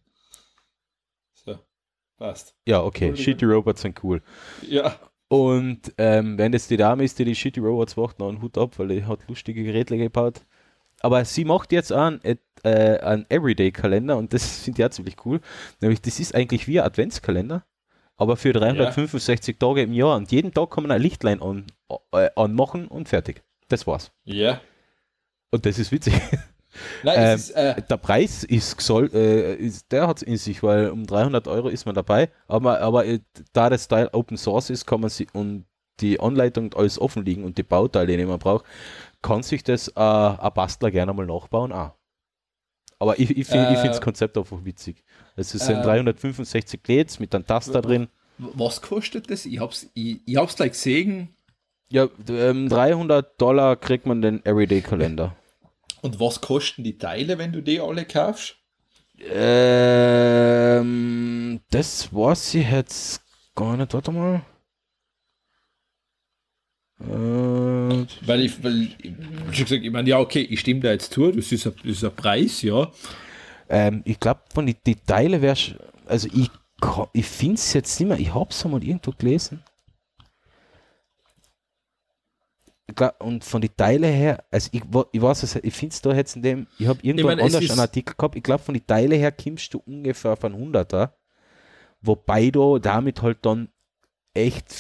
[2.23, 2.55] Passt.
[2.69, 4.23] Ja, okay, Shitty Robots sind cool.
[4.63, 4.95] Ja.
[5.27, 8.57] Und ähm, wenn das die Dame ist, die die Shitty Robots macht, noch einen Hut
[8.57, 10.43] ab, weil die hat lustige Geräte gebaut.
[11.01, 12.37] Aber sie macht jetzt einen, äh,
[12.99, 15.41] einen Everyday-Kalender und das finde ich auch ziemlich cool.
[15.81, 17.65] Nämlich, das ist eigentlich wie ein Adventskalender,
[18.17, 19.67] aber für 365 ja.
[19.67, 20.17] Tage im Jahr.
[20.17, 21.67] Und jeden Tag kann man ein Lichtlein an,
[22.13, 23.43] äh, anmachen und fertig.
[23.67, 24.13] Das war's.
[24.23, 24.61] Ja.
[25.51, 26.15] Und das ist witzig.
[27.03, 30.63] Nein, ähm, ist, äh, der Preis ist, soll, äh, ist der hat es in sich,
[30.63, 33.21] weil um 300 Euro ist man dabei, aber, aber äh,
[33.53, 35.67] da das Teil Open Source ist, kann man sie und
[36.01, 38.65] die Anleitung alles offen liegen und die Bauteile, die man braucht,
[39.21, 41.93] kann sich das äh, ein Bastler gerne mal nachbauen auch.
[42.99, 45.03] Aber ich, ich finde äh, das Konzept einfach witzig.
[45.37, 48.09] Es sind 365 LEDs mit einem Taster drin.
[48.39, 49.45] Was kostet das?
[49.45, 51.35] Ich hab's, ich, ich hab's gleich gesehen.
[51.91, 55.37] Ja, ähm, 300 Dollar kriegt man den Everyday-Kalender.
[56.03, 58.57] Und was kosten die Teile, wenn du die alle kaufst?
[59.21, 60.43] Ähm,
[61.71, 63.23] das weiß ich jetzt
[63.55, 63.95] gar nicht.
[63.95, 64.43] Warte mal.
[67.01, 69.15] Äh, weil ich, weil ich,
[69.65, 72.05] gesagt, ich meine, ja, okay, ich stimme da jetzt zu, das ist ein, das ist
[72.05, 72.91] ein Preis, ja.
[73.69, 75.77] Ähm, ich glaube, von den die Teile wärst,
[76.07, 76.51] also ich,
[77.13, 79.63] ich finde es jetzt nicht mehr, ich habe es einmal irgendwo gelesen.
[83.21, 84.83] Und von den Teilen her, also ich,
[85.13, 87.45] ich weiß es, ich finde es da jetzt in dem, ich habe irgendwo ich mein,
[87.45, 91.11] anders einen Artikel gehabt, ich glaube von den Teilen her kommst du ungefähr von 100er,
[92.01, 93.69] wobei du damit halt dann
[94.35, 94.75] echt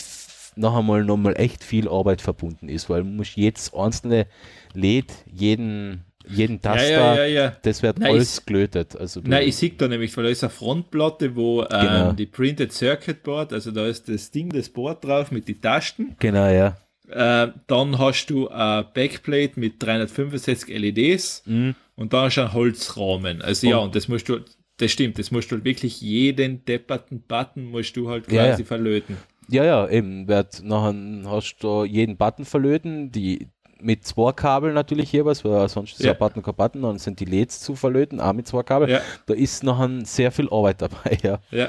[0.57, 4.27] noch einmal nochmal echt viel Arbeit verbunden ist, weil man muss jetzt einzelne
[4.74, 8.97] LED, jeden jeden Taster, ja, ja, ja, das wird nein, alles gelötet.
[8.97, 12.12] Also nein, ich sehe da nämlich, weil da ist eine Frontplatte, wo ähm, genau.
[12.12, 16.15] die Printed Circuit Board, also da ist das Ding, das Board drauf mit den Tasten.
[16.20, 16.77] Genau, ja.
[17.12, 21.74] Äh, dann hast du eine Backplate mit 365 LEDs mhm.
[21.94, 23.43] und dann hast du einen Holzrahmen.
[23.43, 24.40] Also ja, und das musst du,
[24.78, 28.59] das stimmt, das musst du halt wirklich jeden depperten Button musst du halt quasi ja,
[28.59, 28.64] ja.
[28.64, 29.16] verlöten.
[29.48, 30.28] Ja, ja, eben.
[30.28, 30.94] Wird, nachher
[31.26, 33.48] hast du jeden Button verlöten, die
[33.80, 36.12] mit zwei Kabeln natürlich jeweils, weil sonst ist ja.
[36.12, 38.90] ein Button kein Button, dann sind die LEDs zu verlöten, auch mit zwei Kabeln.
[38.90, 39.01] Ja.
[39.26, 41.40] Da ist noch sehr viel Arbeit dabei, ja.
[41.51, 41.68] ja.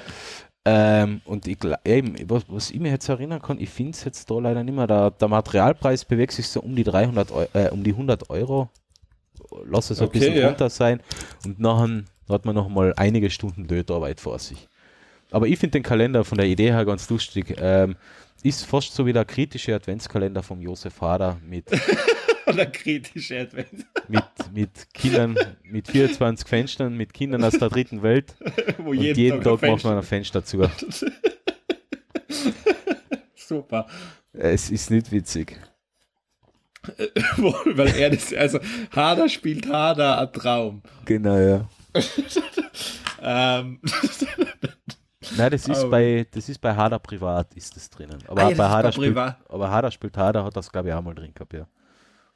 [0.65, 4.31] Ähm, und ich, eben, was, was ich mir jetzt erinnern kann, ich finde es jetzt
[4.31, 7.69] da leider nicht mehr, der, der Materialpreis bewegt sich so um die 300 Euro, äh,
[7.69, 8.69] um die 100 Euro.
[9.65, 10.48] Lass es okay, ein bisschen ja.
[10.48, 11.02] runter sein.
[11.45, 14.69] Und nachher hat man noch mal einige Stunden Lötarbeit vor sich.
[15.31, 17.56] Aber ich finde den Kalender von der Idee her ganz lustig.
[17.60, 17.95] Ähm,
[18.44, 21.65] ist fast so wie der kritische Adventskalender vom Josef Hader mit
[22.55, 23.85] der kritische Advent.
[24.07, 28.35] Mit, mit Kindern, mit 24 Fenstern, mit Kindern aus der dritten Welt.
[28.77, 30.63] Wo jeden, jeden Tag, Tag macht man ein Fenster zu.
[33.35, 33.87] Super.
[34.33, 35.59] Es ist nicht witzig.
[37.37, 38.59] Weil er das, also
[38.93, 40.81] Hader spielt Hader ein Traum.
[41.05, 41.65] Genau, ja.
[43.21, 43.79] ähm.
[45.37, 45.89] Nein, das ist, oh.
[45.89, 48.19] bei, das ist bei Hader privat, ist das drinnen.
[48.27, 51.01] Aber, ah, ja, bei Hader spielt, aber Hader spielt Hader, hat das glaube ich auch
[51.01, 51.65] mal drin gehabt, ja.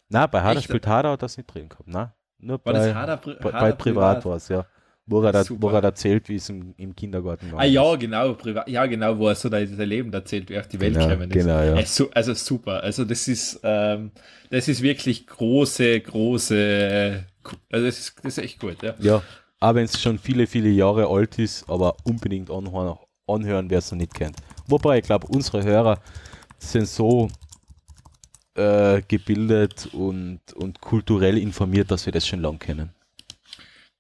[0.09, 2.13] Na, bei Hader spielt Hader hat das nicht drin gehabt, na?
[2.39, 4.65] Nur war bei, Hader, bei, Hader bei Privat, war es, ja.
[5.09, 7.61] Wo er, da, wo er erzählt, wie es im, im Kindergarten war.
[7.61, 10.67] Ah ja, genau, privat, ja genau, wo er so sein Leben erzählt, wie er auf
[10.67, 11.33] die Welt genau, gekommen ist.
[11.33, 11.73] Genau, ja.
[11.75, 14.11] Also, also super, also das ist, ähm,
[14.49, 17.23] das ist wirklich große, große,
[17.71, 18.95] also das ist, das ist echt gut, ja.
[18.99, 19.21] Ja,
[19.61, 22.97] auch wenn es schon viele, viele Jahre alt ist, aber unbedingt anhören,
[23.27, 24.35] anhören wer es noch nicht kennt.
[24.67, 25.99] Wobei, ich glaube, unsere Hörer
[26.59, 27.29] sind so
[28.57, 32.89] äh, gebildet und, und kulturell informiert, dass wir das schon lange kennen.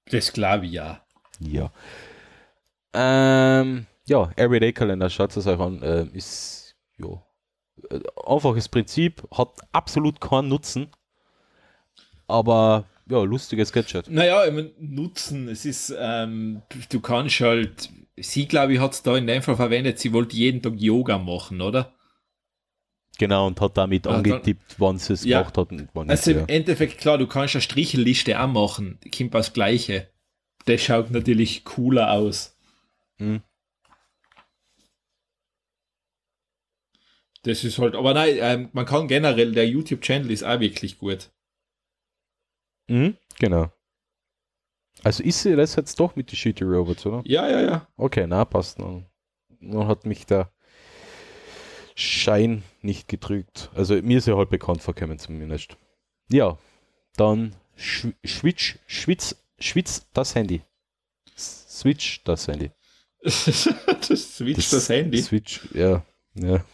[0.09, 1.01] Das glaube ich ja.
[1.39, 1.71] Ja.
[2.93, 5.81] Ähm, ja, Everyday-Kalender, schaut es euch an.
[5.83, 7.21] Äh, ist ja,
[7.89, 10.87] äh, einfaches Prinzip, hat absolut keinen Nutzen,
[12.27, 14.09] aber ja, lustiges Gadget.
[14.09, 19.03] Naja, ich mein, Nutzen, es ist, ähm, du kannst halt, sie glaube ich hat es
[19.03, 21.93] da in dem Fall verwendet, sie wollte jeden Tag Yoga machen, oder?
[23.19, 25.39] Genau, und hat damit dann- angetippt, wann sie es Ja.
[25.39, 26.11] gemacht hat und wann nicht.
[26.11, 26.39] Also ja.
[26.41, 28.99] im Endeffekt, klar, du kannst eine Strichelliste auch machen.
[29.15, 30.09] Kommt das Gleiche.
[30.65, 32.55] Das schaut natürlich cooler aus.
[33.17, 33.41] Mhm.
[37.43, 41.31] Das ist halt, aber nein, ähm, man kann generell, der YouTube-Channel ist auch wirklich gut.
[42.89, 43.71] Mhm, genau.
[45.03, 47.21] Also ist sie das jetzt doch mit den Shitty Robots, oder?
[47.25, 47.87] Ja, ja, ja.
[47.95, 48.79] Okay, na, passt.
[48.79, 49.05] Dann,
[49.61, 50.51] dann hat mich der
[52.27, 53.69] Schein nicht getrügt.
[53.73, 55.77] Also mir ist er halt bekannt vorkommen zumindest.
[56.29, 56.57] Ja,
[57.15, 60.61] dann Switch, Schwitz, Schwitz das Handy.
[61.37, 62.69] Switch das Handy.
[63.23, 65.21] das switcht das, Handy.
[65.21, 66.03] Switch, ja.
[66.35, 66.65] ja.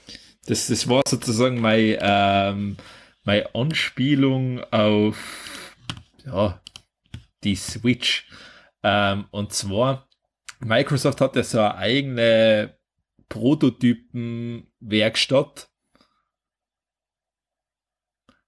[0.48, 2.78] Das, das war sozusagen meine, ähm,
[3.24, 5.78] meine Anspielung auf
[6.26, 6.60] ja,
[7.44, 8.28] die Switch.
[8.82, 10.10] Ähm, und zwar,
[10.62, 12.76] Microsoft hat ja so eine eigene
[14.84, 15.70] Prototypen-Werkstatt.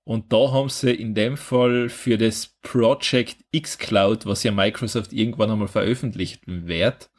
[0.03, 5.49] Und da haben sie in dem Fall für das Project xCloud, was ja Microsoft irgendwann
[5.49, 7.09] einmal veröffentlichen wird,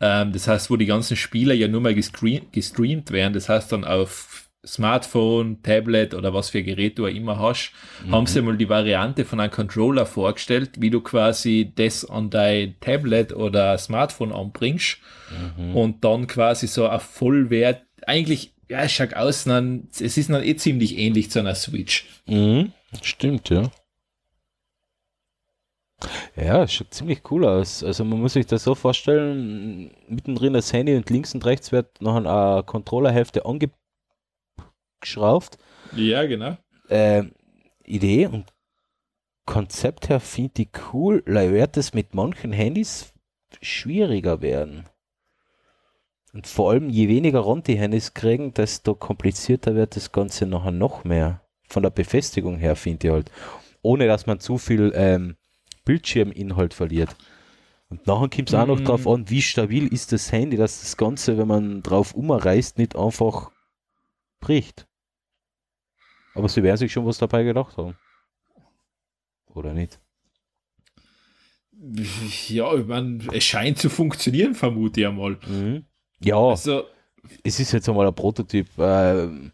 [0.00, 3.70] ähm, das heißt, wo die ganzen Spiele ja nur mal gestream gestreamt werden, das heißt
[3.72, 7.72] dann auf Smartphone, Tablet oder was für Gerät du auch immer hast,
[8.10, 12.74] haben sie mal die Variante von einem Controller vorgestellt, wie du quasi das an dein
[12.80, 14.98] Tablet oder Smartphone anbringst
[15.72, 20.42] und dann quasi so ein Vollwert, eigentlich, ja, es schaut aus, dann, es ist dann
[20.42, 22.06] eh ziemlich ähnlich zu einer Switch.
[22.26, 22.72] Mhm,
[23.02, 23.70] stimmt, ja.
[26.36, 27.82] Ja, es schaut ziemlich cool aus.
[27.82, 32.00] Also man muss sich das so vorstellen, mittendrin das Handy und links und rechts wird
[32.00, 35.58] noch eine Controllerhälfte angeschraubt.
[35.94, 36.56] Ja, genau.
[36.88, 37.32] Ähm,
[37.84, 38.52] Idee und
[39.46, 43.12] Konzept her finde ich cool, leider wird es mit manchen Handys
[43.62, 44.84] schwieriger werden.
[46.36, 50.70] Und vor allem, je weniger Rund die Handys kriegen, desto komplizierter wird das Ganze nachher
[50.70, 51.40] noch mehr.
[51.66, 53.30] Von der Befestigung her finde ich halt.
[53.80, 55.36] Ohne dass man zu viel ähm,
[55.86, 57.16] Bildschirminhalt verliert.
[57.88, 58.84] Und nachher kommt es auch noch Mm.
[58.84, 62.96] drauf an, wie stabil ist das Handy, dass das Ganze, wenn man drauf umreißt, nicht
[62.96, 63.50] einfach
[64.38, 64.86] bricht.
[66.34, 67.96] Aber sie werden sich schon was dabei gedacht haben.
[69.54, 70.00] Oder nicht?
[72.48, 75.38] Ja, ich meine, es scheint zu funktionieren, vermute ich einmal.
[75.48, 75.86] Mhm.
[76.20, 76.84] Ja, Also,
[77.44, 78.66] es ist jetzt einmal ein Prototyp.
[78.78, 79.52] Ähm,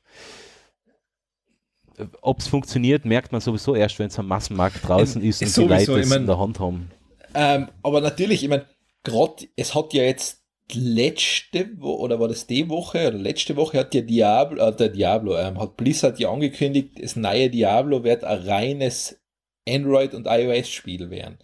[2.23, 5.69] Ob es funktioniert, merkt man sowieso erst, wenn es am Massenmarkt draußen ist und sowieso,
[5.69, 6.91] die Leute ich es mein- in der Hand haben.
[7.35, 8.67] Ähm, aber natürlich, ich meine,
[9.05, 10.43] gerade, es hat ja jetzt
[10.75, 14.89] letzte Woche, oder war das die Woche, oder letzte Woche hat ja Diablo, äh, der
[14.89, 19.21] Diablo, ähm, hat Blizzard ja angekündigt, das neue Diablo wird ein reines
[19.69, 21.39] Android- und iOS-Spiel werden.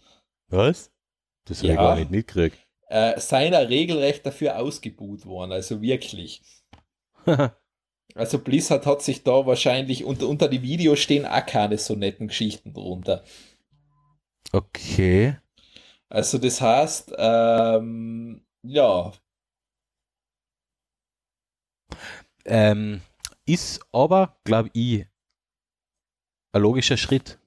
[0.49, 0.91] Was?
[1.45, 1.73] Das habe Ja.
[1.75, 2.59] ich gar nicht mitgekriegt.
[2.89, 6.43] Äh, seiner regelrecht dafür ausgebuht worden, also wirklich.
[8.15, 12.29] Also Blizzard hat sich da wahrscheinlich, unter, unter die Videos stehen auch keine so netten
[12.29, 13.25] Geschichten drunter.
[14.53, 15.37] okay.
[16.11, 19.13] Also das heißt, ähm, ja,
[22.45, 23.03] Ähm,
[23.47, 25.07] ist aber, glaube ich,
[26.53, 27.39] ein logischer Schritt.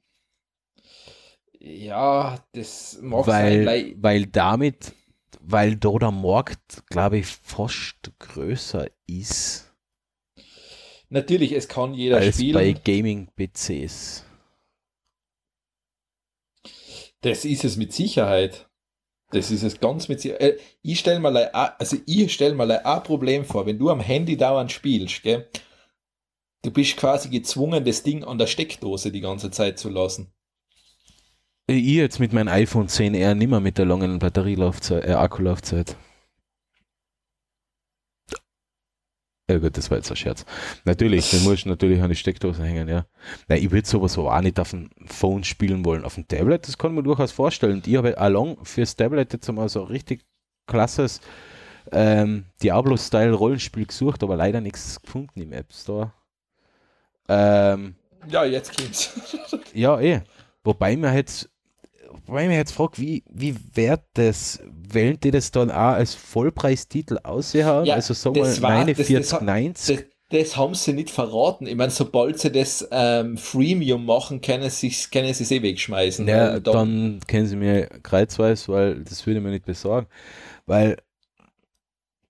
[1.59, 4.93] ja, das mag sein, weil, weil weil damit,
[5.51, 9.73] weil da der Markt, glaube ich, fast größer ist
[11.09, 12.79] natürlich, es kann jeder als bei spielen.
[12.83, 14.25] Gaming-PCs.
[17.21, 18.67] Das ist es mit Sicherheit.
[19.31, 20.41] Das ist es ganz mit Sicherheit.
[20.41, 23.99] Äh, Ich stelle mal, ein- also ich stelle mal ein Problem vor, wenn du am
[24.01, 25.49] Handy dauernd spielst, gell,
[26.63, 30.33] du bist quasi gezwungen, das Ding an der Steckdose die ganze Zeit zu lassen.
[31.73, 35.95] Ich jetzt mit meinem iPhone 10R nimmer mit der langen Batterielaufzeit, äh, Akkulaufzeit.
[39.49, 40.45] Ja gut, das war jetzt ein Scherz.
[40.83, 43.05] Natürlich, den musst du natürlich an die Steckdose hängen, ja.
[43.47, 46.03] Nein, ich würde sowas aber auch nicht auf dem Phone spielen wollen.
[46.03, 47.75] Auf dem Tablet, das kann man durchaus vorstellen.
[47.75, 50.25] Und ich habe auch lang fürs Tablet jetzt mal so ein richtig
[50.67, 51.21] klasses
[51.91, 56.13] ähm, Diablo-Style-Rollenspiel gesucht, aber leider nichts gefunden im App Store.
[57.29, 57.95] Ähm,
[58.29, 59.13] Ja, jetzt kommt's.
[59.73, 60.21] ja, eh.
[60.63, 61.49] Wobei mir jetzt,
[62.31, 67.17] wobei mir jetzt fragt, wie, wie wert das, wählen die das dann auch als Vollpreistitel
[67.23, 67.85] aushauen?
[67.85, 69.97] Ja, also sagen wir das war- das- das 49, hat- 90?
[69.97, 70.05] Das,
[70.41, 71.67] das haben sie nicht verraten.
[71.67, 76.25] Ich meine, sobald sie das ähm, Freemium machen, können sie können sie es eh wegschmeißen.
[76.27, 80.07] Ja, Weil dann kennen sie mir kreuzweise, weil das würde ich mir nicht besorgen.
[80.65, 80.97] Weil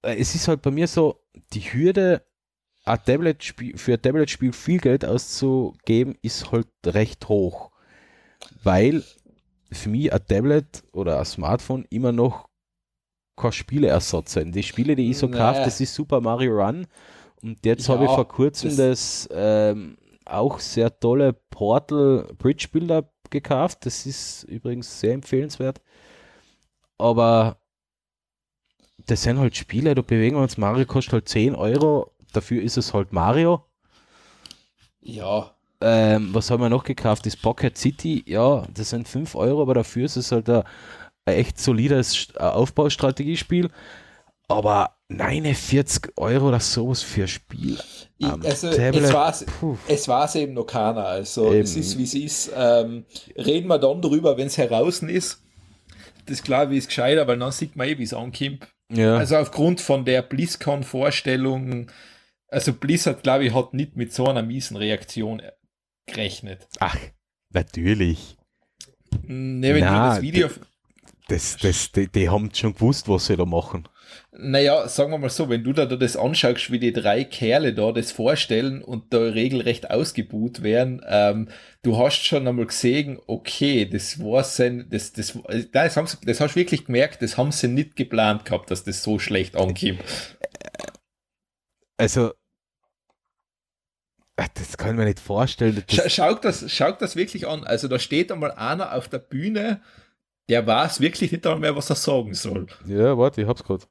[0.02, 1.22] äh, es ist halt bei mir so,
[1.53, 2.23] die Hürde,
[2.86, 3.44] ein Tablet
[3.76, 7.69] für ein Tablet-Spiel viel Geld auszugeben, ist halt recht hoch.
[8.64, 9.03] Weil
[9.72, 12.49] für mich ein Tablet oder ein Smartphone immer noch
[13.38, 14.56] kein Spieleersatz sind.
[14.56, 15.38] Die Spiele, die ich so Naja.
[15.38, 16.88] kaufe, das ist Super Mario Run
[17.41, 23.10] Und jetzt Ja, habe ich vor kurzem das, ähm, auch sehr tolle Portal Bridge Builder
[23.31, 23.85] gekauft.
[23.85, 25.81] Das ist übrigens sehr empfehlenswert.
[26.98, 27.57] Aber
[29.06, 30.57] das sind halt Spiele, da bewegen wir uns.
[30.57, 32.11] Mario kostet halt 10 Euro.
[32.34, 33.65] Dafür ist es halt Mario.
[35.02, 37.26] Ja, Ähm, was haben wir noch gekauft?
[37.26, 40.64] Das Pocket City, ja, das sind 5 Euro, aber dafür ist es halt ein,
[41.26, 43.70] ein echt solides äh, Aufbaustrategiespiel.
[44.48, 47.80] Aber 49 Euro oder sowas für ein Spiel.
[48.18, 49.78] ich, also es puh.
[49.88, 51.06] es war's eben noch keiner.
[51.06, 51.62] Also Eben.
[51.62, 52.52] es ist, wie es ist.
[52.56, 53.06] Ähm,
[53.38, 55.41] reden wir dann drüber, wenn es heraus ist.
[56.26, 58.68] Das ist klar, wie es gescheiter, weil dann sieht man eh, wie es ankommt.
[58.91, 61.88] Ja, Also aufgrund von der BlizzCon-Vorstellung,
[62.49, 65.41] also Blizzard, glaube ich, hat nicht mit so einer miesen Reaktion
[66.07, 66.68] gerechnet.
[66.80, 66.98] ach,
[67.49, 68.38] natürlich.
[69.28, 70.49] Ne, wenn Na, du das Video,
[71.28, 73.88] Das, das, die, die haben schon gewusst, was sie da machen.
[74.32, 77.73] naja, sagen wir mal so, wenn du da, da das anschaust, wie die drei Kerle
[77.73, 81.49] da das vorstellen und da regelrecht ausgebuht werden, ähm,
[81.84, 86.18] du hast schon einmal gesehen, okay, das war sein, das, das, nein, das, haben sie,
[86.26, 89.56] das hast du wirklich gemerkt, das haben sie nicht geplant gehabt, dass das so schlecht
[89.56, 90.02] ankommt.
[91.98, 92.34] Also, äh,
[94.54, 95.84] das kann mir nicht vorstellen.
[95.88, 97.64] Das, schaut, das, schaut das wirklich an.
[97.64, 99.82] Also da steht einmal einer auf der Bühne,
[100.50, 102.68] der weiß wirklich nicht einmal mehr, was er sagen soll.
[102.86, 103.86] ja, warte, ich hab's gerade.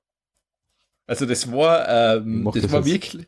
[1.07, 3.27] Also das war, ähm, das, das war wirklich,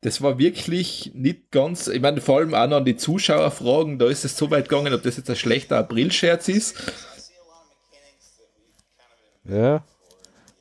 [0.00, 3.98] das war wirklich nicht ganz, ich meine, vor allem auch noch an die Zuschauer fragen,
[3.98, 6.76] da ist es so weit gegangen, ob das jetzt ein schlechter April-Scherz ist.
[9.44, 9.84] Ja,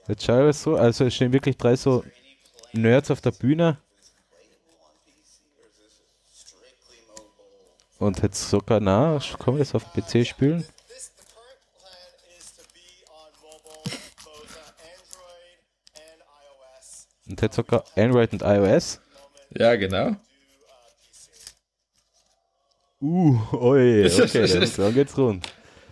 [0.08, 0.76] jetzt schau ich es so.
[0.76, 2.04] Also, es stehen wirklich drei so
[2.74, 3.78] Nerds auf der Bühne.
[8.04, 10.66] Und jetzt sogar, na, kann man das auf dem PC spielen?
[17.30, 19.00] Und jetzt sogar Android und iOS.
[19.52, 20.18] Ja, genau.
[23.00, 25.48] Uh, oi, okay, dann, dann geht's rund.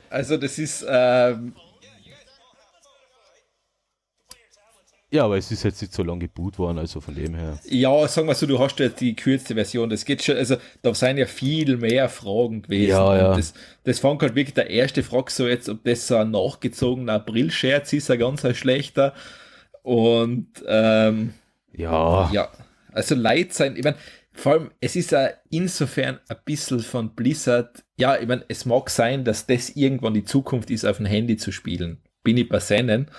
[0.09, 1.55] Also das ist, ähm,
[5.13, 7.59] Ja, aber es ist jetzt nicht so lange geboot worden, also von dem her.
[7.65, 10.93] ja, sagen wir so, du hast jetzt die kürzeste Version, das geht schon, also da
[10.93, 12.91] sind ja viel mehr Fragen gewesen.
[12.91, 13.29] Ja, ja.
[13.31, 16.31] Und Das, das fand halt wirklich der erste Frage so jetzt, ob das so ein
[16.31, 19.13] nachgezogener April-Scherz ist, ein ganz ein schlechter.
[19.83, 21.33] Und ähm,
[21.73, 22.49] Ja, Ja,
[22.93, 23.97] also Leid sein, ich meine,
[24.33, 28.89] vor allem, es ist ja insofern ein bisschen von Blizzard, ja, ich meine, es mag
[28.89, 32.01] sein, dass das irgendwann die Zukunft ist, auf dem Handy zu spielen.
[32.23, 33.11] Bin ich bei Sennen.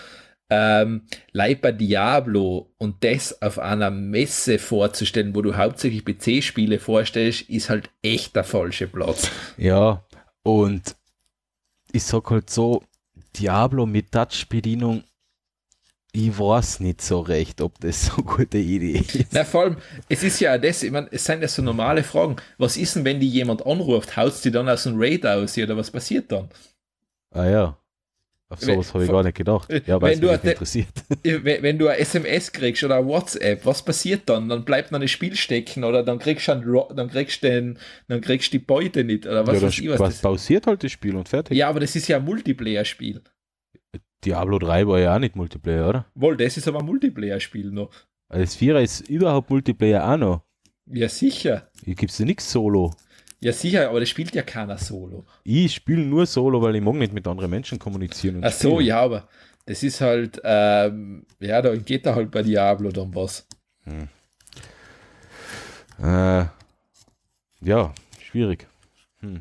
[0.53, 1.03] Ähm,
[1.33, 7.91] bei Diablo und das auf einer Messe vorzustellen, wo du hauptsächlich PC-Spiele vorstellst, ist halt
[8.03, 9.31] echt der falsche Platz.
[9.57, 10.05] ja.
[10.45, 10.97] Und
[11.93, 12.83] ich sag halt so,
[13.37, 15.05] Diablo mit Touch-Bedienung,
[16.13, 19.29] ich weiß nicht so recht, ob das so eine gute Idee ist.
[19.33, 19.77] Na, vor allem,
[20.09, 22.37] es ist ja das, ich meine, es sind ja so normale Fragen.
[22.59, 25.77] Was ist denn, wenn die jemand anruft, haut die dann aus dem Raid aus oder
[25.77, 26.51] was passiert dann?
[27.31, 27.79] Ah ja.
[28.53, 29.69] Auf sowas habe ich gar nicht gedacht.
[29.87, 30.89] Ja, weil Wenn es du mich nicht interessiert.
[31.23, 34.49] wenn, wenn du ein SMS kriegst oder ein WhatsApp, was passiert dann?
[34.49, 37.79] Dann bleibt noch ein Spiel stecken oder dann kriegst du, einen, dann kriegst du den,
[38.09, 40.01] dann kriegst du die Beute nicht oder was ja, weiß ich was.
[40.01, 41.57] was pausiert halt das Spiel und fertig.
[41.57, 43.23] ja, aber das ist ja ein Multiplayer-Spiel.
[44.25, 46.07] Diablo 3 war ja auch nicht Multiplayer, oder?
[46.15, 47.91] Wohl, das ist aber ein Multiplayer-Spiel noch.
[48.29, 50.43] Das Vierer ist überhaupt Multiplayer auch noch.
[50.87, 51.69] Ja, sicher.
[51.85, 52.95] Hier gibt es ja nichts Solo.
[53.43, 55.25] Ja, sicher, aber das spielt ja keiner solo.
[55.43, 58.41] Ich spiele nur Solo, weil ich mag nicht mit anderen Menschen kommunizieren.
[58.45, 58.87] Ach so, spielen.
[58.87, 59.29] ja, aber
[59.67, 63.47] das ist halt, ähm, ja, da geht da halt bei Diablo dann was.
[66.01, 66.45] Äh,
[67.63, 68.69] ja, schwierig.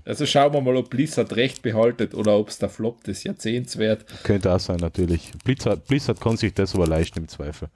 [0.06, 3.78] Also schauen wir mal, ob Blizzard recht behaltet oder ob es der Flop des Jahrzehnts
[3.78, 4.06] wird.
[4.24, 5.32] Könnte auch sein, natürlich.
[5.44, 7.68] Blizzard, Blizzard kann sich das aber leisten im Zweifel.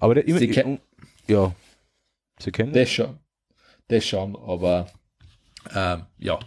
[0.00, 0.78] Aber der immer.
[1.28, 1.54] Ja.
[2.40, 3.18] Sie kennen Das schon.
[3.86, 4.86] Das schon, aber
[5.74, 6.38] ähm, ja.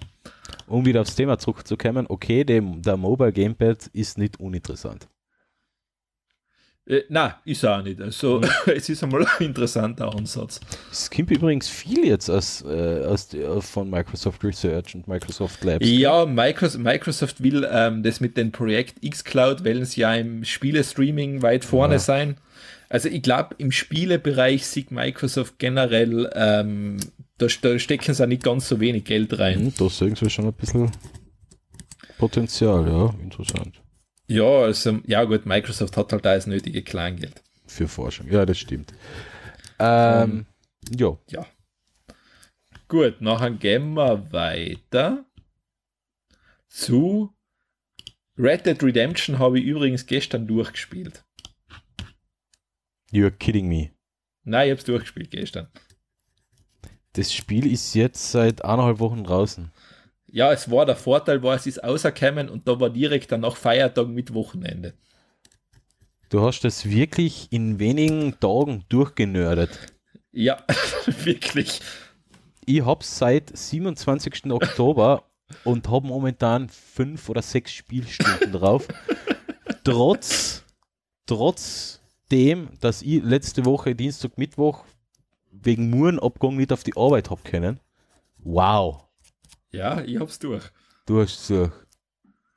[0.68, 5.08] Um wieder aufs Thema zurückzukommen, okay, dem, der Mobile Gamepad ist nicht uninteressant.
[6.86, 8.02] Äh, na, ist auch nicht.
[8.02, 10.60] Also es ist einmal ein interessanter Ansatz.
[10.92, 15.88] Es kommt übrigens viel jetzt aus, äh, aus der, von Microsoft Research und Microsoft Labs.
[15.88, 21.42] Ja, Microsoft, Microsoft will ähm, das mit dem Projekt xCloud, wollen sie ja im Spielestreaming
[21.42, 22.00] weit vorne Ja.
[22.00, 22.38] sein.
[22.90, 26.98] Also ich glaube, im Spielebereich sieht Microsoft generell, ähm,
[27.48, 29.60] da, da stecken sie auch nicht ganz so wenig Geld rein.
[29.60, 30.92] Hm, da sehen sie schon ein bisschen
[32.18, 33.82] Potenzial, ja, interessant.
[34.28, 37.44] Ja, also, ja gut, Microsoft hat halt da das nötige Kleingeld.
[37.66, 38.94] Für Forschung, ja, das stimmt.
[39.80, 40.46] Ähm,
[40.96, 41.46] ja, Ja.
[42.88, 45.26] Gut, nachher gehen wir weiter
[46.68, 47.34] zu
[48.38, 51.24] Red Dead Redemption habe ich übrigens gestern durchgespielt.
[53.12, 53.92] you're kidding me.
[54.44, 55.68] Nein, ich hab's durchgespielt gestern.
[57.14, 59.72] Das Spiel ist jetzt seit eineinhalb Wochen draußen.
[60.28, 63.56] Ja, es war der Vorteil, war, es ist außerkommen und da war direkt dann noch
[63.56, 64.96] Feiertag mit Wochenende.
[66.30, 69.70] Du hast das wirklich in wenigen Tagen durchgenördet.
[70.32, 70.58] Ja,
[71.06, 71.82] wirklich.
[72.66, 74.52] Ich hab's seit 27.
[74.52, 75.30] Oktober
[75.64, 78.88] und habe momentan fünf oder sechs Spielstunden drauf.
[79.84, 80.64] Trotz,
[81.28, 84.86] trotz dem, dass ich letzte Woche Dienstag, Mittwoch
[85.62, 87.80] wegen Murenabgang nicht auf die Arbeit hab können.
[88.38, 89.06] Wow.
[89.72, 90.64] Ja, ich hab's durch.
[91.06, 91.72] Du hast es durch.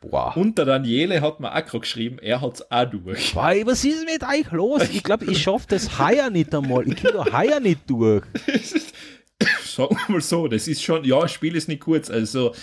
[0.02, 0.36] Wow.
[0.36, 3.35] Und der Daniele hat mir auch geschrieben, er hat's auch durch.
[3.35, 4.82] Weil, was ist mit euch los?
[4.90, 6.86] Ich glaube, ich schaffe das heuer nicht einmal.
[6.86, 8.24] Ich da heuer nicht durch.
[9.64, 12.10] Sagen wir mal so, das ist schon, ja, das Spiel ist nicht kurz.
[12.10, 12.55] Also,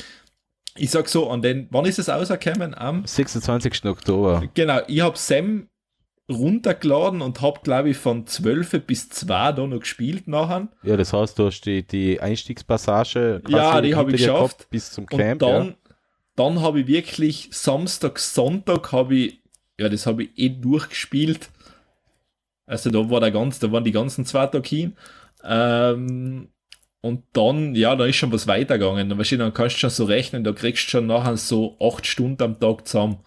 [0.76, 2.74] ich sag so, an den, wann ist es rausgekommen?
[2.76, 3.86] Am 26.
[3.86, 4.48] Oktober.
[4.54, 5.68] Genau, ich habe Sam
[6.36, 10.68] runtergeladen und habe, glaube ich, von 12 bis 2 da noch gespielt nachher.
[10.84, 14.58] Ja, das heißt, du hast die, die Einstiegspassage Ja, die habe ich geschafft.
[14.60, 15.40] gehabt bis zum Und Camp.
[15.40, 15.74] dann, ja.
[16.36, 19.42] dann habe ich wirklich Samstag, Sonntag habe ich,
[19.80, 21.50] ja, das habe ich eh durchgespielt.
[22.66, 24.96] Also da war der ganz, da waren die ganzen zwei Tage hin.
[25.44, 26.50] Ähm,
[27.02, 29.10] und dann, ja, da ist schon was weitergegangen.
[29.10, 31.78] Dann, weißt du, dann kannst du schon so rechnen, da kriegst du schon nachher so
[31.82, 33.18] acht Stunden am Tag zusammen.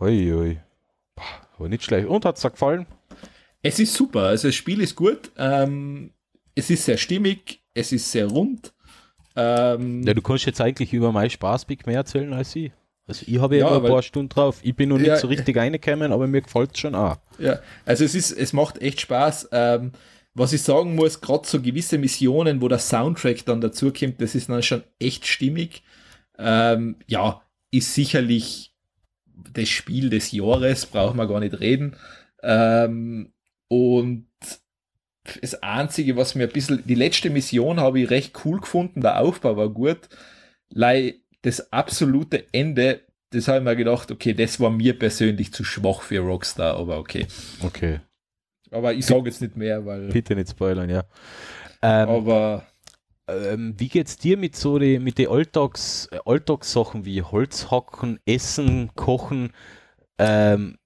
[0.00, 1.24] Boah,
[1.58, 2.08] War nicht schlecht.
[2.08, 2.86] Und hat es dir gefallen?
[3.62, 5.30] Es ist super, also das Spiel ist gut.
[5.36, 6.12] Ähm,
[6.54, 8.72] es ist sehr stimmig, es ist sehr rund.
[9.36, 12.72] Ähm, Ja, du kannst jetzt eigentlich über meinen Spaßpick mehr erzählen als ich.
[13.06, 14.60] Also ich habe ja, Ja, ein paar Stunden drauf.
[14.62, 15.16] Ich bin noch nicht Ja.
[15.18, 17.18] so richtig reingekommen, aber mir gefällt es schon auch.
[17.38, 19.50] Ja, also es ist, es macht echt Spaß.
[19.52, 19.92] Ähm,
[20.32, 24.34] was ich sagen muss, gerade so gewisse Missionen, wo der Soundtrack dann dazu kommt, das
[24.34, 25.82] ist dann schon echt stimmig.
[26.38, 28.69] Ähm, ja, ist sicherlich
[29.52, 31.96] das Spiel des Jahres, brauchen wir gar nicht reden.
[32.42, 33.32] Ähm,
[33.68, 34.26] und
[35.40, 39.20] das Einzige, was mir ein bisschen, die letzte Mission habe ich recht cool gefunden, der
[39.20, 40.08] Aufbau war gut.
[40.70, 43.00] Lei, das absolute Ende,
[43.30, 46.98] das habe ich mir gedacht, okay, das war mir persönlich zu schwach für Rockstar, aber
[46.98, 47.26] okay.
[47.62, 48.00] Okay.
[48.70, 50.08] Aber ich sage jetzt nicht mehr, weil.
[50.08, 51.04] Bitte nicht spoilern, ja.
[51.82, 52.66] Ähm, Aber
[53.30, 58.90] ähm, wie geht's dir mit so die, mit den Alltags, äh, Alltagssachen wie Holzhacken, Essen,
[58.94, 59.52] Kochen,
[60.18, 60.78] ähm,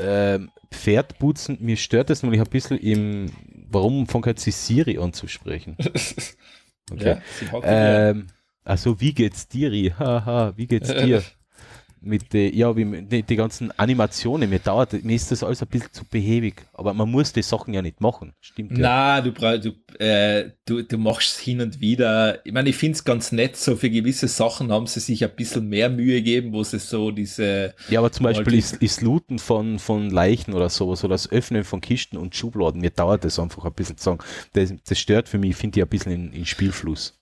[0.00, 1.58] ähm, Pferd putzen?
[1.60, 3.30] Mir stört das, weil ich ein bisschen im,
[3.68, 5.76] warum fängt jetzt die Siri an zu sprechen?
[6.92, 7.16] Okay.
[7.62, 8.10] ja.
[8.10, 8.26] Ähm,
[8.62, 9.98] also wie geht's dir?
[9.98, 11.22] Haha, wie geht's dir?
[12.06, 15.68] Mit der, ja, wie, die, die ganzen Animationen, mir dauert, mir ist das alles ein
[15.68, 18.78] bisschen zu behäbig, aber man muss die Sachen ja nicht machen, stimmt ja.
[18.78, 22.44] Na, du, brauch- du, äh, du, du machst es hin und wieder.
[22.44, 25.34] Ich meine, ich finde es ganz nett, so für gewisse Sachen haben sie sich ein
[25.34, 27.74] bisschen mehr Mühe gegeben, wo sie so diese.
[27.88, 31.64] Ja, aber zum Beispiel ist, ist Looten von, von Leichen oder sowas oder das Öffnen
[31.64, 34.18] von Kisten und Schubladen, mir dauert das einfach ein bisschen zu sagen.
[34.52, 37.18] Das, das stört für mich, finde ich, ein bisschen in, in Spielfluss.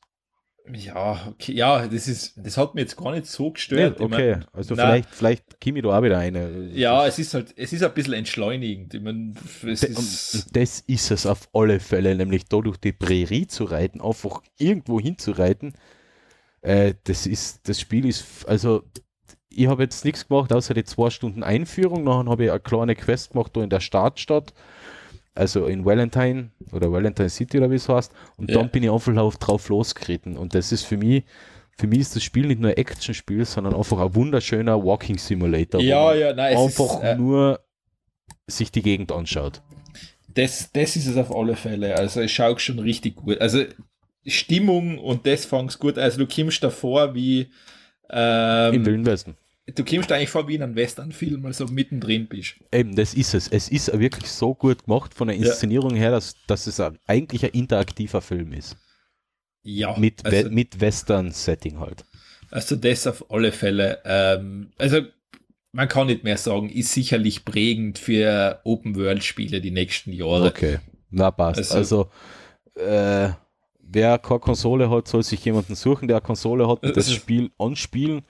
[0.72, 3.98] Ja, okay, ja, das ist, das hat mir jetzt gar nicht so gestört.
[3.98, 6.68] Ich okay, mein, also na, vielleicht, vielleicht ich da auch wieder eine.
[6.72, 8.94] Ja, es ist halt, es ist ein bisschen entschleunigend.
[8.94, 9.34] Ich mein,
[9.66, 13.64] es D- ist, Das ist es auf alle Fälle, nämlich da durch die Prärie zu
[13.64, 15.74] reiten, einfach irgendwo hinzureiten.
[16.62, 18.84] Äh, das ist, das Spiel ist, also
[19.50, 22.04] ich habe jetzt nichts gemacht, außer die zwei Stunden Einführung.
[22.04, 24.54] Nachher habe ich eine kleine Quest gemacht da in der Startstadt,
[25.34, 28.12] also in Valentine oder Valentine City oder wie es heißt.
[28.36, 28.58] Und Ja.
[28.58, 30.36] dann bin ich einfach auf, drauf losgeritten.
[30.36, 31.24] Und das ist für mich,
[31.78, 35.80] für mich ist das Spiel nicht nur ein Actionspiel, sondern einfach ein wunderschöner Walking Simulator.
[35.80, 37.60] ja, ja, nein, einfach ist, äh, nur
[38.46, 39.62] sich die Gegend anschaut.
[40.34, 41.96] das, das ist es auf alle Fälle.
[41.96, 43.40] Also es schaut schon richtig gut.
[43.40, 43.64] Also
[44.26, 45.98] Stimmung und das fangst gut.
[45.98, 47.40] Also du kommst davor wie
[48.08, 49.36] Im ähm, Wilden Westen.
[49.74, 52.54] Du kommst eigentlich vor wie in einem Westernfilm, also mittendrin bist.
[52.72, 53.48] Eben, das ist es.
[53.48, 55.46] Es ist wirklich so gut gemacht von der Ja.
[55.46, 58.76] Inszenierung her, dass, dass es ein, eigentlich ein interaktiver Film ist.
[59.64, 62.04] Ja, Mit, also, mit Western-Setting halt.
[62.50, 64.00] also das auf alle Fälle.
[64.04, 65.02] Ähm, also
[65.72, 70.48] man kann nicht mehr sagen, ist sicherlich prägend für Open-World-Spiele die nächsten Jahre.
[70.48, 70.78] Okay,
[71.10, 71.58] na passt.
[71.72, 72.10] Also-
[72.74, 73.32] Also, äh,
[73.80, 77.18] wer keine Konsole hat, soll sich jemanden suchen, der eine Konsole hat und das Also-
[77.18, 78.22] Spiel anspielen.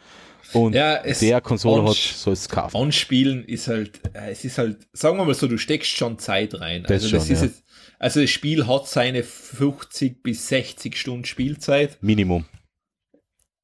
[0.53, 2.77] Und Ja, es der Konsole hat, soll es kaufen.
[2.77, 6.61] Anspielen ist halt, äh, es ist halt, sagen wir mal so, du steckst schon Zeit
[6.61, 6.83] rein.
[6.83, 7.43] Das also, schon, ist ja.
[7.47, 7.65] jetzt,
[7.99, 11.99] also das Spiel hat seine 50 bis 60 Stunden Spielzeit.
[12.03, 12.45] Minimum.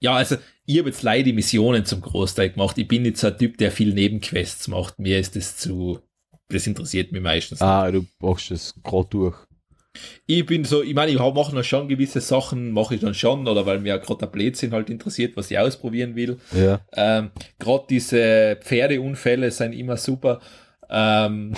[0.01, 2.79] Ja, also ich habe jetzt leider die Missionen zum Großteil gemacht.
[2.79, 4.99] Ich bin nicht so ein Typ, der viel Nebenquests macht.
[4.99, 6.01] Mir ist das zu,
[6.49, 7.61] das interessiert mich meistens.
[7.61, 7.69] nicht.
[7.69, 9.48] Ah, du machst das gerade durch.
[10.27, 13.49] Ich bin so, ich meine, ich mache noch schon gewisse Sachen, mache ich dann schon,
[13.49, 16.39] oder weil mir gerade der Blödsinn halt interessiert, was ich ausprobieren will.
[16.53, 16.81] Ja.
[16.93, 20.41] Ähm, Gerade diese Pferdeunfälle sind immer super.
[20.91, 21.55] Ähm,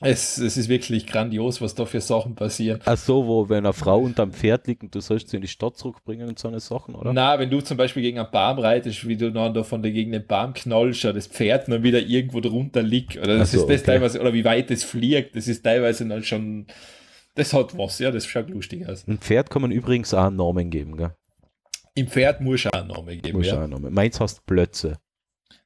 [0.00, 2.78] Es, es ist wirklich grandios, was da für Sachen passieren.
[2.84, 5.48] Ach so, wo, wenn eine Frau unterm Pferd liegt und du sollst sie in die
[5.48, 7.12] Stadt zurückbringen und so eine Sachen, oder?
[7.12, 9.90] Na, wenn du zum Beispiel gegen einen Baum reitest, wie du dann da von der
[9.90, 13.58] gegen den Baum knallst, oder das Pferd dann wieder irgendwo drunter liegt, oder das so,
[13.58, 13.86] ist das okay.
[13.86, 16.68] teilweise, oder wie weit es fliegt, das ist teilweise dann schon,
[17.38, 19.06] das hat was, ja, das schaut lustig aus.
[19.06, 21.14] Ein Pferd kann man übrigens auch einen Namen geben, gell?
[21.94, 23.62] Im Pferd muss auch einen Namen geben, Muss auch ja.
[23.64, 23.92] einen Namen.
[23.92, 24.98] Meins heißt Plötze.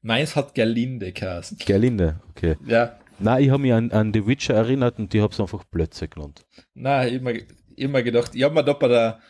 [0.01, 1.59] Meins hat Gerlinde geheißen.
[1.59, 2.57] Gerlinde, okay.
[2.67, 5.65] Ja, Nein, ich habe mich an, an The Witcher erinnert und die habe es einfach
[5.71, 6.45] Plötze genannt.
[6.75, 7.33] na, immer,
[7.77, 9.21] immer gedacht, ich hab mir da bei der,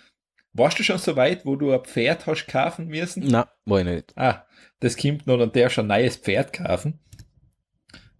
[0.54, 3.24] warst du schon so weit, wo du ein Pferd hast kaufen müssen?
[3.26, 4.16] Na, war ich nicht.
[4.16, 4.46] Ah,
[4.80, 7.00] das kommt noch und der schon ein neues Pferd kaufen.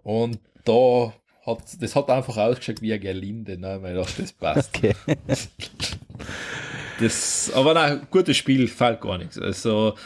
[0.02, 1.14] Und da
[1.46, 3.82] hat, das hat einfach ausgeschaut wie eine Gerlinde, ne?
[3.82, 4.76] weil dachte, das passt.
[4.76, 4.94] Okay.
[7.00, 9.36] Das, aber nein, gutes Spiel, fällt gar nichts.
[9.36, 9.96] Also,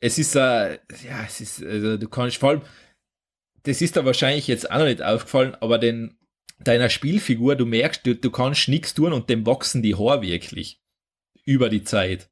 [0.00, 2.62] es ist, äh, ja, es ist, also, du kannst vor allem,
[3.62, 6.18] das ist da wahrscheinlich jetzt auch noch nicht aufgefallen, aber den,
[6.58, 10.80] deiner Spielfigur, du merkst, du, du kannst nichts tun und dem wachsen die Haare wirklich.
[11.44, 12.30] Über die Zeit.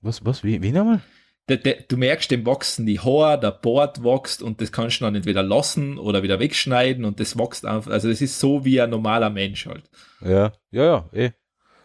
[0.00, 1.00] Was, was, wie, wie nochmal?
[1.48, 5.04] Der, der, du merkst, dem wachsen die Haare, der Bart wächst und das kannst du
[5.04, 7.90] dann entweder lassen oder wieder wegschneiden und das wächst einfach.
[7.90, 9.90] Also, das ist so wie ein normaler Mensch halt.
[10.20, 11.30] Ja, ja, ja, eh.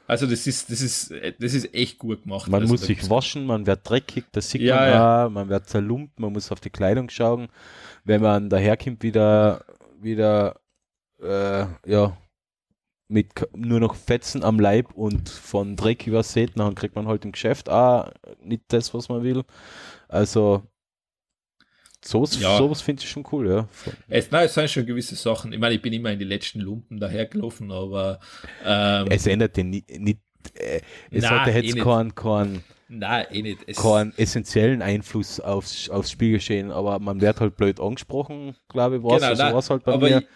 [0.06, 2.50] Also, das ist, das ist, das ist echt gut gemacht.
[2.50, 5.26] Man also, muss sich waschen, man wird dreckig, das sieht Ja, man ja.
[5.26, 7.48] auch, man wird zerlumpt, man muss auf die Kleidung schauen.
[8.06, 9.66] Wenn man daherkommt, wieder,
[10.00, 10.62] wieder,
[11.22, 12.16] äh, ja,
[13.10, 17.32] mit nur noch Fetzen am Leib und von Dreck übersät, dann kriegt man halt im
[17.32, 18.12] Geschäft auch
[18.44, 19.44] nicht das, was man will.
[20.10, 20.64] Also,
[22.04, 22.58] sowas, Ja.
[22.58, 23.68] sowas finde ich schon cool, ja.
[24.10, 25.52] Es, nein, es sind schon gewisse Sachen.
[25.54, 28.20] Ich meine, ich bin immer in die letzten Lumpen dahergelaufen, aber
[28.66, 30.82] ähm, Es ändert den nicht, äh,
[31.12, 31.84] es Na, hatte eh jetzt nicht.
[31.84, 33.60] keinen, keinen, nein, eh nicht.
[33.68, 39.04] Es, keinen essentiellen Einfluss aufs, aufs Spielgeschehen, aber man wird halt blöd angesprochen, glaube ich,
[39.04, 40.18] war Genau, so nein, war's halt bei mir.
[40.20, 40.28] ich-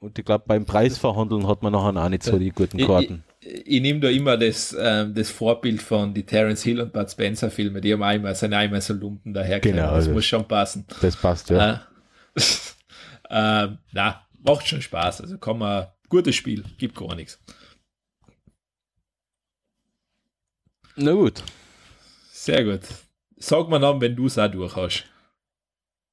[0.00, 3.22] Und ich glaube, beim Preisverhandeln hat man nachher auch nicht so die guten ich, Karten.
[3.40, 7.10] ich, ich nehme da immer das, ähm, das Vorbild von die Terence Hill und Bud
[7.10, 9.82] Spencer Filme, die haben immer, sind immer so Lumpen dahergekommen.
[9.82, 10.86] Genau, das das- muss schon passen.
[11.02, 11.86] Das passt, ja.
[12.34, 12.40] Äh,
[13.30, 15.20] ähm, na, macht schon Spaß.
[15.20, 17.38] Also kann man, gutes Spiel, gibt gar nichts.
[20.96, 21.42] Na gut.
[22.32, 22.80] Sehr gut.
[23.36, 25.04] Sag mal dann, wenn du es auch durch hast.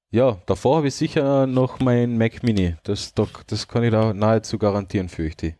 [0.09, 2.75] Ja, davor habe ich sicher noch mein Mac Mini.
[2.83, 5.55] Das, das, kann ich da nahezu garantieren, fürchte ich.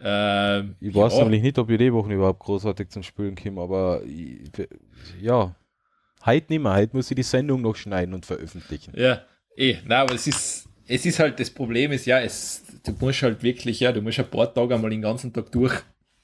[0.00, 3.60] Ähm, Ich weiß ja, nämlich nicht, ob ich die Woche überhaupt großartig zum Spülen komme,
[3.60, 4.50] aber ich,
[5.20, 5.54] ja,
[6.24, 6.74] heute nicht mehr.
[6.74, 8.94] Heute muss ich die Sendung noch schneiden und veröffentlichen.
[8.96, 9.22] Ja,
[9.56, 13.22] eh, na, aber es ist, es ist halt, das Problem ist ja, es, du musst
[13.22, 15.82] halt wirklich, ja, du musst ein paar Tage einmal den ganzen Tag durch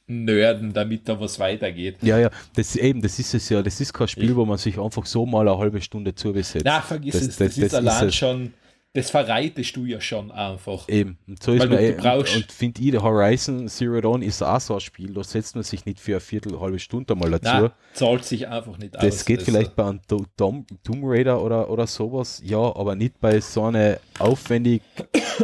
[0.08, 1.96] nörden, damit da was weitergeht.
[2.02, 3.62] Ja, ja, das eben, das ist es ja.
[3.62, 6.64] Das ist kein Spiel, wo man sich einfach so mal eine halbe Stunde zubesetzt.
[6.64, 8.14] Na, vergiss Das- es, das- das, ist ist allein es.
[8.14, 8.54] schon,
[8.96, 10.88] das verreitest du ja schon einfach.
[10.88, 11.18] Eben.
[11.26, 14.22] Und so ist man, du- eh- brauchst- und, und finde ich, der Horizon Zero Dawn
[14.22, 17.14] ist auch so ein Spiel, da setzt man sich nicht für eine Viertel, halbe Stunde
[17.14, 17.42] mal dazu.
[17.44, 19.04] Na, zahlt sich einfach nicht aus.
[19.04, 20.00] das geht vielleicht bei einem
[20.36, 20.66] Tomb
[21.02, 24.82] Raider oder, oder sowas, ja, aber nicht bei so einer aufwendig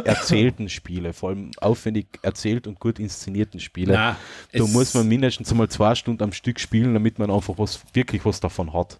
[0.03, 3.93] erzählten Spiele, vor allem aufwendig erzählt und gut inszenierten Spiele.
[3.93, 4.17] Na,
[4.51, 8.25] da muss man mindestens einmal zwei Stunden am Stück spielen, damit man einfach was, wirklich
[8.25, 8.99] was davon hat.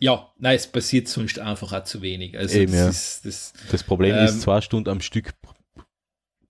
[0.00, 2.36] Ja, nein, es passiert sonst einfach auch zu wenig.
[2.38, 2.88] Also Eben, das ja.
[2.88, 5.32] ist, das, Das Problem Ähm, ist, zwei Stunden am Stück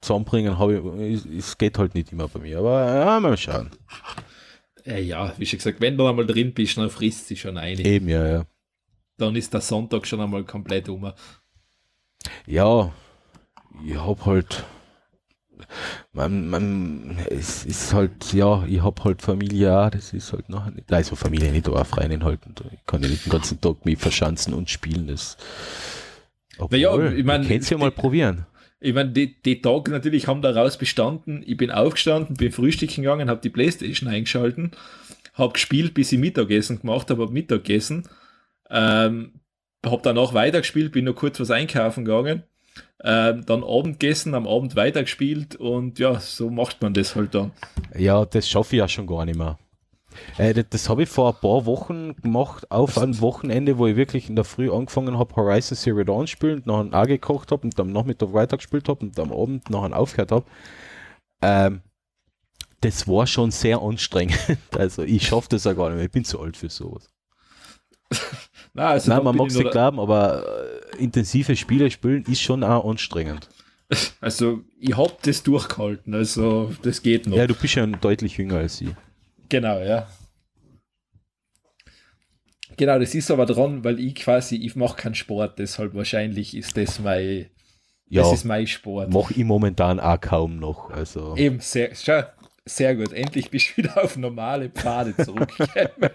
[0.01, 0.57] zusammenbringen,
[1.01, 3.71] ich, es geht halt nicht immer bei mir, aber ja, mal schauen.
[4.85, 7.81] äh, ja, wie schon gesagt, wenn du einmal drin bist, dann frisst sie schon eine.
[7.81, 8.47] Eben, ja, ja.
[9.17, 11.13] Dann ist der Sonntag schon einmal komplett um.
[12.47, 12.93] Ja,
[13.85, 14.65] ich hab halt,
[16.13, 20.71] man, man, es ist halt, ja, ich hab halt Familie auch, das ist halt nachher
[20.73, 22.41] nicht, also Familie nicht, aber auch Freundin halt,
[22.73, 25.37] ich kann ja nicht den ganzen Tag mich verschanzen und spielen, das,
[26.59, 28.47] obwohl, ja, ich mein, könnt's ja mal probieren.
[28.81, 31.43] Ich meine, die, die Tage natürlich haben daraus bestanden.
[31.45, 34.71] Ich bin aufgestanden, bin frühstücken gegangen, habe die Playstation eingeschalten,
[35.35, 38.09] habe gespielt, bis ich Mittagessen gemacht habe, habe Mittagessen,
[38.71, 39.41] ähm,
[39.85, 42.45] habe danach weitergespielt, bin noch kurz was einkaufen gegangen,
[43.05, 47.53] ähm, dann Abend gegessen, am Abend weitergespielt und ja, so macht man das halt dann.
[47.97, 49.59] Ja, das schaffe ich ja schon gar nicht mehr.
[50.37, 53.97] Äh, das das habe ich vor ein paar Wochen gemacht, auf einem Wochenende, wo ich
[53.97, 57.79] wirklich in der Früh angefangen habe, Horizon Zero Dawn spielen, nachher auch gekocht habe und
[57.79, 60.45] am Nachmittag weitergespielt habe und am Abend nachher aufgehört habe.
[61.43, 61.83] Ähm,
[62.81, 64.39] das war schon sehr anstrengend.
[64.77, 66.07] Also ich schaffe das ja gar nicht mehr.
[66.07, 67.11] Ich bin zu alt für sowas.
[68.75, 70.45] Na, also Nein, man mag es nicht glauben, aber
[70.95, 73.49] äh, intensive Spiele spielen ist schon auch anstrengend.
[74.21, 77.39] Also ich habe das durchgehalten, also das geht noch.
[77.39, 78.91] Ja, du bist ja deutlich jünger als ich.
[79.49, 80.07] Genau, ja.
[82.77, 86.77] Genau, das ist aber dran, weil ich quasi, ich mache keinen Sport, deshalb wahrscheinlich ist
[86.77, 87.47] das mein,
[88.09, 89.11] Ja, das ist mein Sport.
[89.13, 90.91] mache ich momentan auch kaum noch.
[90.91, 92.23] Also, Eben, sehr, schau,
[92.69, 93.13] sehr gut.
[93.13, 96.11] Endlich bist du wieder auf normale Pfade zurückgekommen.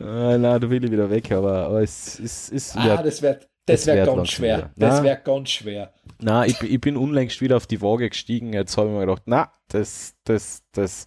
[0.00, 2.76] äh, nein, da will ich wieder weg, aber, aber es ist.
[2.76, 4.56] ah, das wird das das wär wird ganz schwer.
[4.58, 4.70] wieder.
[4.76, 5.04] Das Na.
[5.04, 5.94] wäre ganz schwer.
[6.20, 8.52] Na, ich, bin- ich bin unlängst wieder auf die Waage gestiegen.
[8.52, 11.06] Jetzt habe ich mir gedacht, na, das, das, das.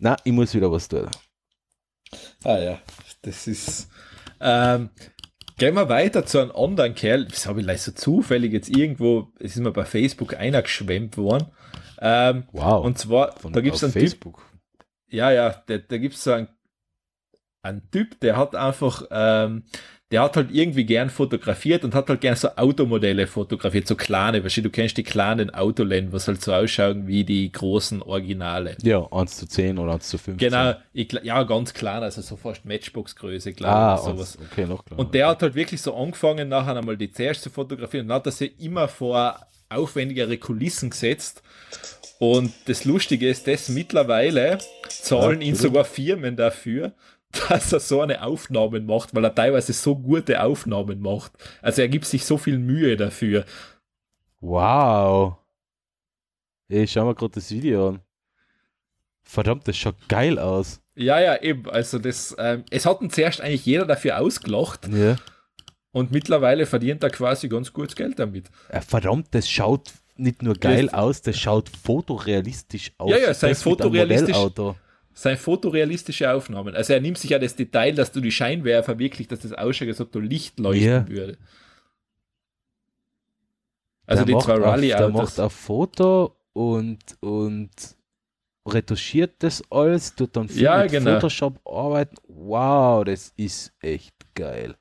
[0.00, 1.06] Na, ich muss wieder was tun.
[2.44, 2.78] Ah ja,
[3.22, 3.88] das ist.
[4.40, 4.88] Ähm,
[5.58, 7.26] gehen wir weiter zu einem anderen Kerl.
[7.26, 11.18] Das habe ich leider so zufällig jetzt irgendwo, es ist mir bei Facebook einer geschwemmt
[11.18, 11.48] worden.
[12.00, 12.84] Ähm, Wow.
[12.84, 14.42] und zwar, Von, da gibt es einen Typ, Facebook.
[15.10, 16.48] ja, ja, da, da gibt es so einen,
[17.62, 19.64] einen Typ, der hat einfach, ähm,
[20.10, 24.42] der hat halt irgendwie gern fotografiert und hat halt gern so Automodelle fotografiert, so kleine,
[24.42, 28.76] weißt du, du kennst die kleinen Autorennen, was halt so ausschauen wie die großen Originale.
[28.82, 30.48] Ja, 1 zu 10 oder 1 zu 15.
[30.50, 34.36] Genau, ich, ja, ganz klein, also so fast Matchbox-Größe, glaube Ah, sowas.
[34.38, 34.98] 1, okay, noch klar.
[34.98, 38.26] Und der hat halt wirklich so angefangen, nachher einmal die zuerst zu fotografieren und hat
[38.26, 39.38] das ja immer vor
[39.70, 41.42] aufwendigere Kulissen gesetzt.
[42.18, 46.92] Und das Lustige ist, dass mittlerweile zahlen Ja, ihn sogar Firmen dafür,
[47.48, 51.32] dass er so eine Aufnahmen macht, weil er teilweise so gute Aufnahmen macht.
[51.62, 53.44] Also er gibt sich so viel Mühe dafür.
[54.40, 55.36] Wow.
[56.68, 58.00] Ey, schau mal gerade das Video an.
[59.22, 60.80] Verdammt, das schaut geil aus.
[60.94, 61.68] Ja, ja, eben.
[61.70, 65.16] Also das, ähm, es hat ihn zuerst eigentlich jeder dafür ausgelacht Ja.
[65.92, 68.50] Und mittlerweile verdient er quasi ganz gutes Geld damit.
[68.86, 73.10] Verdammt, das schaut nicht nur geil Das- aus, das schaut fotorealistisch aus.
[73.10, 74.36] Ja, ja, sein fotorealistisch-
[75.12, 76.74] sein fotorealistische Aufnahmen.
[76.74, 79.88] Also er nimmt sich ja das Detail, dass du die Scheinwerfer wirklich, dass das ausschaut,
[79.88, 81.08] als ob da Licht leuchten Ja.
[81.08, 81.36] würde.
[84.06, 87.70] Also Der die zwei auf- Der macht ein Foto und, und
[88.66, 91.14] retuschiert das alles, tut dann viel Ja, mit genau.
[91.14, 92.16] Photoshop arbeiten.
[92.28, 94.76] Wow, das ist echt geil.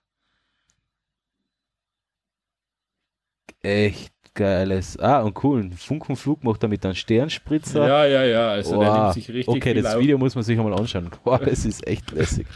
[3.62, 4.98] Echt geiles.
[5.00, 5.62] Ah, und cool.
[5.62, 7.88] Ein Funkenflug macht er mit einem Sternspritzer.
[7.88, 8.50] Ja, ja, ja.
[8.52, 8.98] Also der Wow.
[9.02, 10.02] nimmt sich richtig okay, das auf.
[10.02, 11.10] Video muss man sich einmal anschauen.
[11.24, 12.48] Wow, das ist echt lässig.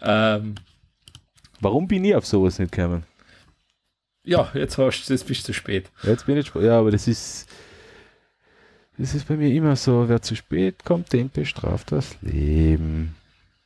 [0.00, 0.54] Ähm,
[1.60, 3.04] Warum bin ich auf sowas nicht gekommen?
[4.24, 5.90] ja, jetzt hast du, jetzt bist du zu spät.
[6.02, 7.48] Jetzt bin ich ja, aber das ist
[8.98, 13.14] das ist bei mir immer so, wer zu spät kommt, den bestraft das Leben.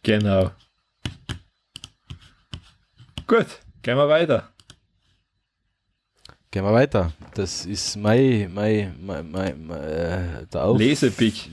[0.02, 0.50] Genau.
[3.26, 3.46] Gut,
[3.82, 4.51] gehen wir weiter.
[6.52, 7.10] Gehen wir weiter.
[7.34, 11.48] Das ist mein, mein, mein, mein, mein äh, der Auf Lesepick.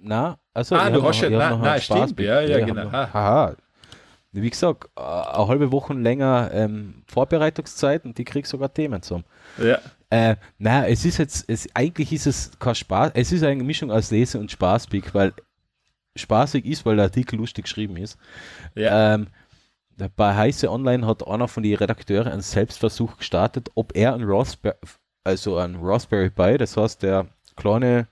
[0.00, 2.84] Na, also Ah, du hast ja- na- stimmt, ja, ja, genau.
[2.84, 3.12] noch- Ah.
[3.12, 3.54] Haha.
[4.32, 9.22] Wie gesagt, eine halbe Woche länger ähm, Vorbereitungszeit und die krieg sogar Themen zum.
[9.62, 9.78] Ja,
[10.10, 13.90] Äh, na, es ist jetzt, es, eigentlich ist es kein Spaß, es ist eine Mischung
[13.90, 15.34] aus Lese- und Spaßpick, weil
[16.16, 18.16] spaßig ist, weil der Artikel lustig geschrieben ist.
[18.74, 19.14] ja.
[19.16, 19.26] Ähm,
[20.16, 24.76] bei Heiße Online hat einer von den Redakteuren einen Selbstversuch gestartet, ob er ein Raspberry,
[25.24, 27.26] also ein Raspberry Pi, das heißt der
[27.56, 28.06] kleine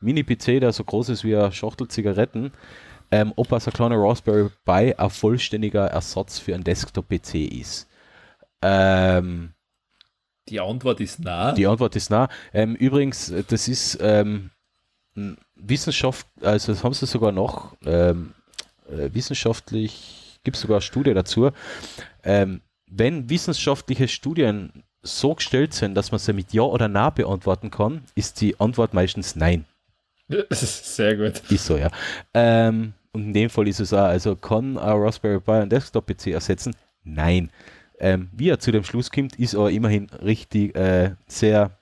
[0.00, 2.52] Mini-PC, der so groß ist wie eine Schachtel Zigaretten,
[3.10, 7.88] ähm, ob also ein kleiner Raspberry Pi ein vollständiger Ersatz für einen Desktop-PC ist.
[8.62, 9.54] Ähm,
[10.48, 11.52] die Antwort ist nah.
[11.52, 12.28] die Antwort ist nah.
[12.52, 14.50] Ähm, übrigens, das ist ähm,
[15.54, 18.34] Wissenschaft, also das haben sie sogar noch ähm,
[18.88, 21.50] äh, wissenschaftlich, gibt es sogar eine Studie dazu.
[22.22, 27.70] Ähm, wenn wissenschaftliche Studien so gestellt sind, dass man sie mit Ja oder Na beantworten
[27.70, 29.64] kann, ist die Antwort meistens Nein.
[30.28, 31.42] Das ist sehr gut.
[31.50, 31.90] Ist so, ja.
[32.32, 36.28] Ähm, und in dem Fall ist es auch, also kann ein Raspberry Pi einen Desktop-PC
[36.28, 36.74] ersetzen?
[37.04, 37.50] Nein.
[37.98, 41.78] Ähm, wie er zu dem Schluss kommt, ist aber immerhin richtig äh, sehr,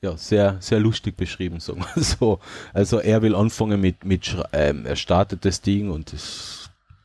[0.00, 2.38] ja, sehr, sehr lustig beschrieben, sagen wir so.
[2.72, 6.61] Also er will anfangen mit, mit ähm, er startet das Ding und es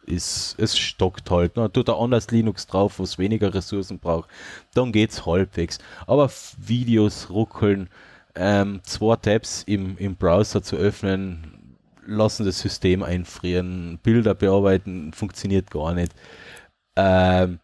[0.07, 1.55] ist, es stockt halt.
[1.57, 1.71] Ne?
[1.71, 4.29] Tut er anders Linux drauf, wo es weniger Ressourcen braucht,
[4.73, 5.79] dann geht's halbwegs.
[6.07, 7.89] Aber Videos ruckeln,
[8.35, 15.69] ähm, zwei Tabs im, im Browser zu öffnen, lassen das System einfrieren, Bilder bearbeiten, funktioniert
[15.71, 16.13] gar nicht.
[16.95, 17.59] Ähm,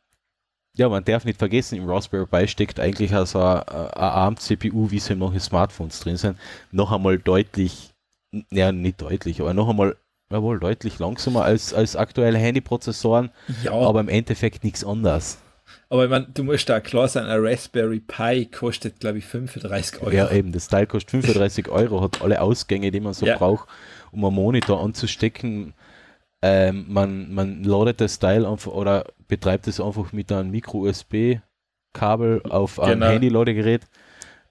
[0.76, 5.14] ja, man darf nicht vergessen, im Raspberry Pi steckt eigentlich also eine ARM-CPU, wie sie
[5.14, 6.38] in manchen Smartphones drin sind,
[6.72, 7.94] noch einmal deutlich,
[8.50, 9.96] ja, nicht deutlich, aber noch einmal,
[10.34, 13.30] jawohl, deutlich langsamer als, als aktuelle Handyprozessoren,
[13.64, 15.38] Ja, aber im Endeffekt nichts anderes.
[15.90, 20.02] aber ich mein, du musst da klar sein, ein Raspberry Pi kostet, glaube ich, 35
[20.02, 20.12] Euro.
[20.12, 23.38] Ja, eben, das Teil kostet 35 Euro, hat alle Ausgänge, die man so Ja.
[23.38, 23.70] braucht,
[24.12, 25.74] um einen Monitor anzustecken.
[26.42, 32.80] Ähm, man, man ladet das Teil einfach oder betreibt es einfach mit einem Micro-USB-Kabel auf
[32.80, 33.12] einem Genau.
[33.12, 33.84] Handy-Ladegerät.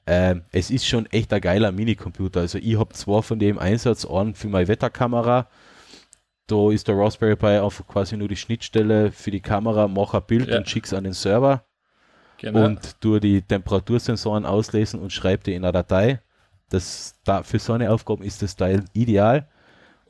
[0.06, 2.40] Ähm, es ist schon echt ein geiler Minicomputer.
[2.40, 5.46] Also ich habe zwar von dem Einsatz einen für meine Wetterkamera.
[6.52, 10.22] Da ist der Raspberry Pi einfach quasi nur die Schnittstelle für die Kamera, mach ein
[10.26, 10.58] Bild Ja.
[10.58, 11.64] und schick's an den Server
[12.38, 12.64] Genau.
[12.66, 16.20] und tu die Temperatursensoren auslesen und schreib die in eine Datei.
[16.68, 19.48] Das, da, für so eine Aufgabe ist das Teil ideal.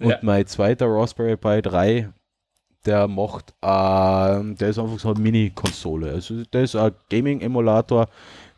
[0.00, 0.18] Und Ja.
[0.22, 2.08] mein zweiter Raspberry Pi 3,
[2.86, 6.10] der macht, ähm, der ist einfach so eine Mini-Konsole.
[6.12, 8.08] Also der ist ein Gaming-Emulator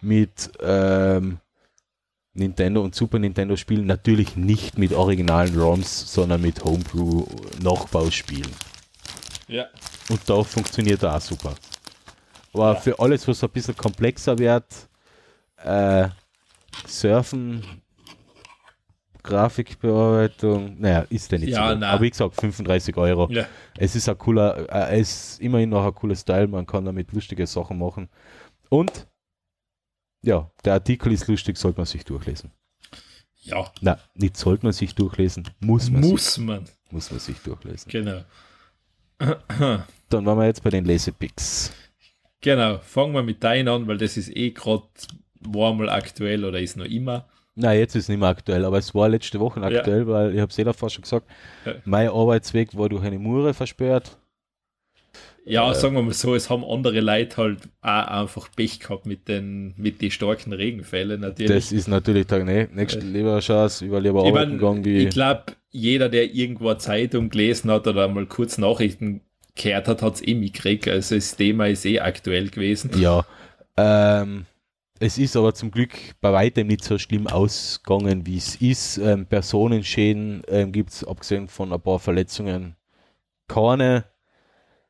[0.01, 1.39] mit ähm,
[2.35, 8.51] Nintendo und Super Nintendo Spielen, natürlich nicht mit originalen ROMs, sondern mit Homebrew-Nachbauspielen.
[9.49, 9.67] ja.
[10.11, 11.55] Und da funktioniert er auch super.
[12.53, 12.81] Aber Ja.
[12.81, 14.67] für alles, was ein bisschen komplexer wird,
[15.65, 16.09] äh,
[16.87, 17.63] Surfen,
[19.23, 21.85] Grafikbearbeitung, naja, ist der nicht Ja, so.
[21.87, 23.29] Aber wie gesagt, 35 Euro.
[23.31, 23.47] ja.
[23.79, 27.13] Es ist ein cooler, äh, es ist immerhin noch ein cooles Teil, man kann damit
[27.13, 28.09] lustige Sachen machen.
[28.69, 29.07] Und
[30.25, 32.51] ja, der Artikel ist lustig, sollte man sich durchlesen.
[33.43, 36.65] Ja, Na, nicht sollte man sich durchlesen, muss man, Sich, muss man.
[36.91, 37.91] muss man sich durchlesen.
[37.91, 38.23] Genau.
[39.19, 41.73] Dann waren wir jetzt bei den Lesepicks.
[42.41, 42.79] Genau.
[42.79, 44.85] Fangen wir mit deinen an, weil das ist eh gerade,
[45.41, 47.27] war mal aktuell oder ist noch immer.
[47.55, 49.67] Na, jetzt ist es nicht mehr aktuell, aber es war letzte Woche Ja.
[49.67, 51.27] aktuell, weil ich habe es eh davor schon gesagt,
[51.65, 51.75] Ja.
[51.85, 54.17] mein Arbeitsweg war durch eine Mure versperrt.
[55.47, 59.29] Ja, sagen wir mal so, es haben andere Leute halt auch einfach Pech gehabt mit
[59.29, 61.53] den, mit den starken Regenfällen natürlich.
[61.53, 65.05] Das ist natürlich der ne, nächste lieber Chance, über lieber ich mein, gegangen wie.
[65.05, 69.21] ich glaube, jeder, der irgendwo eine Zeitung gelesen hat oder mal kurz Nachrichten
[69.55, 70.89] gehört hat, hat es eh mitgekriegt.
[70.89, 72.91] Also das Thema ist eh aktuell gewesen.
[72.99, 73.27] Ja.
[73.77, 74.47] Ähm,
[74.99, 75.93] es ist aber zum Glück
[76.23, 78.97] bei weitem nicht so schlimm ausgegangen, wie es ist.
[78.99, 82.77] Ähm, Personenschäden ähm, gibt es, abgesehen von ein paar Verletzungen,
[83.47, 84.05] keine.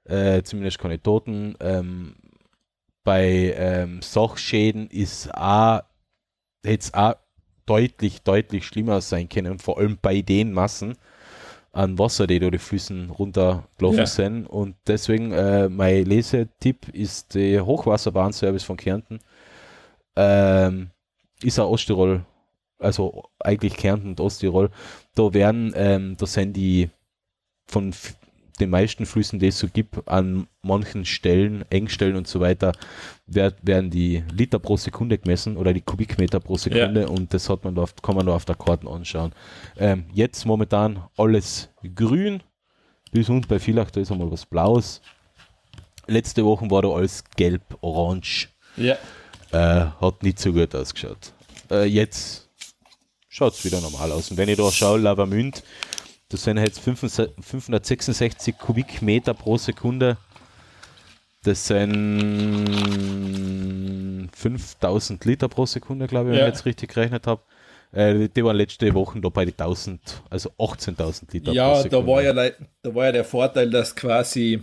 [0.05, 1.57] Äh, zumindest keine Toten.
[1.61, 2.17] Ähm,
[3.05, 5.89] bei ähm, Sachschäden ist hätte
[6.65, 7.15] es auch
[7.67, 10.97] deutlich, deutlich schlimmer sein können, vor allem bei den Massen
[11.73, 14.07] an Wasser, die da die Füßen runtergelaufen Ja.
[14.07, 14.47] sind.
[14.47, 19.19] Und deswegen, äh, mein Lesetipp ist der Hochwasserbahnservice von Kärnten.
[20.17, 20.91] Ähm,
[21.43, 22.25] ist auch Osttirol,
[22.79, 24.71] also eigentlich Kärnten und Osttirol.
[25.15, 26.91] Da werden, ähm, da sind die
[27.67, 27.93] von
[28.61, 32.73] den meisten Flüssen, die es so gibt, an manchen Stellen, Engstellen und so weiter,
[33.27, 37.65] werd, werden die Liter pro Sekunde gemessen oder die Kubikmeter pro Sekunde und das hat
[37.65, 39.33] man da kann man da auf der Karte anschauen.
[39.77, 42.43] Ähm, jetzt momentan alles grün,
[43.11, 45.01] bis und bei Villach, da ist einmal was Blaues.
[46.07, 48.49] Letzte Woche war da alles gelb, orange.
[48.77, 48.97] Ja.
[49.53, 51.33] Äh, hat nicht so gut ausgeschaut.
[51.71, 52.49] Äh, jetzt
[53.29, 54.31] schaut es wieder normal aus.
[54.31, 55.63] Und wenn ich da schaue, Lavamünd,
[56.29, 60.17] das sind jetzt 566 Kubikmeter pro Sekunde.
[61.45, 61.67] Das
[63.35, 66.47] sind 5000 Liter pro Sekunde, glaube ich, wenn Ja.
[66.49, 67.43] ich jetzt richtig gerechnet habe.
[67.93, 71.97] Äh, die waren letzte Woche da bei den 1000, also 18.000 Liter pro Ja, Sekunde.
[71.97, 72.33] da war ja,
[72.83, 74.63] da war ja der Vorteil, dass quasi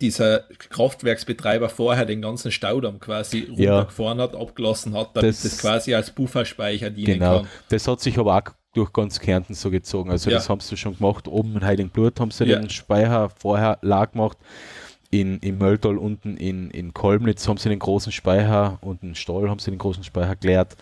[0.00, 3.74] dieser Kraftwerksbetreiber vorher den ganzen Staudamm quasi Ja.
[3.76, 7.48] runtergefahren hat, abgelassen hat, damit Das- das, quasi als Bufferspeicher dienen Genau, kann.
[7.68, 8.42] das hat sich aber auch
[8.76, 10.10] durch ganz Kärnten so gezogen.
[10.10, 10.36] Also Ja.
[10.36, 11.28] das haben sie schon gemacht.
[11.28, 12.58] Oben in Heiligenblut haben sie Ja.
[12.58, 14.36] den Speicher vorher lag gemacht.
[15.10, 19.48] In, in Mölltal unten in, in Kolmnitz haben sie den großen Speicher und in Stall
[19.48, 20.76] haben sie den großen Speicher geleert.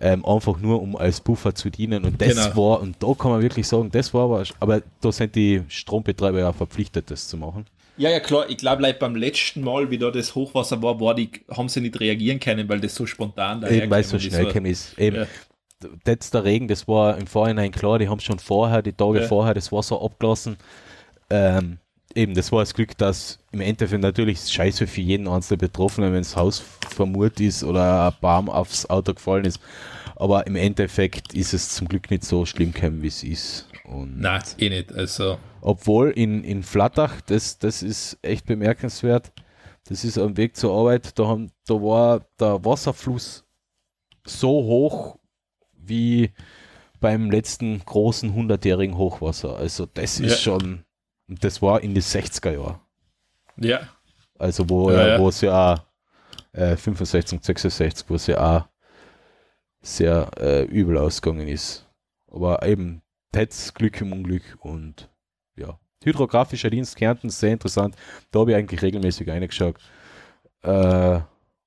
[0.00, 2.04] Ähm, einfach nur um als Buffer zu dienen.
[2.04, 2.56] Und das Genau.
[2.56, 6.40] war, und da kann man wirklich sagen, das war aber, aber da sind die Strombetreiber
[6.40, 7.66] ja verpflichtet, das zu machen.
[7.96, 8.48] Ja, ja, klar.
[8.48, 11.80] Ich glaube, like beim letzten Mal, wie da das Hochwasser war, war die, haben sie
[11.80, 14.98] nicht reagieren können, weil das so spontan Eben weil es so schnell gekommen ist.
[14.98, 15.26] Eben, Ja.
[16.06, 19.26] Der Regen, das war im Vorhinein klar, die haben schon vorher, die Tage Ja.
[19.28, 20.56] vorher das Wasser abgelassen.
[21.30, 21.78] Ähm,
[22.14, 26.20] eben, das war das Glück, dass im Endeffekt natürlich scheiße für jeden einzelnen Betroffenen, wenn
[26.20, 29.60] das Haus vermurt ist oder ein Baum aufs Auto gefallen ist.
[30.16, 33.68] Aber im Endeffekt ist es zum Glück nicht so schlimm gekommen, wie es ist.
[33.84, 34.92] Und Nein, eh nicht.
[34.92, 39.32] Also, obwohl in, in Flattach, das, das ist echt bemerkenswert,
[39.88, 43.44] das ist am Weg zur Arbeit, da, haben, da war der Wasserfluss
[44.24, 45.18] so hoch
[45.92, 46.32] wie
[47.00, 49.56] beim letzten großen hundertjährigen Hochwasser.
[49.56, 50.36] Also das ist Ja.
[50.52, 50.84] schon,
[51.28, 52.80] das war in den 60er Jahren.
[53.56, 53.80] ja.
[54.38, 55.18] Also wo, Ja, ja, ja.
[55.20, 55.78] wo es ja auch
[56.52, 58.68] äh, 65, 66, wo es ja auch
[59.82, 61.86] sehr äh, übel ausgegangen ist.
[62.28, 65.08] Aber eben, Tetz, Glück im Unglück und
[65.56, 65.78] ja.
[66.02, 67.94] Hydrographischer Dienst Kärnten, sehr interessant.
[68.32, 69.76] Da habe ich eigentlich regelmäßig reingeschaut,
[70.62, 71.20] äh,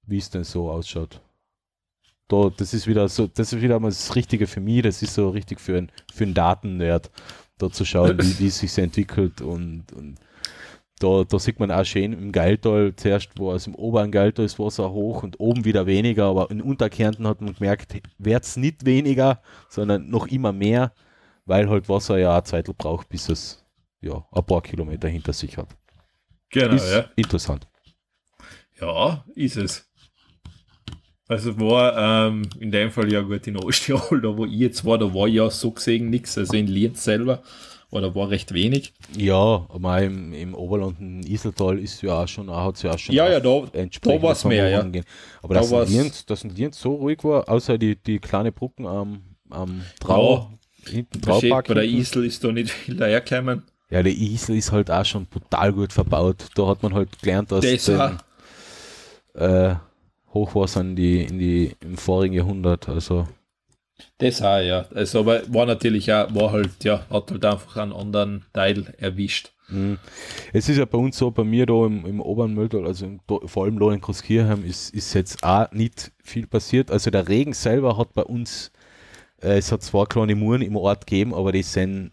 [0.04, 1.22] wie es denn so ausschaut.
[2.28, 5.14] Da, das ist wieder so, das ist wieder mal das Richtige für mich, das ist
[5.14, 7.12] so richtig für einen für einen Datennerd,
[7.58, 10.18] da zu schauen, wie, wie es sich entwickelt und, und
[11.00, 14.60] da, da sieht man auch schön im Geiltal zuerst, wo es im oberen Geiltal ist
[14.60, 18.86] Wasser hoch und oben wieder weniger, aber in Unterkärnten hat man gemerkt, wird es nicht
[18.86, 20.94] weniger, sondern noch immer mehr,
[21.46, 23.66] weil halt Wasser ja auch Zeit braucht, bis es
[24.02, 25.76] ja, ein paar Kilometer hinter sich hat.
[26.50, 27.06] Genau, ist ja.
[27.16, 27.68] interessant.
[28.80, 29.90] Ja, ist es.
[31.28, 34.98] Also war ähm, in dem Fall ja gut in Osttirol, da wo ich jetzt war,
[34.98, 36.38] da war ja so gesehen nichts.
[36.38, 37.42] Also in Lienz selber
[37.90, 38.94] war da war recht wenig.
[39.18, 43.16] Ja, aber im, im Oberland, im Iseltal ist ja auch schon, hat ja auch schon
[43.16, 43.64] Ja, ja, da-
[44.02, 44.82] da war's mehr, ja.
[44.84, 45.06] Gegeben.
[45.42, 48.20] Aber Da das war's- sind Lienz, das sind Lienz so ruhig war, außer die, die
[48.20, 50.52] kleine Brücken am, am Trau,
[50.86, 51.68] hinten Versteht, Traupark.
[51.70, 52.02] bei der hinten.
[52.02, 53.64] Isel ist da nicht viel dahergekommen.
[53.90, 56.48] Ja, der Isel ist halt auch schon brutal gut verbaut.
[56.56, 58.20] Da hat man halt gelernt, dass Das den,
[59.36, 59.76] äh,
[60.36, 63.28] Hochwasser in die, in die, im vorigen Jahrhundert, also
[64.18, 64.86] Das auch, ja.
[64.94, 69.52] Also, aber war natürlich auch, war halt, ja, hat halt einfach einen anderen Teil erwischt.
[69.70, 69.98] Mhm.
[70.54, 73.20] Es ist ja bei uns so, bei mir da im, im oberen Mülltal, also im,
[73.46, 76.92] vor allem da in Großkirchheim, ist, ist jetzt auch nicht viel passiert.
[76.92, 78.72] Also der Regen selber hat bei uns,
[79.42, 82.12] äh, es hat zwar kleine Muren im Ort gegeben, aber die sind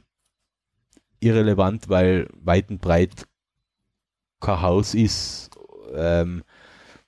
[1.21, 3.27] irrelevant, weil weit und breit
[4.41, 5.51] kein Haus ist.
[5.95, 6.43] Ähm,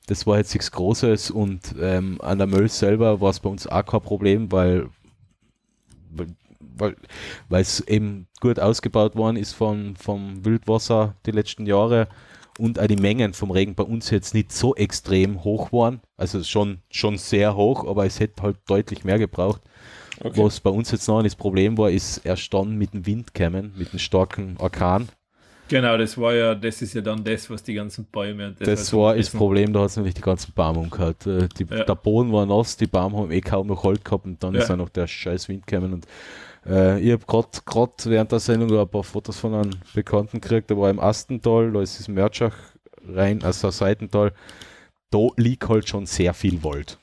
[0.06, 3.66] das war jetzt nichts Großes und ähm, an der Müll selber war es bei uns
[3.66, 4.88] auch kein Problem, weil
[6.76, 6.96] weil-
[7.50, 12.08] es eben gut ausgebaut worden ist von, vom Wildwasser die letzten Jahre
[12.58, 16.00] und auch die Mengen vom Regen bei uns jetzt nicht so extrem hoch waren.
[16.16, 19.60] Also schon, schon sehr hoch, aber es hätte halt deutlich mehr gebraucht.
[20.20, 23.72] Was bei uns jetzt noch das Problem war, ist erst dann mit dem Wind kämen,
[23.76, 25.08] mit einem starken Orkan.
[25.68, 28.92] Genau, das war ja, das ist ja dann das, was die ganzen Bäume Das, halt
[28.92, 31.14] war das Problem, da hat es nämlich die ganzen Bäume umgehauen.
[31.26, 31.84] Äh, Die, Ja.
[31.84, 34.60] Der Boden war nass, die Bäume haben eh kaum noch Halt gehabt und dann Ja.
[34.62, 35.94] ist auch noch der scheiß Wind gekommen.
[35.94, 36.06] Und
[36.66, 37.24] äh, ich habe
[37.64, 41.72] gerade während der Sendung ein paar Fotos von einem Bekannten gekriegt, der war im Astental,
[41.72, 42.54] da ist das Mörtschach
[43.08, 44.32] rein, also Seitental.
[45.10, 46.98] Da liegt halt schon sehr viel Wald.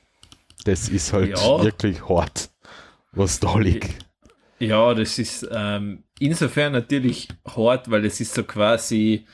[0.66, 1.64] Das ist halt Ja.
[1.64, 2.50] wirklich hart,
[3.12, 4.06] was da liegt.
[4.60, 9.26] Ja, das ist ähm, insofern natürlich hart, weil es ist so quasi,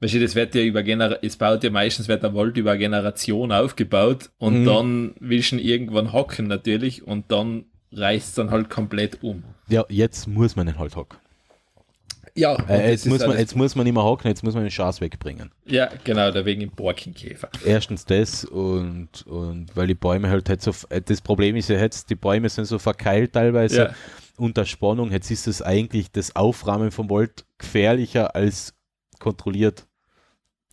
[0.00, 2.76] weißt du, das wird ja über Genera es baut ja meistens wird der Wald über
[2.76, 4.64] Generation aufgebaut und Mhm.
[4.66, 9.44] dann willst du ihn irgendwann hacken natürlich und dann reißt es dann halt komplett um.
[9.68, 11.18] Ja, jetzt muss man ihn halt hocken.
[12.34, 15.02] Ja, Äh, jetzt, muss man, jetzt muss man mehr hocken, jetzt muss man den Schaß
[15.02, 15.50] wegbringen.
[15.66, 17.50] ja, genau, der wegen dem Borkenkäfer.
[17.62, 20.72] Erstens das und, und weil die Bäume halt, halt so,
[21.04, 23.94] das Problem ist ja jetzt, die Bäume sind so verkeilt teilweise Ja.
[24.36, 25.10] Unter Spannung.
[25.12, 28.74] Jetzt ist es eigentlich das Aufrahmen vom Wald gefährlicher als
[29.18, 29.86] kontrolliert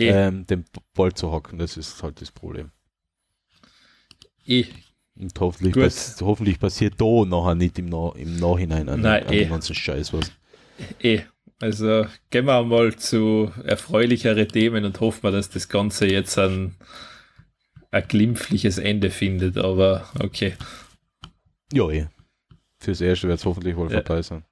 [0.01, 0.63] Eh, ähm, den
[0.95, 1.59] Wald zu hocken.
[1.59, 2.71] Das ist halt das Problem.
[4.47, 4.65] eh,
[5.19, 9.33] Und hoffentlich, pass, hoffentlich passiert da nachher nicht im, Na im Nachhinein an, Nein, an
[9.33, 9.39] eh.
[9.39, 10.31] den ganzen Scheiß was.
[11.01, 11.23] eh.
[11.61, 16.75] Also gehen wir mal zu erfreulichere Themen und hoffen wir, dass das Ganze jetzt ein,
[17.91, 20.53] ein glimpfliches Ende findet, aber okay.
[21.73, 22.07] Ja, eh.
[22.79, 24.01] Fürs Erste wird es hoffentlich wohl Ja.
[24.01, 24.43] vorbei sein.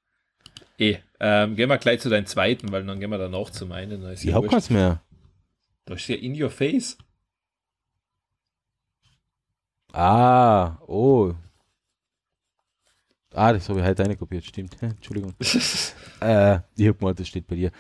[0.80, 4.08] Eh, ähm, gehen wir gleich zu deinem zweiten, weil dann gehen wir danach zu meinen.
[4.12, 5.02] Ich ja hab keins mehr.
[5.86, 6.98] Da ist ja in your face.
[9.94, 11.34] Ah, oh.
[13.34, 14.76] Ah, das habe ich heute kopiert, stimmt.
[14.82, 15.34] Entschuldigung.
[16.20, 17.72] Äh, ich hab gemeint, das steht bei dir.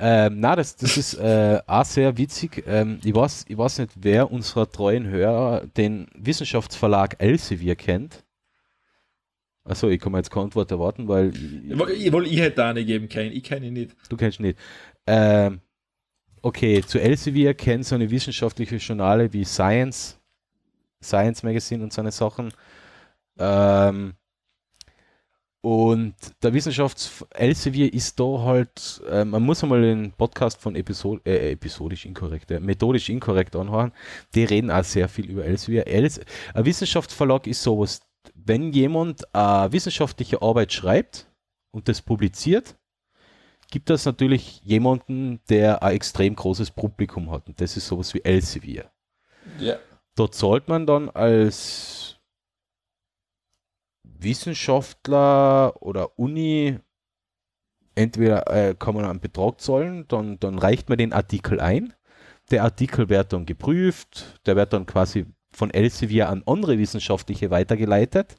[0.00, 2.64] Ähm, na, das, das ist äh, auch sehr witzig.
[2.66, 8.24] Ähm, ich, weiß, ich weiß nicht, wer unserer treuen Hörer den Wissenschaftsverlag Elsevier kennt.
[9.64, 11.70] Achso, ich kann mir jetzt keine Antwort erwarten, weil Ich,
[12.06, 13.94] ich, woll- ich hätte da eine geben können, ich kenne ihn nicht.
[14.08, 14.58] du kennst ihn nicht.
[15.06, 15.60] Ähm,
[16.42, 20.18] okay, zu Elsevier kennt so eine wissenschaftliche Journale wie Science,
[21.02, 22.52] Science Magazine und seine Sachen.
[23.38, 24.14] Ähm,
[25.62, 31.20] und der Wissenschafts Elsevier ist da halt, äh, man muss einmal den Podcast von Episod
[31.26, 33.92] äh, episodisch inkorrekt, äh, methodisch inkorrekt anhören.
[34.34, 35.86] Die reden auch sehr viel über Elsevier.
[35.86, 36.18] Els
[36.54, 38.00] ein Wissenschaftsverlag ist sowas,
[38.44, 41.30] wenn jemand eine wissenschaftliche Arbeit schreibt
[41.70, 42.76] und das publiziert,
[43.70, 47.46] gibt es natürlich jemanden, der ein extrem großes Publikum hat.
[47.48, 48.90] Und das ist sowas wie Elsevier.
[49.58, 49.76] Ja.
[50.16, 52.18] Dort zahlt man dann als
[54.02, 56.78] Wissenschaftler oder Uni
[57.94, 61.94] entweder äh, kann man einen Betrag zahlen, dann, dann reicht man den Artikel ein.
[62.50, 68.36] Der Artikel wird dann geprüft, der wird dann quasi von Elsevier an andere Wissenschaftliche weitergeleitet,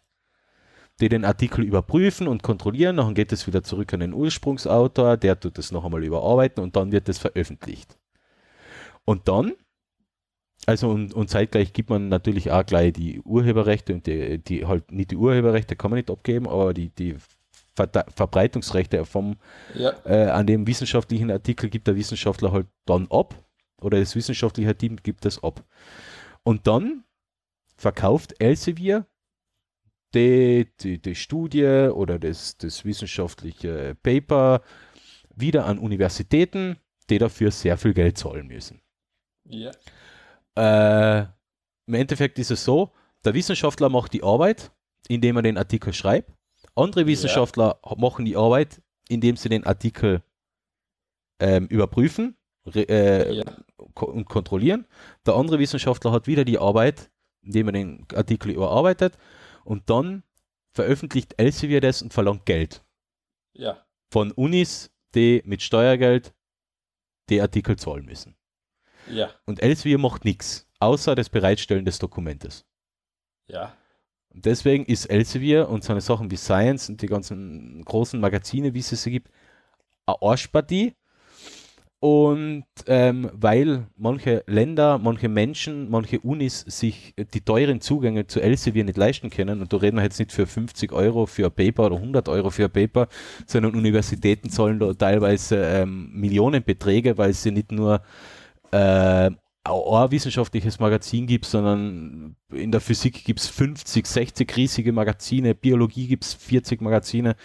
[1.00, 2.98] die den Artikel überprüfen und kontrollieren.
[2.98, 6.76] Dann geht es wieder zurück an den Ursprungsautor, der tut es noch einmal überarbeiten und
[6.76, 7.98] dann wird es veröffentlicht.
[9.06, 9.54] Und dann
[10.68, 14.92] also und, und zeitgleich gibt man natürlich auch gleich die Urheberrechte und die, die halt
[14.92, 17.16] nicht die Urheberrechte kann man nicht abgeben, aber die, die
[17.74, 19.38] Ver Verbreitungsrechte vom
[19.74, 19.94] Ja.
[20.06, 23.34] äh, an dem wissenschaftlichen Artikel gibt der Wissenschaftler halt dann ab
[23.82, 25.64] oder das wissenschaftliche Team gibt es ab.
[26.44, 27.04] Und dann
[27.78, 29.06] verkauft Elsevier
[30.14, 34.62] die, die, die Studie oder das, das wissenschaftliche Paper
[35.34, 36.78] wieder an Universitäten,
[37.10, 38.82] die dafür sehr viel Geld zahlen müssen.
[39.46, 39.72] Ja.
[40.56, 41.28] Äh,
[41.88, 42.92] Im Endeffekt ist es so,
[43.24, 44.72] der Wissenschaftler macht die Arbeit,
[45.08, 46.32] indem er den Artikel schreibt.
[46.76, 50.24] Andere Wissenschaftler machen die Arbeit, indem sie den Artikel
[51.40, 53.44] ähm, überprüfen äh, Ja.
[53.94, 54.86] ko und kontrollieren.
[55.26, 57.10] Der andere Wissenschaftler hat wieder die Arbeit,
[57.42, 59.18] indem er den Artikel überarbeitet
[59.64, 60.24] und dann
[60.74, 62.84] veröffentlicht Elsevier das und verlangt Geld
[63.54, 63.86] Ja.
[64.12, 66.34] von Unis, die mit Steuergeld
[67.30, 68.36] die Artikel zahlen müssen.
[69.10, 69.30] Ja.
[69.46, 72.66] Und Elsevier macht nichts, außer das Bereitstellen des Dokumentes.
[73.48, 73.74] Ja.
[74.30, 78.80] Und deswegen ist Elsevier und seine Sachen wie Science und die ganzen großen Magazine, wie
[78.80, 79.30] es sie gibt,
[80.06, 80.96] eine Arschpartie.
[82.04, 88.84] Und ähm, weil manche Länder, manche Menschen, manche Unis sich die teuren Zugänge zu Elsevier
[88.84, 91.86] nicht leisten können, und da reden wir jetzt nicht für 50 Euro für ein Paper
[91.86, 93.08] oder 100 Euro für ein Paper,
[93.46, 98.02] sondern Universitäten zahlen da teilweise ähm, Millionenbeträge, weil sie nicht nur
[98.72, 99.30] äh,
[99.64, 106.08] ein wissenschaftliches Magazin gibt, sondern in der Physik gibt es 50, 60 riesige Magazine, Biologie
[106.08, 107.36] gibt es 40 Magazine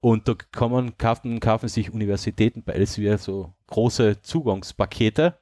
[0.00, 0.34] und da
[0.70, 5.38] man kaufen, kaufen sich Universitäten bei Elsevier so große Zugangspakete,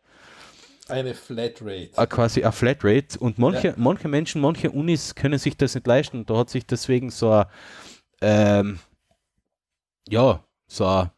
[0.88, 1.90] Eine Flatrate.
[1.96, 6.18] äh, quasi eine Flatrate und manche, manche Menschen, manche Unis können sich das nicht leisten
[6.18, 7.46] und da hat sich deswegen so ein,
[8.20, 8.78] ähm,
[10.08, 11.10] ja, so eine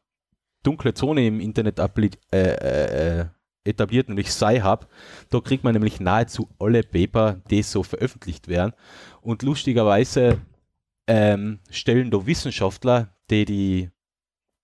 [0.63, 1.79] dunkle Zone im Internet
[2.33, 3.27] äh, äh,
[3.65, 4.89] etabliert, nämlich Sci-Hub.
[5.31, 8.73] Da kriegt man nämlich nahezu alle Paper, die so veröffentlicht werden.
[9.21, 10.41] Und lustigerweise
[11.07, 13.91] ähm, stellen da Wissenschaftler, die die,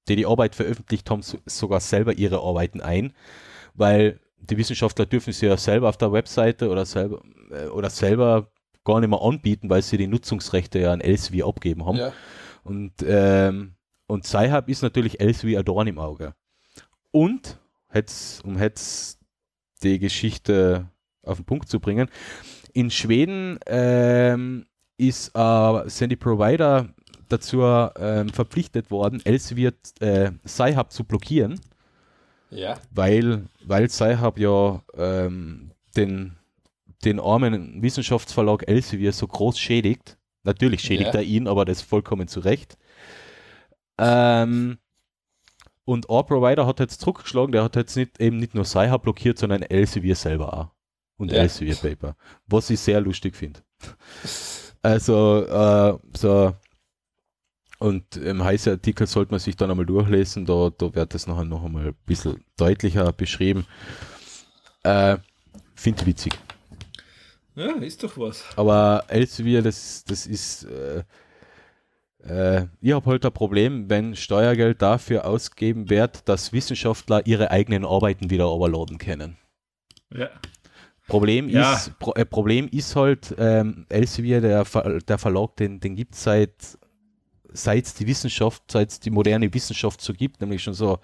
[0.09, 3.13] die die Arbeit veröffentlicht haben, so, sogar selber ihre Arbeiten ein,
[3.75, 8.51] weil die Wissenschaftler dürfen sie ja selber auf der Webseite oder selber, äh, oder selber
[8.85, 11.97] gar nicht mehr anbieten, weil sie die Nutzungsrechte ja an Elsevier abgeben haben.
[11.97, 12.13] Ja.
[12.63, 13.75] Und, ähm,
[14.07, 16.35] und Sci-Hub ist natürlich Elsevier ein Dorn im Auge.
[17.11, 17.59] Und,
[17.89, 19.21] hätt's, um jetzt
[19.83, 20.91] die Geschichte
[21.23, 22.09] auf den Punkt zu bringen,
[22.73, 24.67] in Schweden ähm,
[24.97, 26.94] ist, äh, sind die Provider
[27.29, 31.61] dazu ähm, verpflichtet worden, Elsevier äh, Sci-Hub zu blockieren,
[32.51, 32.79] Ja.
[32.91, 36.37] weil, weil Sci-Hub ja ähm, den,
[37.05, 40.19] den armen Wissenschaftsverlag Elsevier so groß schädigt.
[40.43, 41.21] Natürlich schädigt Ja.
[41.21, 42.77] er ihn, aber das vollkommen zu Recht.
[43.99, 44.79] Ähm,
[45.85, 49.39] und ein Provider hat jetzt zurückgeschlagen, der hat jetzt nicht, eben nicht nur Sci-Hub blockiert,
[49.39, 50.69] sondern Elsevier selber auch.
[51.17, 51.39] Und Ja.
[51.43, 52.17] Elsevier Paper.
[52.47, 53.61] Was ich sehr lustig finde.
[54.83, 56.55] Also, äh, so,
[57.85, 61.45] und im heißen Artikel sollte man sich dann einmal durchlesen, da, da wird das nachher
[61.45, 63.67] noch einmal ein bisschen deutlicher beschrieben.
[64.83, 65.19] Äh,
[65.75, 66.33] Finde ich witzig.
[67.55, 68.43] Ja, ist doch was.
[68.57, 71.05] Aber Elsevier, das, das ist, äh,
[72.27, 77.85] äh, ich habe halt ein Problem, wenn Steuergeld dafür ausgegeben wird, dass Wissenschaftler ihre eigenen
[77.85, 79.37] Arbeiten wieder overladen können.
[80.11, 80.31] Ja.
[81.07, 81.75] Problem Ja.
[81.75, 86.15] ist, Pro, äh, Problem ist halt, ähm, Elsevier, der, Ver, der Verlag, den, den gibt
[86.15, 86.79] es seit
[87.55, 90.99] seit es die Wissenschaft, seit es die moderne Wissenschaft so gibt, nämlich schon so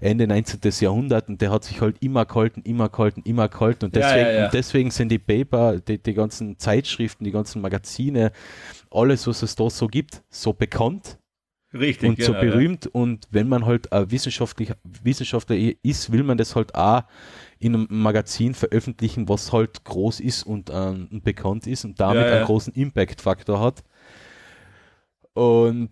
[0.00, 0.60] Ende 19.
[0.80, 4.26] Jahrhundert und der hat sich halt immer gehalten, immer gehalten, immer gehalten und Ja, deswegen,
[4.26, 4.44] ja, ja.
[4.46, 8.32] Und deswegen sind die Paper, die, die ganzen Zeitschriften, die ganzen Magazine,
[8.90, 11.18] alles, was es da so gibt, so bekannt
[11.72, 12.08] Richtig.
[12.08, 12.50] und so genau, ja.
[12.50, 17.02] berühmt und wenn man halt ein wissenschaftlicher Wissenschaftler ist, will man das halt auch
[17.58, 22.28] in einem Magazin veröffentlichen, was halt groß ist und, ähm, bekannt ist und damit Ja,
[22.28, 22.36] ja.
[22.36, 23.82] einen großen Impact-Faktor hat.
[25.36, 25.90] Und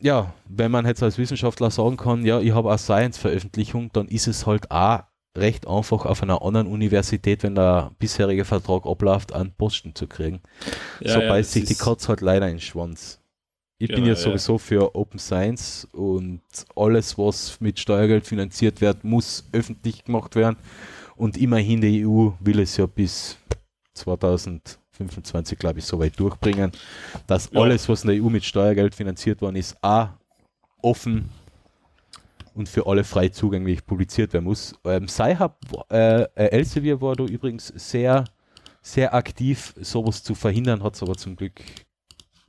[0.00, 4.28] ja, wenn man jetzt als Wissenschaftler sagen kann, ja, ich habe eine Science-Veröffentlichung, dann ist
[4.28, 5.00] es halt auch
[5.36, 10.40] recht einfach auf einer anderen Universität, wenn der bisherige Vertrag abläuft, einen Posten zu kriegen.
[11.00, 13.20] Ja, so ja, beißt sich die Katze halt leider in den Schwanz.
[13.78, 14.16] Ich bin Genau, ja ja.
[14.16, 16.42] sowieso für Open Science und
[16.76, 20.56] alles, was mit Steuergeld finanziert wird, muss öffentlich gemacht werden.
[21.16, 23.38] Und immerhin die EU will es ja bis
[24.98, 26.72] 2025, glaube ich, so weit durchbringen,
[27.26, 27.60] dass Ja.
[27.60, 30.08] alles, was in der EU mit Steuergeld finanziert worden ist, auch
[30.82, 31.28] offen
[32.54, 34.74] und für alle frei zugänglich publiziert werden muss.
[34.84, 35.56] Ähm, Sci-Hub,
[35.90, 38.24] äh, äh, Elsevier war da übrigens sehr,
[38.82, 41.60] sehr aktiv, sowas zu verhindern, hat es aber zum Glück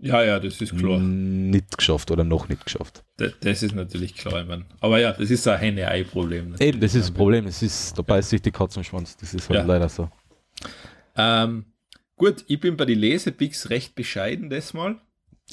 [0.01, 0.97] Ja, ja, das ist klar.
[0.99, 3.03] Nicht geschafft oder noch nicht geschafft.
[3.17, 4.63] Das, das ist natürlich klar, ich mein.
[4.79, 6.55] Aber ja, das ist ein Henne-Ei-Problem.
[6.59, 7.45] Eben, das ist das Problem.
[7.47, 9.17] Es ist, da beißt sich die Katze im Schwanz.
[9.17, 9.65] Das ist halt Ja.
[9.65, 10.07] leider so.
[11.17, 11.65] Ähm,
[12.19, 14.97] gut, ich bin bei den Lesepicks recht bescheiden das Mal.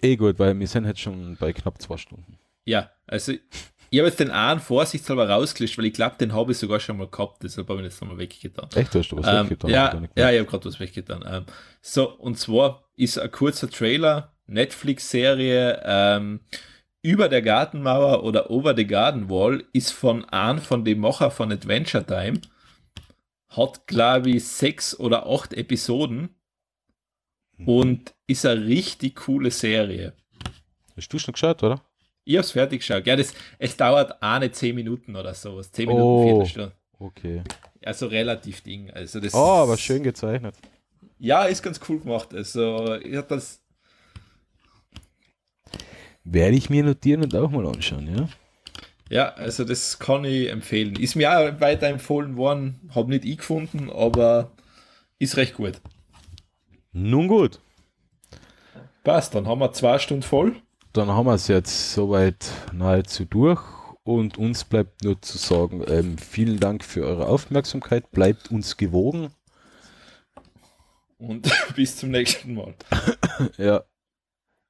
[0.02, 2.38] Eh gut, weil wir sind jetzt schon bei knapp zwei Stunden.
[2.66, 6.58] Ja, also ich habe jetzt den einen vorsichtshalber rausgelöscht, weil ich glaube, den habe ich
[6.58, 8.68] sogar schon mal gehabt, deshalb habe ich ihn jetzt nochmal weggetan.
[8.74, 9.70] Echt, hast du was Ähm, weggetan?
[9.70, 11.24] ja, ja, ich habe gerade was weggetan.
[11.26, 11.44] Ähm,
[11.80, 16.40] so, und zwar ist ein kurzer Trailer, Netflix-Serie ähm,
[17.02, 21.52] über der Gartenmauer oder Over the Garden Wall ist von einem von den Macher von
[21.52, 22.40] Adventure Time.
[23.48, 26.30] Hat, glaube ich, sechs oder acht Episoden
[27.64, 30.12] und ist eine richtig coole Serie.
[30.96, 31.80] Hast du schon geschaut, oder?
[32.24, 33.06] Ich hab's fertig geschaut.
[33.06, 35.70] Ja, das, es dauert eine zehn Minuten oder sowas.
[35.70, 36.24] Zehn Minuten, Oh.
[36.24, 36.72] Viertelstunde.
[36.98, 37.42] Okay.
[37.84, 38.90] Also relativ Ding.
[38.90, 40.56] Also das Oh, aber schön gezeichnet.
[41.18, 42.34] Ja, ist ganz cool gemacht.
[42.34, 43.62] Also, ich hab das.
[46.24, 48.28] Werde ich mir notieren und auch mal anschauen, ja?
[49.08, 50.96] Ja, also das kann ich empfehlen.
[50.96, 54.50] Ist mir auch weiterempfohlen worden, habe nicht ich gefunden, aber
[55.20, 55.80] ist recht gut.
[56.98, 57.60] Nun gut,
[59.04, 60.56] Passt, dann haben wir zwei Stunden voll.
[60.94, 63.62] dann haben wir es jetzt soweit nahezu durch
[64.02, 69.28] und uns bleibt nur zu sagen, ähm, vielen Dank für eure Aufmerksamkeit, bleibt uns gewogen.
[71.18, 72.74] Und bis zum nächsten Mal.
[73.58, 73.84] Ja.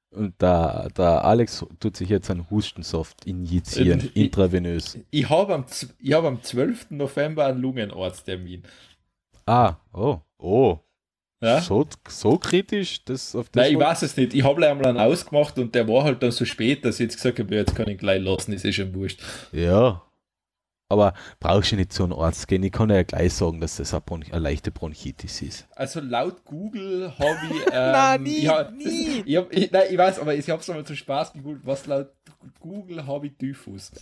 [0.09, 4.97] Und da, da Alex tut sich jetzt einen Hustensaft injizieren, ich- intravenös.
[5.11, 5.65] Ich habe am,
[5.99, 6.91] ich hab am 12.
[6.91, 8.63] November einen Lungenarzttermin.
[9.45, 10.79] Ah, oh, oh.
[11.41, 11.61] Ja?
[11.61, 13.03] So, so kritisch?
[13.05, 14.33] Das auf das Nein, ich weiß es nicht.
[14.33, 17.17] Ich habe einmal einen ausgemacht und der war halt dann so spät, dass ich jetzt
[17.17, 19.21] gesagt habe, jetzt kann ich gleich lassen, ist eh schon wurscht.
[19.51, 20.01] Ja.
[20.89, 22.63] Aber brauchst du nicht zu einem Arzt gehen.
[22.63, 25.67] Ich kann ja gleich sagen, dass das eine, Bronch eine leichte Bronchitis ist.
[25.75, 27.67] Also laut Google habe ich.
[27.73, 29.23] Ähm, Nein, nie, ich hab, nie.
[29.25, 31.65] Ich, hab, ich, nein, ich weiß, aber ich habe es einmal zum Spaß gegoogelt.
[31.65, 32.07] Was laut
[32.59, 33.91] Google habe ich Typhus.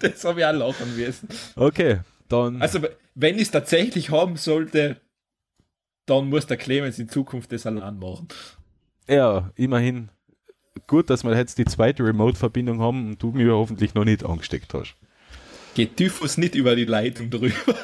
[0.00, 1.28] das habe ich auch lachen müssen.
[1.56, 2.00] Okay,
[2.32, 2.60] dann.
[2.62, 2.80] Also,
[3.14, 5.00] wenn ich es tatsächlich haben sollte,
[6.06, 8.28] dann muss der Clemens in Zukunft das allein machen.
[9.08, 10.10] ja, immerhin
[10.86, 14.72] gut, dass wir jetzt die zweite Remote-Verbindung haben und du mir hoffentlich noch nicht angesteckt
[14.74, 14.94] hast.
[15.74, 17.54] Geht Typhus nicht über die Leitung drüber.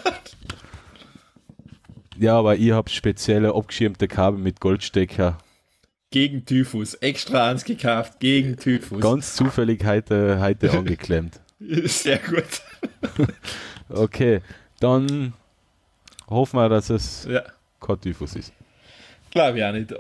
[2.19, 5.37] Ja, aber ich habe spezielle abgeschirmte Kabel mit Goldstecker.
[6.11, 6.95] Gegen Typhus.
[6.95, 8.21] Extra eins gekauft.
[8.21, 9.03] Gegen Typhus.
[9.03, 11.41] Ganz zufällig heute, heute angeklemmt.
[11.59, 12.63] Sehr gut.
[13.89, 14.41] Okay,
[14.81, 15.33] dann
[16.29, 17.43] hoffen wir, dass es Ja,
[17.81, 18.53] kein Typhus ist.
[19.31, 19.95] glaube ich auch nicht.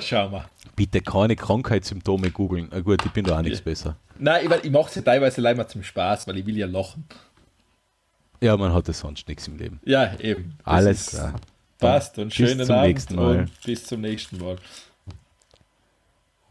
[0.04, 0.48] Schauen wir.
[0.74, 2.68] Bitte keine Krankheitssymptome googeln.
[2.70, 3.96] Na gut, ich bin da auch nichts besser.
[4.18, 6.66] Nein, ich, mein, ich mache es ja teilweise leider zum Spaß, weil ich will ja
[6.66, 7.04] lachen.
[8.40, 9.80] Ja, man hat ja sonst nichts im Leben.
[9.84, 10.54] Ja, eben.
[10.58, 11.34] Das Alles klar.
[11.78, 14.56] Passt und schönen Abend und bis zum nächsten Mal.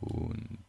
[0.01, 0.59] Und